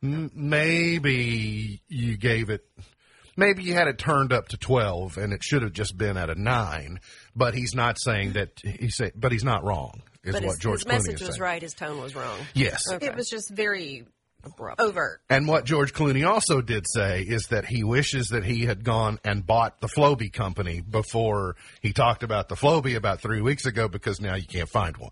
maybe 0.00 1.80
you 1.88 2.16
gave 2.16 2.50
it, 2.50 2.64
maybe 3.36 3.62
you 3.62 3.74
had 3.74 3.88
it 3.88 3.98
turned 3.98 4.32
up 4.32 4.48
to 4.48 4.56
12 4.56 5.18
and 5.18 5.32
it 5.32 5.42
should 5.42 5.62
have 5.62 5.72
just 5.72 5.96
been 5.96 6.16
at 6.16 6.30
a 6.30 6.34
9, 6.34 7.00
but 7.34 7.54
he's 7.54 7.74
not 7.74 7.96
saying 8.00 8.32
that, 8.32 8.50
he 8.62 8.90
said, 8.90 9.12
but 9.16 9.32
he's 9.32 9.44
not 9.44 9.64
wrong, 9.64 10.02
is 10.24 10.34
But 10.34 10.42
what 10.44 10.50
his, 10.52 10.58
George 10.58 10.78
his 10.80 10.84
Clooney 10.84 10.92
message 10.92 11.22
is 11.22 11.28
was 11.28 11.40
right. 11.40 11.62
His 11.62 11.74
tone 11.74 12.00
was 12.00 12.14
wrong. 12.14 12.38
Yes. 12.54 12.82
It 12.90 13.14
was 13.16 13.28
just 13.28 13.50
very 13.50 14.06
Abrupt. 14.44 14.80
overt. 14.80 15.20
And 15.28 15.48
what 15.48 15.64
George 15.64 15.92
Clooney 15.92 16.26
also 16.28 16.60
did 16.60 16.84
say 16.88 17.22
is 17.22 17.48
that 17.48 17.64
he 17.64 17.82
wishes 17.82 18.28
that 18.28 18.44
he 18.44 18.66
had 18.66 18.84
gone 18.84 19.18
and 19.24 19.44
bought 19.44 19.80
the 19.80 19.88
Flowbee 19.88 20.32
company 20.32 20.80
before 20.80 21.56
he 21.82 21.92
talked 21.92 22.22
about 22.22 22.48
the 22.48 22.54
Flowbee 22.54 22.96
about 22.96 23.20
three 23.20 23.40
weeks 23.40 23.66
ago 23.66 23.88
because 23.88 24.20
now 24.20 24.36
you 24.36 24.46
can't 24.46 24.68
find 24.68 24.96
one. 24.96 25.10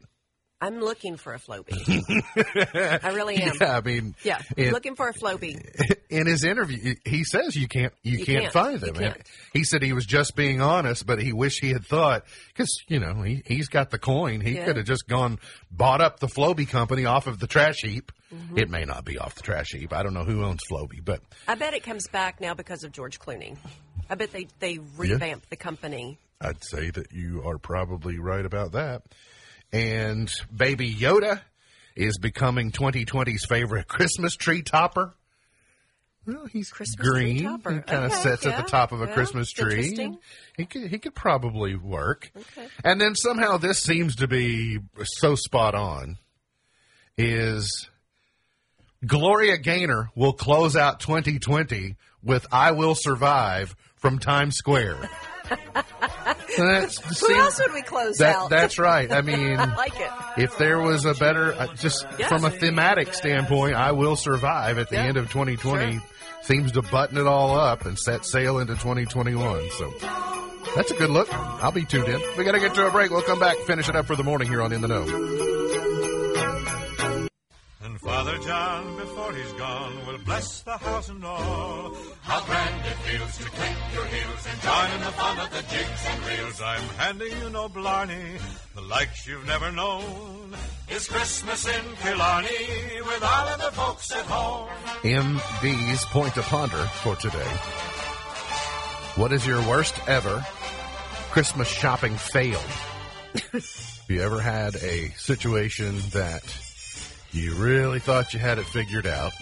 I'm 0.60 0.80
looking 0.80 1.16
for 1.18 1.34
a 1.34 1.38
Flowbee. 1.38 1.76
I 3.04 3.10
really 3.12 3.36
am. 3.36 3.52
Yeah, 3.60 3.76
I 3.76 3.80
mean, 3.82 4.14
Yeah, 4.24 4.40
looking 4.56 4.96
for 4.96 5.08
a 5.08 5.12
Flowbee. 5.12 5.58
in 6.08 6.26
his 6.26 6.44
interview, 6.44 6.94
he 7.04 7.24
says 7.24 7.54
you 7.56 7.68
can't 7.68 7.92
you, 8.02 8.18
You 8.18 8.24
can't, 8.24 8.40
can't. 8.44 8.52
find 8.52 8.80
them. 8.80 8.94
Can't. 8.94 9.20
he 9.52 9.64
said 9.64 9.82
he 9.82 9.92
was 9.92 10.06
just 10.06 10.34
being 10.34 10.62
honest, 10.62 11.04
but 11.06 11.20
he 11.20 11.32
wished 11.34 11.60
he 11.62 11.70
had 11.72 11.84
thought 11.84 12.24
because 12.48 12.70
you 12.88 12.98
know 12.98 13.20
he 13.22 13.42
he's 13.44 13.68
got 13.68 13.90
the 13.90 13.98
coin. 13.98 14.40
He 14.40 14.54
Yeah. 14.54 14.64
could 14.64 14.76
have 14.78 14.86
just 14.86 15.06
gone 15.06 15.38
bought 15.70 16.00
up 16.00 16.20
the 16.20 16.26
Flowbee 16.28 16.68
company 16.68 17.04
off 17.04 17.26
of 17.26 17.38
the 17.38 17.46
trash 17.46 17.82
heap. 17.82 18.10
Mm-hmm. 18.34 18.58
It 18.58 18.70
may 18.70 18.84
not 18.84 19.04
be 19.04 19.18
off 19.18 19.34
the 19.34 19.42
trash 19.42 19.72
heap. 19.72 19.92
I 19.92 20.02
don't 20.02 20.14
know 20.14 20.24
who 20.24 20.42
owns 20.42 20.60
Flowbee, 20.70 21.04
but 21.04 21.20
I 21.46 21.54
bet 21.54 21.74
it 21.74 21.82
comes 21.82 22.08
back 22.08 22.40
now 22.40 22.54
because 22.54 22.82
of 22.82 22.92
George 22.92 23.18
Clooney. 23.20 23.56
I 24.08 24.14
bet 24.14 24.32
they 24.32 24.46
they 24.60 24.78
revamped 24.96 25.50
the 25.50 25.56
company. 25.56 26.18
I'd 26.40 26.64
say 26.64 26.90
that 26.90 27.12
you 27.12 27.42
are 27.46 27.58
probably 27.58 28.18
right 28.18 28.44
about 28.44 28.72
that. 28.72 29.02
And 29.72 30.30
Baby 30.54 30.94
Yoda 30.94 31.40
is 31.94 32.18
becoming 32.18 32.70
2020's 32.72 33.44
favorite 33.46 33.88
Christmas 33.88 34.36
tree 34.36 34.62
topper. 34.62 35.14
Well, 36.26 36.46
he's 36.46 36.70
Christmas 36.70 36.96
tree 37.06 37.34
green. 37.34 37.44
topper. 37.44 37.72
He 37.72 37.80
kind 37.80 38.04
of 38.04 38.12
Okay, 38.12 38.20
sets 38.22 38.46
at 38.46 38.56
the 38.56 38.68
top 38.68 38.90
of 38.92 39.00
a 39.00 39.06
yeah, 39.06 39.12
Christmas 39.14 39.50
tree. 39.52 39.74
interesting. 39.74 40.18
He 40.56 40.66
could 40.66 40.88
he 40.88 40.98
could 40.98 41.14
probably 41.14 41.76
work. 41.76 42.30
Okay. 42.36 42.66
And 42.82 43.00
then 43.00 43.14
somehow 43.14 43.58
this 43.58 43.78
seems 43.80 44.16
to 44.16 44.26
be 44.26 44.78
so 45.04 45.36
spot 45.36 45.74
on. 45.76 46.18
Is 47.16 47.88
Gloria 49.06 49.56
Gaynor 49.56 50.10
will 50.16 50.32
close 50.32 50.74
out 50.76 50.98
2020 51.00 51.94
with 52.22 52.46
"I 52.50 52.72
Will 52.72 52.94
Survive" 52.96 53.76
from 53.94 54.18
Times 54.18 54.56
Square. 54.56 55.08
That's, 56.56 57.20
Who 57.20 57.34
else 57.34 57.60
would 57.60 57.74
we 57.74 57.82
close 57.82 58.18
that, 58.18 58.34
out? 58.36 58.50
That's 58.50 58.78
right. 58.78 59.10
I 59.12 59.20
mean, 59.20 59.56
I 59.58 59.74
like 59.76 59.98
it. 60.00 60.10
if 60.38 60.56
there 60.58 60.78
was 60.80 61.04
a 61.04 61.14
better, 61.14 61.52
uh, 61.54 61.66
just 61.74 62.06
Yeah. 62.18 62.28
from 62.28 62.44
a 62.44 62.50
thematic 62.50 63.12
standpoint, 63.14 63.74
I 63.74 63.92
will 63.92 64.16
survive 64.16 64.78
at 64.78 64.88
the 64.88 64.96
Yeah. 64.96 65.04
end 65.04 65.16
of 65.18 65.30
2020 65.30 65.92
Sure. 65.92 66.02
seems 66.42 66.72
to 66.72 66.82
button 66.82 67.18
it 67.18 67.26
all 67.26 67.58
up 67.58 67.84
and 67.86 67.98
set 67.98 68.24
sail 68.24 68.58
into 68.58 68.74
2021. 68.74 69.68
So 69.78 69.92
that's 70.74 70.90
a 70.90 70.94
good 70.94 71.10
look. 71.10 71.28
I'll 71.62 71.72
be 71.72 71.84
tuned 71.84 72.08
in. 72.08 72.20
We 72.38 72.44
got 72.44 72.52
to 72.52 72.60
get 72.60 72.74
to 72.74 72.86
a 72.86 72.90
break. 72.90 73.10
We'll 73.10 73.22
come 73.22 73.38
back, 73.40 73.56
finish 73.66 73.88
it 73.88 73.96
up 73.96 74.06
for 74.06 74.16
the 74.16 74.24
morning 74.24 74.48
here 74.48 74.62
on 74.62 74.72
In 74.72 74.80
the 74.80 74.88
Know. 74.88 75.55
And 78.06 78.14
Father 78.14 78.38
John, 78.38 78.96
before 78.96 79.32
he's 79.32 79.52
gone, 79.54 80.06
will 80.06 80.18
bless 80.18 80.60
the 80.62 80.76
house 80.76 81.08
and 81.08 81.24
all. 81.24 81.92
How 82.22 82.44
grand 82.44 82.86
it 82.86 82.94
feels 83.02 83.36
to 83.38 83.44
click 83.44 83.76
your 83.94 84.04
heels 84.04 84.46
and 84.48 84.60
join 84.60 84.90
in 84.92 85.00
the 85.00 85.12
fun 85.12 85.38
of 85.40 85.50
the 85.50 85.62
jigs 85.62 86.06
and 86.06 86.26
reels. 86.26 86.60
I'm 86.62 86.88
handing 86.98 87.32
you 87.42 87.50
no 87.50 87.68
blarney, 87.68 88.38
the 88.74 88.80
likes 88.82 89.26
you've 89.26 89.46
never 89.46 89.72
known. 89.72 90.54
It's 90.88 91.08
Christmas 91.08 91.66
in 91.66 91.96
Killarney 91.96 93.02
with 93.04 93.22
all 93.24 93.48
of 93.48 93.60
the 93.60 93.72
folks 93.72 94.12
at 94.12 94.24
home. 94.26 94.68
MB's 95.02 96.04
point 96.06 96.34
to 96.34 96.42
ponder 96.42 96.84
for 97.02 97.16
today. 97.16 97.50
What 99.16 99.32
is 99.32 99.44
your 99.46 99.60
worst 99.68 99.94
ever 100.06 100.44
Christmas 101.30 101.68
shopping 101.68 102.14
fail? 102.16 102.60
Have 103.52 104.06
you 104.08 104.22
ever 104.22 104.40
had 104.40 104.76
a 104.76 105.08
situation 105.16 105.98
that 106.12 106.44
you 107.38 107.54
really 107.54 107.98
thought 107.98 108.34
you 108.34 108.40
had 108.40 108.58
it 108.58 108.66
figured 108.66 109.06
out 109.06 109.32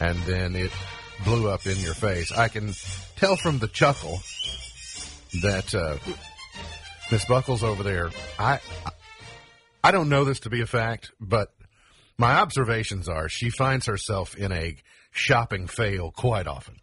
and 0.00 0.18
then 0.20 0.56
it 0.56 0.70
blew 1.24 1.48
up 1.48 1.66
in 1.66 1.78
your 1.78 1.94
face? 1.94 2.32
I 2.32 2.48
can 2.48 2.72
tell 3.16 3.36
from 3.36 3.58
the 3.58 3.68
chuckle 3.68 4.20
that 5.42 5.74
uh, 5.74 5.96
Miss 7.10 7.24
Buckles 7.24 7.62
over 7.62 7.82
there, 7.82 8.10
I, 8.38 8.60
I 9.82 9.90
don't 9.90 10.08
know 10.08 10.24
this 10.24 10.40
to 10.40 10.50
be 10.50 10.60
a 10.60 10.66
fact, 10.66 11.12
but 11.20 11.48
my 12.18 12.34
observations 12.36 13.08
are 13.08 13.28
she 13.28 13.50
finds 13.50 13.86
herself 13.86 14.34
in 14.36 14.52
a 14.52 14.76
shopping 15.10 15.66
fail 15.66 16.10
quite 16.10 16.46
often. 16.46 16.76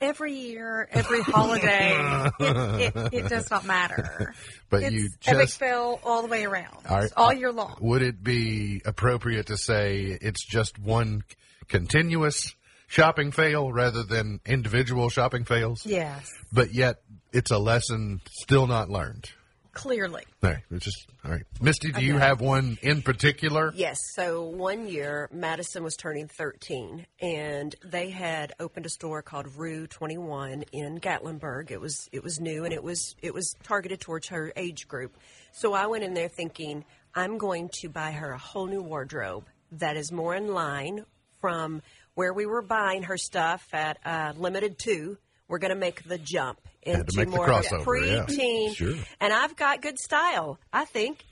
Every 0.00 0.32
year, 0.32 0.88
every 0.90 1.20
holiday, 1.20 1.94
it, 2.40 2.96
it, 2.96 3.14
it 3.24 3.28
does 3.28 3.50
not 3.50 3.66
matter. 3.66 4.34
But 4.70 4.84
it's 4.84 4.94
you 4.94 5.08
epic 5.26 5.48
fail 5.50 5.98
all 6.04 6.22
the 6.22 6.28
way 6.28 6.44
around, 6.44 6.86
Are- 6.88 7.08
all 7.16 7.32
year 7.32 7.50
long. 7.52 7.76
would 7.80 8.02
it 8.02 8.22
be 8.22 8.80
appropriate 8.84 9.46
to 9.48 9.56
say 9.58 10.16
it's 10.22 10.46
just 10.46 10.78
one 10.78 11.24
continuous 11.68 12.54
shopping 12.86 13.32
fail 13.32 13.72
rather 13.72 14.04
than 14.04 14.38
individual 14.46 15.08
shopping 15.10 15.44
fails? 15.44 15.84
Yes, 15.84 16.30
But 16.52 16.72
yet 16.72 17.02
it's 17.32 17.50
a 17.50 17.58
lesson 17.58 18.20
still 18.30 18.68
not 18.68 18.88
learned. 18.88 19.28
Clearly. 19.72 20.24
All 20.42 20.50
right, 20.50 20.62
it's 20.70 20.84
just 20.84 21.06
all 21.24 21.30
right. 21.30 21.44
Misty, 21.60 21.92
do 21.92 22.04
you 22.04 22.18
have 22.18 22.40
one 22.40 22.76
in 22.82 23.02
particular? 23.02 23.72
Yes. 23.74 23.98
So 24.14 24.42
one 24.44 24.88
year, 24.88 25.28
Madison 25.32 25.84
was 25.84 25.96
turning 25.96 26.26
13, 26.26 27.06
and 27.20 27.74
they 27.84 28.10
had 28.10 28.52
opened 28.58 28.86
a 28.86 28.88
store 28.88 29.22
called 29.22 29.46
Rue 29.56 29.86
21 29.86 30.64
in 30.72 30.98
Gatlinburg. 30.98 31.70
It 31.70 31.80
was 31.80 32.08
it 32.10 32.24
was 32.24 32.40
new, 32.40 32.64
and 32.64 32.74
it 32.74 32.82
was 32.82 33.14
it 33.22 33.32
was 33.32 33.54
targeted 33.62 34.00
towards 34.00 34.28
her 34.28 34.52
age 34.56 34.88
group. 34.88 35.16
So 35.52 35.72
I 35.72 35.86
went 35.86 36.04
in 36.04 36.14
there 36.14 36.28
thinking 36.28 36.84
I'm 37.14 37.38
going 37.38 37.68
to 37.80 37.88
buy 37.88 38.12
her 38.12 38.32
a 38.32 38.38
whole 38.38 38.66
new 38.66 38.82
wardrobe 38.82 39.46
that 39.72 39.96
is 39.96 40.10
more 40.10 40.34
in 40.34 40.52
line 40.52 41.04
from 41.40 41.82
where 42.14 42.32
we 42.32 42.46
were 42.46 42.62
buying 42.62 43.04
her 43.04 43.16
stuff 43.16 43.66
at 43.72 43.98
uh, 44.04 44.32
Limited 44.36 44.78
Too. 44.78 45.16
We're 45.50 45.58
going 45.58 45.70
to 45.74 45.76
make 45.76 46.04
the 46.04 46.16
jump 46.16 46.60
into 46.82 47.18
make 47.18 47.28
more 47.28 47.50
of 47.50 47.60
a 47.60 47.64
yeah. 47.64 47.78
preteen, 47.84 48.74
Sure. 48.74 48.94
and 49.20 49.32
I've 49.32 49.56
got 49.56 49.82
good 49.82 49.98
style. 49.98 50.58
I 50.72 50.84
think 50.86 51.24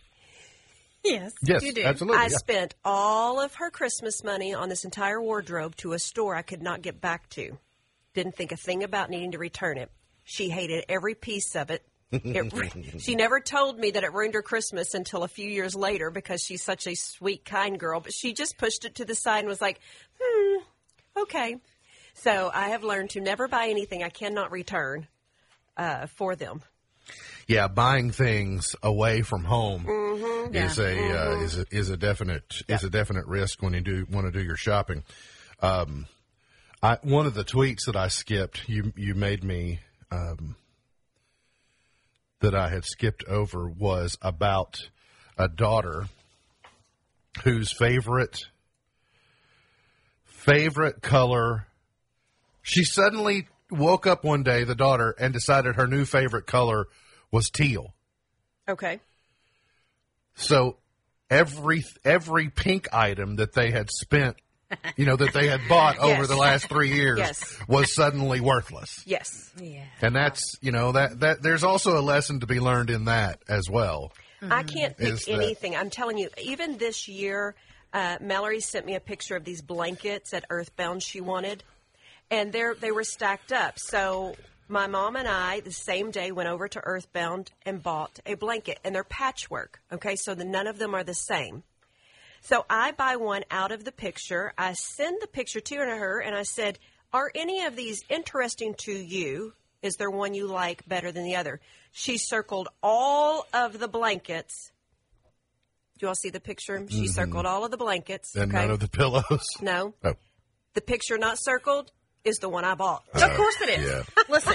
Yes, 1.05 1.33
Yes, 1.43 1.63
you 1.63 1.73
do. 1.73 1.85
absolutely. 1.85 2.19
I 2.21 2.25
yeah. 2.27 2.37
spent 2.37 2.75
all 2.85 3.41
of 3.41 3.55
her 3.55 3.71
Christmas 3.71 4.25
money 4.25 4.53
on 4.53 4.69
this 4.69 4.85
entire 4.85 5.23
wardrobe 5.23 5.77
to 5.77 5.93
a 5.93 5.99
store 5.99 6.35
I 6.35 6.43
could 6.43 6.61
not 6.61 6.83
get 6.83 7.01
back 7.01 7.29
to. 7.31 7.57
Didn't 8.15 8.35
think 8.37 8.51
a 8.51 8.57
thing 8.57 8.83
about 8.83 9.09
needing 9.09 9.31
to 9.33 9.39
return 9.39 9.79
it. 9.79 9.91
She 10.25 10.49
hated 10.51 10.85
every 10.89 11.15
piece 11.15 11.55
of 11.55 11.71
it. 11.71 11.87
It- 12.11 13.01
she 13.01 13.15
never 13.15 13.39
told 13.39 13.79
me 13.79 13.93
that 13.93 14.03
it 14.03 14.13
ruined 14.13 14.35
her 14.35 14.43
Christmas 14.43 14.95
until 14.95 15.23
a 15.23 15.29
few 15.29 15.49
years 15.49 15.77
later 15.77 16.11
because 16.11 16.43
she's 16.43 16.63
such 16.65 16.87
a 16.89 16.95
sweet, 16.97 17.45
kind 17.45 17.79
girl. 17.79 18.01
But 18.01 18.13
she 18.13 18.33
just 18.33 18.59
pushed 18.59 18.85
it 18.85 18.97
to 18.97 19.05
the 19.05 19.15
side 19.15 19.39
and 19.41 19.49
was 19.49 19.61
like, 19.63 19.79
hmm, 20.21 20.57
okay. 21.17 21.57
So 22.21 22.51
I 22.53 22.71
have 22.71 22.83
learned 22.85 23.11
to 23.11 23.21
never 23.21 23.49
buy 23.49 23.69
anything 23.69 24.03
I 24.03 24.09
cannot 24.09 24.51
return 24.51 25.07
uh, 25.77 26.07
for 26.09 26.35
them. 26.37 26.63
yeah, 27.47 27.69
buying 27.69 28.11
things 28.11 28.75
away 28.83 29.23
from 29.23 29.45
home 29.45 29.85
Mm-hmm. 29.87 30.55
is 30.55 30.79
a 30.79 31.19
uh, 31.19 31.41
is 31.43 31.59
a 31.59 31.65
is 31.71 31.91
a 31.91 31.97
definite 31.97 32.63
is 32.69 32.85
a 32.85 32.91
definite 32.91 33.27
risk 33.27 33.63
when 33.63 33.73
you 33.73 33.81
do 33.81 34.07
want 34.11 34.27
to 34.27 34.33
do 34.33 34.45
your 34.45 34.57
shopping. 34.57 35.05
Um, 35.63 36.07
I 36.83 36.99
one 37.03 37.27
of 37.27 37.35
the 37.35 37.45
tweets 37.45 37.87
that 37.87 37.97
I 37.97 38.09
skipped, 38.09 38.69
you 38.69 38.93
you 38.97 39.15
made 39.15 39.45
me 39.45 39.81
um, 40.11 40.57
that 42.41 42.55
I 42.55 42.69
had 42.69 42.85
skipped 42.85 43.25
over 43.25 43.69
was 43.69 44.19
about 44.21 44.89
a 45.39 45.49
daughter 45.49 46.09
whose 47.45 47.71
favorite 47.73 48.47
favorite 50.25 51.01
color. 51.03 51.67
She 52.69 52.85
suddenly 52.85 53.49
woke 53.71 54.07
up 54.07 54.25
one 54.25 54.43
day, 54.43 54.65
the 54.65 54.75
daughter, 54.75 55.15
and 55.19 55.33
decided 55.33 55.77
her 55.77 55.87
new 55.87 56.05
favorite 56.05 56.47
color 56.47 56.87
was 57.33 57.49
teal. 57.49 57.95
Okay. 58.69 59.01
So 60.35 60.77
every 61.31 61.85
every 62.05 62.51
pink 62.51 62.89
item 62.93 63.37
that 63.37 63.55
they 63.55 63.71
had 63.71 63.89
spent, 63.91 64.37
you 64.97 65.07
know, 65.07 65.17
that 65.17 65.33
they 65.33 65.49
had 65.49 65.61
bought 65.69 65.99
over 65.99 66.27
the 66.27 66.37
last 66.37 66.69
three 66.69 66.93
years 66.95 67.19
Yes. 67.19 67.59
was 67.67 67.95
suddenly 67.95 68.41
worthless. 68.41 69.03
Yes. 69.07 69.51
Yeah. 69.61 69.85
And 70.03 70.15
that's 70.15 70.43
you 70.61 70.71
know 70.73 70.93
that 70.93 71.21
that 71.21 71.43
there's 71.43 71.65
also 71.65 71.99
a 71.99 72.03
lesson 72.03 72.41
to 72.41 72.47
be 72.47 72.61
learned 72.61 72.91
in 72.91 73.07
that 73.07 73.41
as 73.49 73.69
well. 73.71 74.13
I 74.43 74.63
can't 74.63 74.97
pick 74.97 75.09
Is 75.09 75.25
that- 75.25 75.33
anything. 75.33 75.75
I'm 75.75 75.91
telling 75.91 76.17
you, 76.19 76.29
even 76.41 76.77
this 76.79 77.09
year, 77.09 77.57
uh, 77.93 78.19
Mallory 78.21 78.61
sent 78.61 78.87
me 78.87 78.95
a 78.95 79.01
picture 79.01 79.35
of 79.37 79.45
these 79.45 79.63
blankets 79.63 80.33
at 80.33 80.45
Earthbound 80.51 81.03
she 81.03 81.21
wanted. 81.21 81.65
And 82.31 82.53
they 82.53 82.65
they 82.81 82.91
were 82.91 83.05
stacked 83.05 83.53
up. 83.53 83.79
So 83.79 84.35
my 84.69 84.87
mom 84.87 85.17
and 85.17 85.27
I, 85.27 85.61
the 85.61 85.73
same 85.73 86.11
day, 86.11 86.31
went 86.31 86.49
over 86.49 86.69
to 86.69 86.81
Earthbound 86.85 87.53
and 87.65 87.83
bought 87.83 88.21
a 88.27 88.35
blanket, 88.35 88.79
and 88.85 88.95
they're 88.95 89.05
patchwork. 89.05 89.81
Okay, 89.93 90.17
so 90.17 90.35
the, 90.35 90.45
none 90.45 90.67
of 90.67 90.79
them 90.79 90.95
are 90.95 91.05
the 91.05 91.15
same. 91.15 91.63
So 92.43 92.67
I 92.69 92.93
buy 92.93 93.17
one 93.17 93.45
out 93.51 93.73
of 93.73 93.85
the 93.85 93.93
picture. 93.93 94.53
I 94.57 94.75
send 94.75 95.21
the 95.21 95.27
picture 95.27 95.61
to 95.61 95.77
her, 95.77 96.21
and 96.21 96.37
I 96.37 96.43
said, 96.43 96.79
"Are 97.13 97.31
any 97.35 97.65
of 97.65 97.77
these 97.77 98.03
interesting 98.09 98.75
to 98.81 98.93
you? 98.93 99.55
Is 99.83 99.97
there 99.97 100.11
one 100.11 100.35
you 100.35 100.47
like 100.47 100.87
better 100.89 101.11
than 101.13 101.25
the 101.25 101.37
other?" 101.37 101.61
She 101.93 102.19
circled 102.19 102.69
all 102.83 103.47
of 103.53 103.79
the 103.79 103.89
blankets. 103.89 104.71
Do 105.99 106.05
you 106.05 106.09
all 106.09 106.15
see 106.15 106.31
the 106.31 106.41
picture? 106.41 106.87
She 106.89 106.97
mm-hmm. 106.97 107.07
circled 107.07 107.45
all 107.45 107.65
of 107.65 107.73
the 107.73 107.77
blankets. 107.77 108.37
And 108.37 108.53
okay? 108.53 108.63
none 108.63 108.71
of 108.71 108.81
the 108.81 108.89
pillows. 108.89 109.47
no, 109.61 109.95
Oh, 110.05 110.15
the 110.75 110.81
picture 110.81 111.19
not 111.19 111.39
circled 111.41 111.91
is 112.29 112.39
the 112.39 112.49
one 112.49 112.65
I 112.65 112.75
bought. 112.75 113.03
Of 113.15 113.35
course 113.37 113.61
it 113.63 113.79
is. 113.81 113.87
yeah. 113.91 114.23
Listen, 114.29 114.55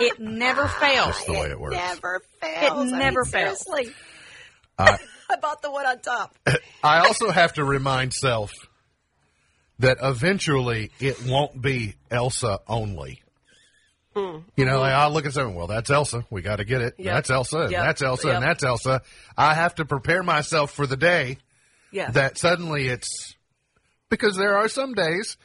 it 0.00 0.20
never 0.20 0.66
fails. 0.68 1.06
That's 1.06 1.24
the 1.24 1.32
way 1.32 1.46
it 1.50 1.58
works. 1.60 1.76
Never 1.76 2.20
fails. 2.40 2.92
It 2.92 2.94
never 2.96 3.22
mean, 3.24 3.30
fails. 3.32 3.64
Seriously. 3.66 3.94
Uh, 4.78 4.96
I 5.30 5.36
bought 5.36 5.60
the 5.62 5.70
one 5.70 5.86
on 5.86 5.98
top. 6.00 6.36
I 6.82 7.00
also 7.00 7.30
have 7.30 7.54
to 7.54 7.64
remind 7.64 8.14
self 8.14 8.52
that 9.80 9.98
eventually 10.02 10.90
it 11.00 11.24
won't 11.26 11.60
be 11.60 11.94
Elsa 12.10 12.60
only. 12.66 13.22
Hmm. 14.16 14.38
You 14.56 14.64
know, 14.64 14.80
like, 14.80 14.92
I'll 14.92 15.12
look 15.12 15.26
at 15.26 15.32
something. 15.34 15.54
Well, 15.54 15.66
that's 15.66 15.90
Elsa. 15.90 16.24
We 16.30 16.42
got 16.42 16.56
to 16.56 16.64
get 16.64 16.80
it. 16.80 16.94
Yep. 16.98 17.14
That's 17.14 17.30
Elsa. 17.30 17.58
And 17.60 17.70
Yep. 17.72 17.84
that's 17.84 18.02
Elsa. 18.02 18.28
And 18.30 18.42
that's 18.42 18.64
Elsa. 18.64 19.02
I 19.36 19.54
have 19.54 19.74
to 19.76 19.84
prepare 19.84 20.22
myself 20.22 20.72
for 20.72 20.86
the 20.86 20.96
day 20.96 21.38
Yeah. 21.92 22.10
that 22.12 22.38
suddenly 22.38 22.88
it's 22.88 23.36
because 24.10 24.36
there 24.36 24.56
are 24.56 24.68
some 24.68 24.94
days 24.94 25.36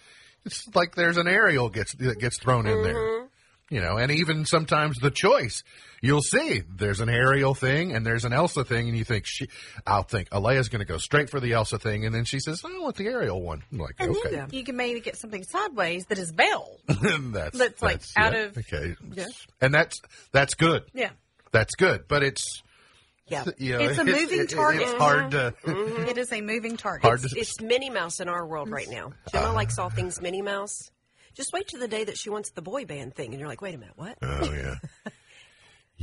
it's 0.46 0.68
like 0.76 0.96
there's 0.96 1.18
an 1.18 1.28
Ariel 1.28 1.70
gets 1.70 1.94
that 1.96 2.20
gets 2.20 2.38
thrown 2.38 2.66
in 2.68 2.84
there. 2.84 2.94
Mm-hmm. 2.96 3.26
You 3.70 3.82
know, 3.82 3.98
and 3.98 4.12
even 4.12 4.46
sometimes 4.46 4.98
the 5.00 5.10
choice 5.10 5.64
you'll 6.02 6.22
see 6.22 6.62
there's 6.76 7.00
an 7.00 7.08
Ariel 7.10 7.56
thing 7.56 7.96
and 7.96 8.06
there's 8.06 8.26
an 8.26 8.34
Elsa 8.34 8.64
thing, 8.66 8.89
and 8.89 8.98
you 8.98 9.06
think 9.06 9.26
she, 9.26 9.48
I'll 9.88 10.04
think 10.04 10.30
Alea's 10.30 10.68
going 10.70 10.82
to 10.82 10.86
go 10.86 10.98
straight 10.98 11.30
for 11.30 11.39
the 11.39 11.54
Elsa 11.54 11.80
thing, 11.80 12.06
and 12.06 12.14
then 12.14 12.26
she 12.26 12.39
says, 12.39 12.62
I 12.66 12.78
want 12.80 12.98
the 12.98 13.08
Ariel 13.08 13.41
one. 13.41 13.64
I'm 13.72 13.80
like, 13.80 13.96
And 14.00 14.12
okay, 14.12 14.30
then 14.36 14.50
you 14.52 14.64
can 14.66 14.76
maybe 14.76 15.00
get 15.00 15.16
something 15.16 15.44
sideways 15.44 16.06
that 16.08 16.18
is 16.20 16.32
Belle. 16.34 16.78
that's 16.88 17.58
that's, 17.58 17.82
like, 17.82 18.02
out 18.18 18.34
yeah, 18.34 18.39
of- 18.39 18.58
okay, 18.58 18.96
Yeah. 19.14 19.26
and 19.62 19.74
that's 19.74 19.98
that's 20.34 20.54
good. 20.56 20.84
Yeah. 20.94 21.12
That's 21.52 21.74
good, 21.76 22.08
but 22.08 22.22
it's 22.22 22.62
yeah. 23.58 23.58
you 23.58 23.74
know, 23.74 23.80
It's 23.90 24.00
a 24.00 24.04
moving 24.06 24.40
it- 24.40 24.52
it- 24.52 24.56
target. 24.56 24.82
It's 24.84 24.94
hard 24.94 25.32
to 25.32 25.54
mm-hmm. 25.66 26.04
It 26.10 26.18
is 26.18 26.32
a 26.32 26.42
moving 26.42 26.78
target. 26.78 27.04
hard 27.04 27.22
to 27.22 27.30
It's 27.40 27.60
Minnie 27.62 27.90
Mouse 27.90 28.20
in 28.20 28.30
our 28.30 28.46
world 28.46 28.70
right 28.70 28.90
now. 28.90 29.08
Uh, 29.28 29.30
Gemma 29.32 29.50
uh, 29.50 29.54
likes 29.54 29.78
all 29.80 29.90
things 29.90 30.22
Minnie 30.22 30.42
Mouse. 30.42 30.92
Just 31.36 31.52
wait 31.52 31.68
till 31.68 31.80
the 31.80 31.88
day 31.88 32.04
that 32.04 32.18
she 32.18 32.30
wants 32.30 32.52
the 32.52 32.62
boy 32.62 32.86
band 32.86 33.16
thing, 33.16 33.32
and 33.32 33.40
you're 33.40 33.50
like, 33.50 33.62
wait 33.62 33.74
a 33.74 33.78
minute, 33.78 33.96
what? 33.98 34.18
Oh 34.22 34.52
yeah. 34.54 34.76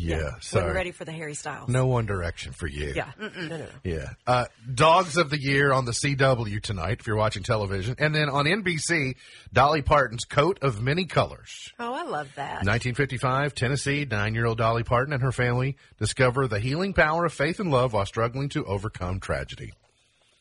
Yeah, 0.09 0.23
When 0.33 0.41
sorry. 0.41 0.65
we're 0.67 0.75
ready 0.75 0.91
for 0.93 1.05
the 1.05 1.13
Harry 1.13 1.35
Styles. 1.35 1.69
No 1.69 1.87
One 1.87 2.07
Direction 2.07 2.53
for 2.53 2.67
you. 2.67 2.93
Yeah. 2.97 3.11
No, 3.19 3.29
no, 3.29 3.57
no. 3.59 3.67
Yeah. 3.85 4.11
Uh, 4.27 4.47
Dogs 4.75 5.17
of 5.17 5.31
the 5.31 5.39
Year 5.41 5.73
on 5.73 5.85
the 5.85 5.93
CW 5.93 6.61
tonight, 6.63 6.99
if 7.01 7.07
you're 7.07 7.17
watching 7.17 7.43
television. 7.43 7.95
And 7.99 8.15
then 8.15 8.29
on 8.29 8.47
NBC, 8.47 9.17
Dolly 9.53 9.83
Parton's 9.83 10.25
Coat 10.25 10.59
of 10.63 10.81
Many 10.81 11.05
Colors. 11.05 11.73
Oh, 11.79 11.93
I 11.93 12.03
love 12.05 12.29
that. 12.37 12.65
1955, 12.65 13.55
Tennessee, 13.55 14.07
nine 14.11 14.35
year 14.35 14.47
old 14.47 14.59
Dolly 14.59 14.85
Parton 14.85 15.13
and 15.13 15.23
her 15.23 15.33
family 15.33 15.77
discover 15.99 16.49
the 16.49 16.61
healing 16.61 16.93
power 16.95 17.25
of 17.25 17.33
faith 17.33 17.61
and 17.61 17.71
love 17.71 17.93
while 17.93 18.07
struggling 18.07 18.49
to 18.51 18.65
overcome 18.65 19.21
tragedy. 19.21 19.73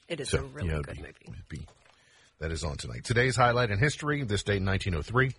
It 0.07 0.19
is 0.19 0.29
So, 0.29 0.39
a 0.39 0.41
really 0.43 0.69
yeah, 0.69 0.79
good 0.83 0.95
be- 0.95 1.01
movie. 1.27 1.43
be- 1.49 1.67
that 2.39 2.51
is 2.51 2.63
on 2.63 2.77
tonight. 2.77 3.03
Today's 3.03 3.35
highlight 3.35 3.69
in 3.71 3.77
history, 3.79 4.23
this 4.23 4.43
date 4.43 4.57
in 4.57 4.65
1903, 4.65 5.33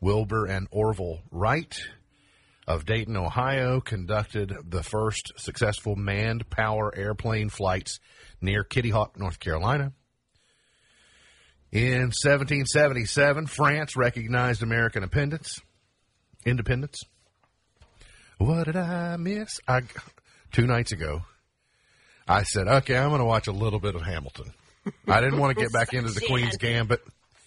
Wilbur 0.00 0.46
and 0.46 0.66
Orville 0.70 1.20
Wright 1.30 1.78
of 2.68 2.84
Dayton, 2.84 3.16
Ohio, 3.16 3.80
conducted 3.80 4.54
the 4.62 4.82
first 4.82 5.32
successful 5.38 5.96
manned 5.96 6.50
power 6.50 6.94
airplane 6.94 7.48
flights 7.48 7.98
near 8.42 8.62
Kitty 8.62 8.90
Hawk, 8.90 9.18
North 9.18 9.40
Carolina. 9.40 9.92
In 11.72 12.12
1777, 12.12 13.46
France 13.46 13.96
recognized 13.96 14.62
American 14.62 15.02
independence. 15.02 15.60
Independence. 16.44 17.02
What 18.36 18.64
did 18.64 18.76
I 18.76 19.16
miss? 19.16 19.60
I 19.66 19.80
two 20.52 20.66
nights 20.66 20.92
ago. 20.92 21.22
I 22.28 22.42
said, 22.42 22.68
okay, 22.68 22.98
I'm 22.98 23.08
going 23.08 23.20
to 23.20 23.24
watch 23.24 23.46
a 23.46 23.52
little 23.52 23.80
bit 23.80 23.94
of 23.94 24.02
Hamilton. 24.02 24.52
I 25.06 25.22
didn't 25.22 25.38
want 25.38 25.56
to 25.56 25.62
get 25.62 25.72
back 25.74 25.94
into 25.94 26.10
the 26.10 26.20
Queen's 26.20 26.58
Gambit. 26.58 27.00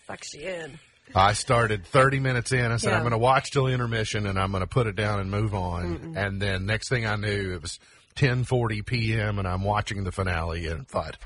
Sucks 0.07 0.33
you 0.33 0.47
in. 0.47 0.79
I 1.15 1.33
started 1.33 1.85
30 1.85 2.19
minutes 2.19 2.51
in. 2.51 2.71
I 2.71 2.77
said, 2.77 2.89
Yeah. 2.91 2.95
I'm 2.95 3.01
going 3.01 3.11
to 3.11 3.17
watch 3.17 3.51
till 3.51 3.67
intermission 3.67 4.25
and 4.27 4.39
I'm 4.39 4.51
going 4.51 4.61
to 4.61 4.67
put 4.67 4.87
it 4.87 4.95
down 4.95 5.19
and 5.19 5.29
move 5.29 5.53
on. 5.53 6.13
And 6.15 6.41
then 6.41 6.65
next 6.65 6.89
thing 6.89 7.05
I 7.05 7.15
knew, 7.15 7.53
it 7.53 7.61
was 7.61 7.79
10:40 8.15 8.85
p.m. 8.85 9.39
and 9.39 9.47
I'm 9.47 9.63
watching 9.63 10.03
the 10.03 10.11
finale 10.11 10.67
and 10.67 10.87
thought, 10.87 11.17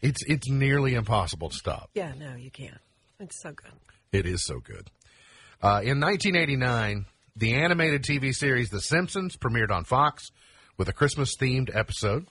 it's 0.00 0.22
it's 0.24 0.48
nearly 0.48 0.94
impossible 0.94 1.48
to 1.50 1.56
stop. 1.56 1.90
Yeah, 1.94 2.12
no, 2.18 2.34
you 2.36 2.50
can't. 2.50 2.78
It's 3.20 3.40
so 3.40 3.52
good. 3.52 3.72
It 4.12 4.26
is 4.26 4.44
so 4.44 4.58
good. 4.60 4.88
Uh, 5.62 5.80
in 5.84 6.00
1989, 6.00 7.06
the 7.36 7.54
animated 7.54 8.02
TV 8.02 8.34
series 8.34 8.68
The 8.70 8.80
Simpsons 8.80 9.36
premiered 9.36 9.70
on 9.70 9.84
Fox 9.84 10.30
with 10.76 10.88
a 10.88 10.92
Christmas 10.92 11.36
themed 11.36 11.74
episode. 11.74 12.26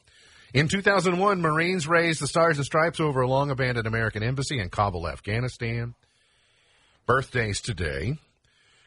In 0.54 0.68
2001, 0.68 1.42
Marines 1.42 1.88
raised 1.88 2.22
the 2.22 2.28
Stars 2.28 2.58
and 2.58 2.66
Stripes 2.66 3.00
over 3.00 3.22
a 3.22 3.28
long 3.28 3.50
abandoned 3.52 3.88
American 3.88 4.22
embassy 4.22 4.60
in 4.60 4.70
Kabul, 4.70 5.08
Afghanistan. 5.08 5.96
Birthdays 7.06 7.62
today. 7.62 8.18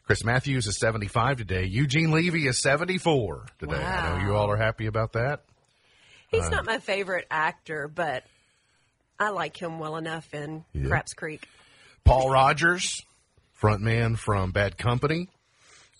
Chris 0.05 0.23
Matthews 0.23 0.67
is 0.67 0.77
75 0.79 1.37
today. 1.37 1.65
Eugene 1.65 2.11
Levy 2.11 2.47
is 2.47 2.61
74 2.61 3.45
today. 3.59 3.75
I 3.75 4.19
know 4.19 4.25
you 4.27 4.35
all 4.35 4.51
are 4.51 4.57
happy 4.57 4.85
about 4.85 5.13
that. 5.13 5.43
He's 6.29 6.49
not 6.49 6.65
my 6.65 6.79
favorite 6.79 7.25
actor, 7.31 7.87
but 7.87 8.23
I 9.19 9.29
like 9.29 9.57
him 9.57 9.79
well 9.79 9.95
enough 9.95 10.33
in 10.33 10.63
Yeah. 10.73 10.87
Craps 10.87 11.13
Creek. 11.13 11.47
Paul 12.03 12.29
Rodgers, 12.29 13.03
frontman 13.59 14.17
from 14.17 14.51
Bad 14.51 14.77
Company, 14.77 15.29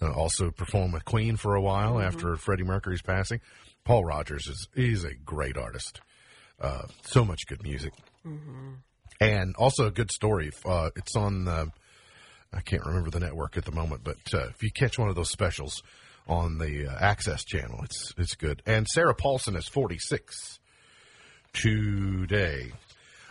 uh, 0.01 0.11
also 0.11 0.51
performed 0.51 0.93
with 0.93 1.05
Queen 1.05 1.36
for 1.38 1.55
a 1.55 1.61
while 1.61 1.99
after 1.99 2.36
Freddie 2.38 2.63
Mercury's 2.63 3.01
passing. 3.01 3.39
Paul 3.86 4.03
Rodgers 4.05 4.45
is 4.47 4.68
he's 4.76 5.03
a 5.03 5.16
great 5.16 5.57
artist. 5.57 6.01
Uh, 6.59 6.84
so 7.03 7.26
much 7.26 7.47
good 7.47 7.63
music, 7.63 7.93
and 9.20 9.55
also 9.55 9.88
a 9.88 9.91
good 9.91 10.11
story. 10.11 10.51
Uh, 10.63 10.89
it's 10.95 11.16
on 11.16 11.47
uh, 11.47 11.66
I 12.54 12.62
can't 12.62 12.86
remember 12.86 13.10
the 13.10 13.20
network 13.20 13.58
at 13.58 13.66
the 13.66 13.72
moment, 13.72 14.02
but 14.04 14.34
uh, 14.34 14.48
if 14.50 14.64
you 14.64 14.72
catch 14.72 14.98
one 14.98 15.10
of 15.10 15.16
those 15.16 15.30
specials 15.30 15.84
on 16.28 16.58
the 16.58 16.88
uh, 16.88 16.98
Access 17.00 17.43
channel, 17.43 17.80
it's 17.84 18.14
it's 18.18 18.36
good. 18.36 18.62
And 18.66 18.88
Sarah 18.88 19.16
Paulson 19.16 19.56
is 19.56 19.68
forty 19.68 19.98
six 20.00 20.60
today. 21.54 22.72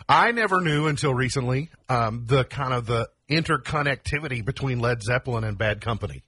I 0.07 0.31
never 0.31 0.61
knew 0.61 0.87
until 0.87 1.13
recently 1.13 1.69
um, 1.89 2.25
the 2.27 2.43
kind 2.43 2.73
of 2.73 2.85
the 2.85 3.09
interconnectivity 3.29 4.45
between 4.45 4.79
Led 4.79 5.01
Zeppelin 5.01 5.43
and 5.43 5.57
Bad 5.57 5.81
Company. 5.81 6.23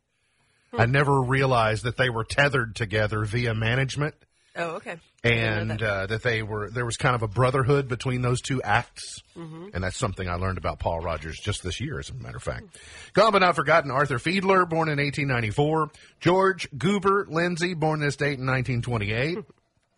I 0.74 0.86
never 0.86 1.22
realized 1.22 1.84
that 1.84 1.98
they 1.98 2.10
were 2.10 2.24
tethered 2.24 2.76
together 2.76 3.24
via 3.24 3.54
management, 3.54 4.16
Oh, 4.58 4.70
okay. 4.78 4.97
And 5.24 5.70
that. 5.72 5.82
uh, 5.82 6.05
that 6.08 6.24
they 6.24 6.41
were 6.41 6.70
there 6.72 6.86
was 6.86 6.97
kind 6.97 7.16
of 7.16 7.22
a 7.22 7.28
brotherhood 7.28 7.88
between 7.88 8.22
those 8.22 8.41
two 8.41 8.62
acts. 8.62 9.22
And 9.36 9.84
that's 9.84 9.97
something 9.97 10.28
I 10.28 10.36
learned 10.36 10.58
about 10.58 10.80
Paul 10.80 10.99
Rodgers 11.01 11.38
just 11.39 11.62
this 11.62 11.80
year, 11.80 11.99
as 11.99 12.10
a 12.10 12.16
matter 12.16 12.38
of 12.38 12.43
fact. 12.43 12.66
Gone 13.14 13.32
but 13.32 13.39
not 13.39 13.55
forgotten. 13.55 13.91
Arthur 13.91 14.18
Fiedler, 14.18 14.68
born 14.68 14.89
in 14.89 14.97
1894. 14.97 15.91
George 16.20 16.68
Goober 16.76 17.28
Lindsay, 17.30 17.76
born 17.76 17.99
this 17.99 18.16
date 18.16 18.39
in 18.39 18.47
1928. 18.47 19.38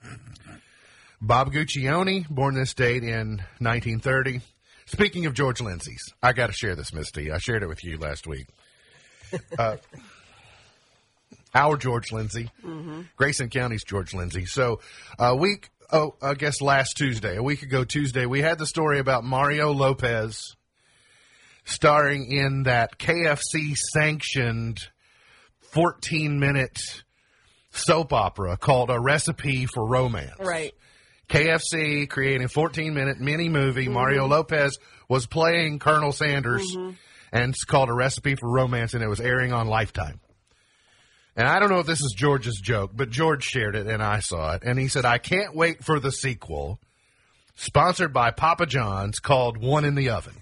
Bob 1.22 1.52
Guccione, 1.54 2.28
born 2.30 2.56
this 2.56 2.74
date 2.74 3.04
in 3.04 3.38
1930. 3.60 4.42
Speaking 4.86 5.26
of 5.26 5.34
George 5.34 5.62
Lindsay's, 5.62 6.14
I 6.24 6.34
got 6.34 6.48
to 6.48 6.54
share 6.54 6.76
this, 6.76 6.94
Misty. 6.94 7.32
I 7.32 7.38
shared 7.38 7.62
it 7.64 7.68
with 7.68 7.84
you 7.84 7.98
last 7.98 8.28
week. 8.28 8.48
Uh, 9.60 9.78
our 11.54 11.78
George 11.78 12.12
Lindsay, 12.12 12.50
mm-hmm. 12.64 13.02
Grayson 13.16 13.50
County's 13.50 13.84
George 13.84 14.14
Lindsay. 14.14 14.46
So, 14.46 14.80
a 15.18 15.36
week, 15.36 15.70
oh, 15.92 16.16
I 16.22 16.34
guess 16.34 16.62
last 16.62 16.98
Tuesday, 16.98 17.38
a 17.38 17.44
week 17.44 17.64
ago 17.64 17.84
Tuesday, 17.84 18.26
we 18.26 18.42
had 18.42 18.60
the 18.60 18.68
story 18.68 19.00
about 19.00 19.24
Mario 19.24 19.72
Lopez 19.72 20.56
starring 21.66 22.32
in 22.32 22.64
that 22.64 22.98
KFC 22.98 23.76
sanctioned 23.76 24.80
14 25.72 26.40
minute 26.40 26.80
soap 27.72 28.14
opera 28.14 28.58
called 28.58 28.90
A 28.90 29.00
Recipe 29.00 29.66
for 29.66 29.86
Romance. 29.86 30.40
Right. 30.40 30.74
KFC 31.30 32.10
creating 32.10 32.46
a 32.46 32.50
14 32.50 32.94
minute 32.94 33.20
mini 33.20 33.50
movie. 33.50 33.86
Mm-hmm. 33.86 33.94
Mario 33.94 34.28
Lopez 34.28 34.78
was 35.08 35.28
playing 35.28 35.80
Colonel 35.80 36.12
Sanders, 36.12 36.64
mm-hmm. 36.76 36.92
and 37.32 37.54
it's 37.54 37.64
called 37.64 37.90
A 37.90 37.94
Recipe 37.94 38.36
for 38.36 38.50
Romance, 38.50 38.94
and 38.96 39.04
it 39.04 39.08
was 39.08 39.22
airing 39.22 39.54
on 39.54 39.68
Lifetime. 39.68 40.20
And 41.36 41.48
I 41.48 41.60
don't 41.60 41.70
know 41.70 41.80
if 41.80 41.86
this 41.88 42.02
is 42.02 42.14
George's 42.18 42.60
joke, 42.60 42.92
but 42.94 43.10
George 43.10 43.44
shared 43.44 43.76
it, 43.76 43.88
and 43.88 44.04
I 44.04 44.20
saw 44.20 44.54
it. 44.56 44.64
And 44.64 44.78
he 44.78 44.88
said, 44.88 45.06
I 45.06 45.18
can't 45.20 45.56
wait 45.56 45.84
for 45.84 46.00
the 46.00 46.12
sequel, 46.12 46.80
sponsored 47.56 48.12
by 48.14 48.32
Papa 48.32 48.66
John's, 48.66 49.20
called 49.20 49.58
One 49.58 49.86
in 49.86 49.96
the 49.96 50.10
Oven. 50.10 50.34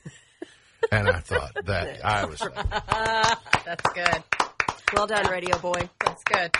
and 0.91 1.07
I 1.09 1.19
thought 1.19 1.51
that 1.65 2.03
I 2.05 2.25
was. 2.25 2.39
That's 3.65 3.93
good. 3.93 4.23
Well 4.93 5.07
done, 5.07 5.27
radio 5.29 5.57
boy. 5.59 5.89
That's 6.03 6.23
good. 6.23 6.51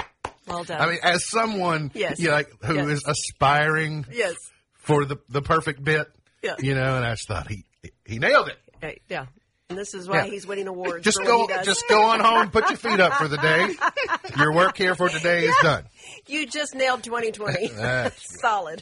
Well 0.47 0.63
done. 0.63 0.81
I 0.81 0.85
mean, 0.87 0.99
as 1.01 1.27
someone, 1.29 1.91
Yes. 1.93 2.19
you 2.19 2.27
know, 2.27 2.33
like 2.33 2.49
who 2.63 2.75
Yes. 2.75 2.87
is 2.89 3.05
aspiring 3.07 4.05
yes. 4.11 4.35
for 4.75 5.05
the 5.05 5.17
the 5.29 5.41
perfect 5.41 5.83
bit, 5.83 6.07
Yeah. 6.43 6.55
you 6.59 6.75
know, 6.75 6.97
and 6.97 7.05
I 7.05 7.11
just 7.13 7.27
thought 7.27 7.47
he 7.49 7.63
he 8.05 8.19
nailed 8.19 8.49
it. 8.49 9.01
Yeah. 9.09 9.25
And 9.69 9.77
this 9.77 9.93
is 9.93 10.07
why 10.07 10.23
Yeah. 10.23 10.27
he's 10.31 10.47
winning 10.47 10.67
awards. 10.67 11.03
Just 11.03 11.21
go, 11.23 11.39
what 11.39 11.49
he 11.49 11.55
does. 11.57 11.65
just 11.65 11.83
go 11.89 12.01
on 12.03 12.21
home, 12.21 12.49
put 12.51 12.69
your 12.69 12.77
feet 12.77 13.01
up 13.01 13.15
for 13.15 13.27
the 13.27 13.35
day. 13.37 13.67
Your 14.37 14.53
work 14.53 14.77
here 14.77 14.95
for 14.95 15.09
today 15.09 15.43
is 15.45 15.55
done. 15.61 15.83
You 16.25 16.45
just 16.47 16.73
nailed 16.73 17.03
2020. 17.03 17.67
That's 17.75 18.39
Solid. 18.41 18.81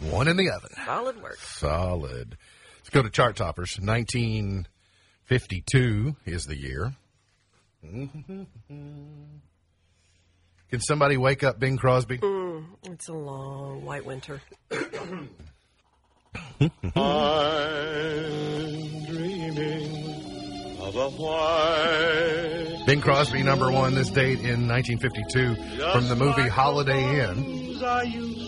One 0.00 0.26
in 0.26 0.38
the 0.38 0.48
oven. 0.50 0.70
Solid 0.86 1.20
work. 1.22 1.36
Solid. 1.36 2.38
Let's 2.78 2.88
go 2.88 3.02
to 3.02 3.10
chart 3.10 3.36
toppers. 3.36 3.76
1952 3.78 6.16
is 6.24 6.46
the 6.46 6.56
year. 6.56 6.94
Can 7.82 8.46
somebody 10.78 11.18
wake 11.18 11.44
up 11.44 11.60
Bing 11.60 11.76
Crosby? 11.76 12.16
Mm, 12.18 12.64
it's 12.84 13.08
a 13.08 13.12
long 13.12 13.84
white 13.84 14.06
winter. 14.06 14.40
I'm 16.34 16.70
dreaming 19.06 20.14
of 20.80 20.96
a 20.96 21.08
white 21.10 22.84
Bing 22.86 23.00
Crosby, 23.00 23.42
number 23.42 23.70
one, 23.70 23.94
this 23.94 24.10
date 24.10 24.40
in 24.40 24.66
1952 24.68 25.54
from 25.92 26.08
the 26.08 26.16
movie 26.16 26.48
Holiday 26.48 27.20
Inn, 27.28 27.78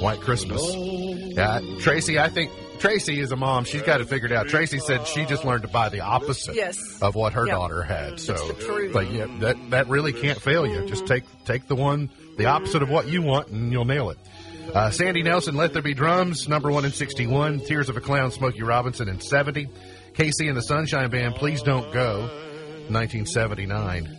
White 0.00 0.20
Christmas. 0.20 0.62
Yeah, 0.74 1.60
Tracy, 1.80 2.18
I 2.18 2.28
think 2.28 2.50
Tracy 2.78 3.20
is 3.20 3.30
a 3.32 3.36
mom. 3.36 3.64
She's 3.64 3.82
got 3.82 4.00
it 4.00 4.08
figured 4.08 4.32
out. 4.32 4.48
Tracy 4.48 4.78
said 4.80 5.06
she 5.06 5.24
just 5.24 5.44
learned 5.44 5.62
to 5.62 5.68
buy 5.68 5.88
the 5.88 6.00
opposite 6.00 6.54
Yes. 6.56 6.78
of 7.00 7.14
what 7.14 7.32
her 7.34 7.46
Yeah. 7.46 7.54
daughter 7.54 7.82
had. 7.82 8.18
So, 8.20 8.34
but 8.92 9.10
yeah, 9.12 9.26
that 9.40 9.56
that 9.70 9.88
really 9.88 10.12
can't 10.12 10.40
fail 10.40 10.66
you. 10.66 10.84
Just 10.86 11.06
take 11.06 11.24
take 11.44 11.68
the 11.68 11.76
one, 11.76 12.10
the 12.38 12.46
opposite 12.46 12.82
of 12.82 12.90
what 12.90 13.06
you 13.08 13.22
want, 13.22 13.48
and 13.48 13.70
you'll 13.72 13.84
nail 13.84 14.10
it. 14.10 14.18
Uh, 14.74 14.90
Sandy 14.90 15.22
Nelson, 15.22 15.54
Let 15.54 15.74
There 15.74 15.82
Be 15.82 15.92
Drums, 15.92 16.48
number 16.48 16.70
one 16.70 16.84
in 16.86 16.92
61. 16.92 17.60
Tears 17.60 17.88
of 17.90 17.96
a 17.96 18.00
Clown, 18.00 18.30
Smokey 18.30 18.62
Robinson 18.62 19.08
in 19.08 19.20
70. 19.20 19.68
KC 20.14 20.48
and 20.48 20.56
the 20.56 20.62
Sunshine 20.62 21.10
Band, 21.10 21.34
Please 21.34 21.62
Don't 21.62 21.92
Go, 21.92 22.20
1979. 22.88 24.18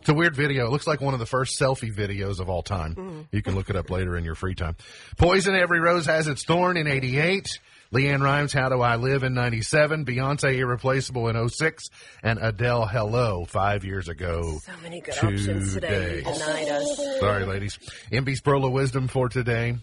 It's 0.00 0.08
a 0.08 0.14
weird 0.14 0.34
video. 0.34 0.66
It 0.66 0.70
looks 0.70 0.86
like 0.86 1.02
one 1.02 1.12
of 1.12 1.20
the 1.20 1.26
first 1.26 1.60
selfie 1.60 1.94
videos 1.94 2.40
of 2.40 2.48
all 2.48 2.62
time. 2.62 3.26
You 3.30 3.42
can 3.42 3.54
look 3.54 3.68
it 3.68 3.76
up 3.76 3.90
later 3.90 4.16
in 4.16 4.24
your 4.24 4.34
free 4.34 4.54
time. 4.54 4.76
Poison, 5.18 5.54
Every 5.54 5.80
Rose 5.80 6.06
Has 6.06 6.26
Its 6.28 6.44
Thorn 6.44 6.78
in 6.78 6.86
88. 6.86 7.58
LeAnn 7.92 8.20
Rimes, 8.22 8.52
How 8.52 8.68
Do 8.68 8.80
I 8.82 8.94
Live 8.96 9.24
in 9.24 9.34
97. 9.34 10.04
Beyonce, 10.04 10.56
Irreplaceable 10.56 11.28
in 11.28 11.48
06. 11.48 11.88
And 12.22 12.38
Adele, 12.40 12.86
Hello, 12.86 13.44
five 13.44 13.84
years 13.84 14.08
ago. 14.08 14.58
So 14.62 14.72
many 14.82 15.00
good 15.00 15.14
options 15.14 15.74
today. 15.74 16.18
You 16.18 16.22
Today. 16.22 16.32
denied 16.38 16.68
us. 16.68 17.00
Sorry, 17.18 17.44
ladies. 17.46 17.78
MB's 18.12 18.40
Pearl 18.42 18.64
of 18.64 18.72
Wisdom 18.72 19.08
for 19.08 19.28
today. 19.28 19.74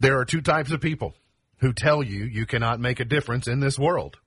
There 0.00 0.18
are 0.18 0.26
two 0.26 0.42
types 0.42 0.70
of 0.70 0.82
people 0.82 1.14
who 1.60 1.72
tell 1.72 2.02
you 2.02 2.24
you 2.24 2.44
cannot 2.44 2.78
make 2.78 3.00
a 3.00 3.06
difference 3.06 3.48
in 3.48 3.60
this 3.60 3.78
world. 3.78 4.18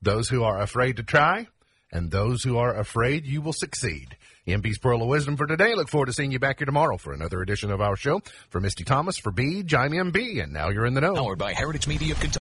Those 0.00 0.28
who 0.28 0.44
are 0.44 0.60
afraid 0.60 0.98
to 0.98 1.02
try 1.02 1.48
and 1.90 2.12
those 2.12 2.44
who 2.44 2.58
are 2.58 2.78
afraid 2.78 3.26
you 3.26 3.42
will 3.42 3.52
succeed. 3.52 4.16
MB's 4.46 4.78
Pearl 4.78 5.02
of 5.02 5.08
Wisdom 5.08 5.36
for 5.36 5.46
today. 5.46 5.74
Look 5.74 5.88
forward 5.88 6.06
to 6.06 6.12
seeing 6.12 6.32
you 6.32 6.38
back 6.38 6.58
here 6.58 6.66
tomorrow 6.66 6.96
for 6.96 7.12
another 7.12 7.42
edition 7.42 7.70
of 7.70 7.80
our 7.80 7.96
show. 7.96 8.20
For 8.48 8.60
Misty 8.60 8.84
Thomas, 8.84 9.18
for 9.18 9.30
Beej, 9.30 9.74
I'm 9.74 9.92
MB, 9.92 10.42
and 10.42 10.52
now 10.52 10.70
you're 10.70 10.86
in 10.86 10.94
the 10.94 11.00
know. 11.00 11.14
Powered 11.14 11.38
by 11.38 11.52
Heritage 11.52 11.86
Media 11.86 12.14
Kentucky. 12.14 12.38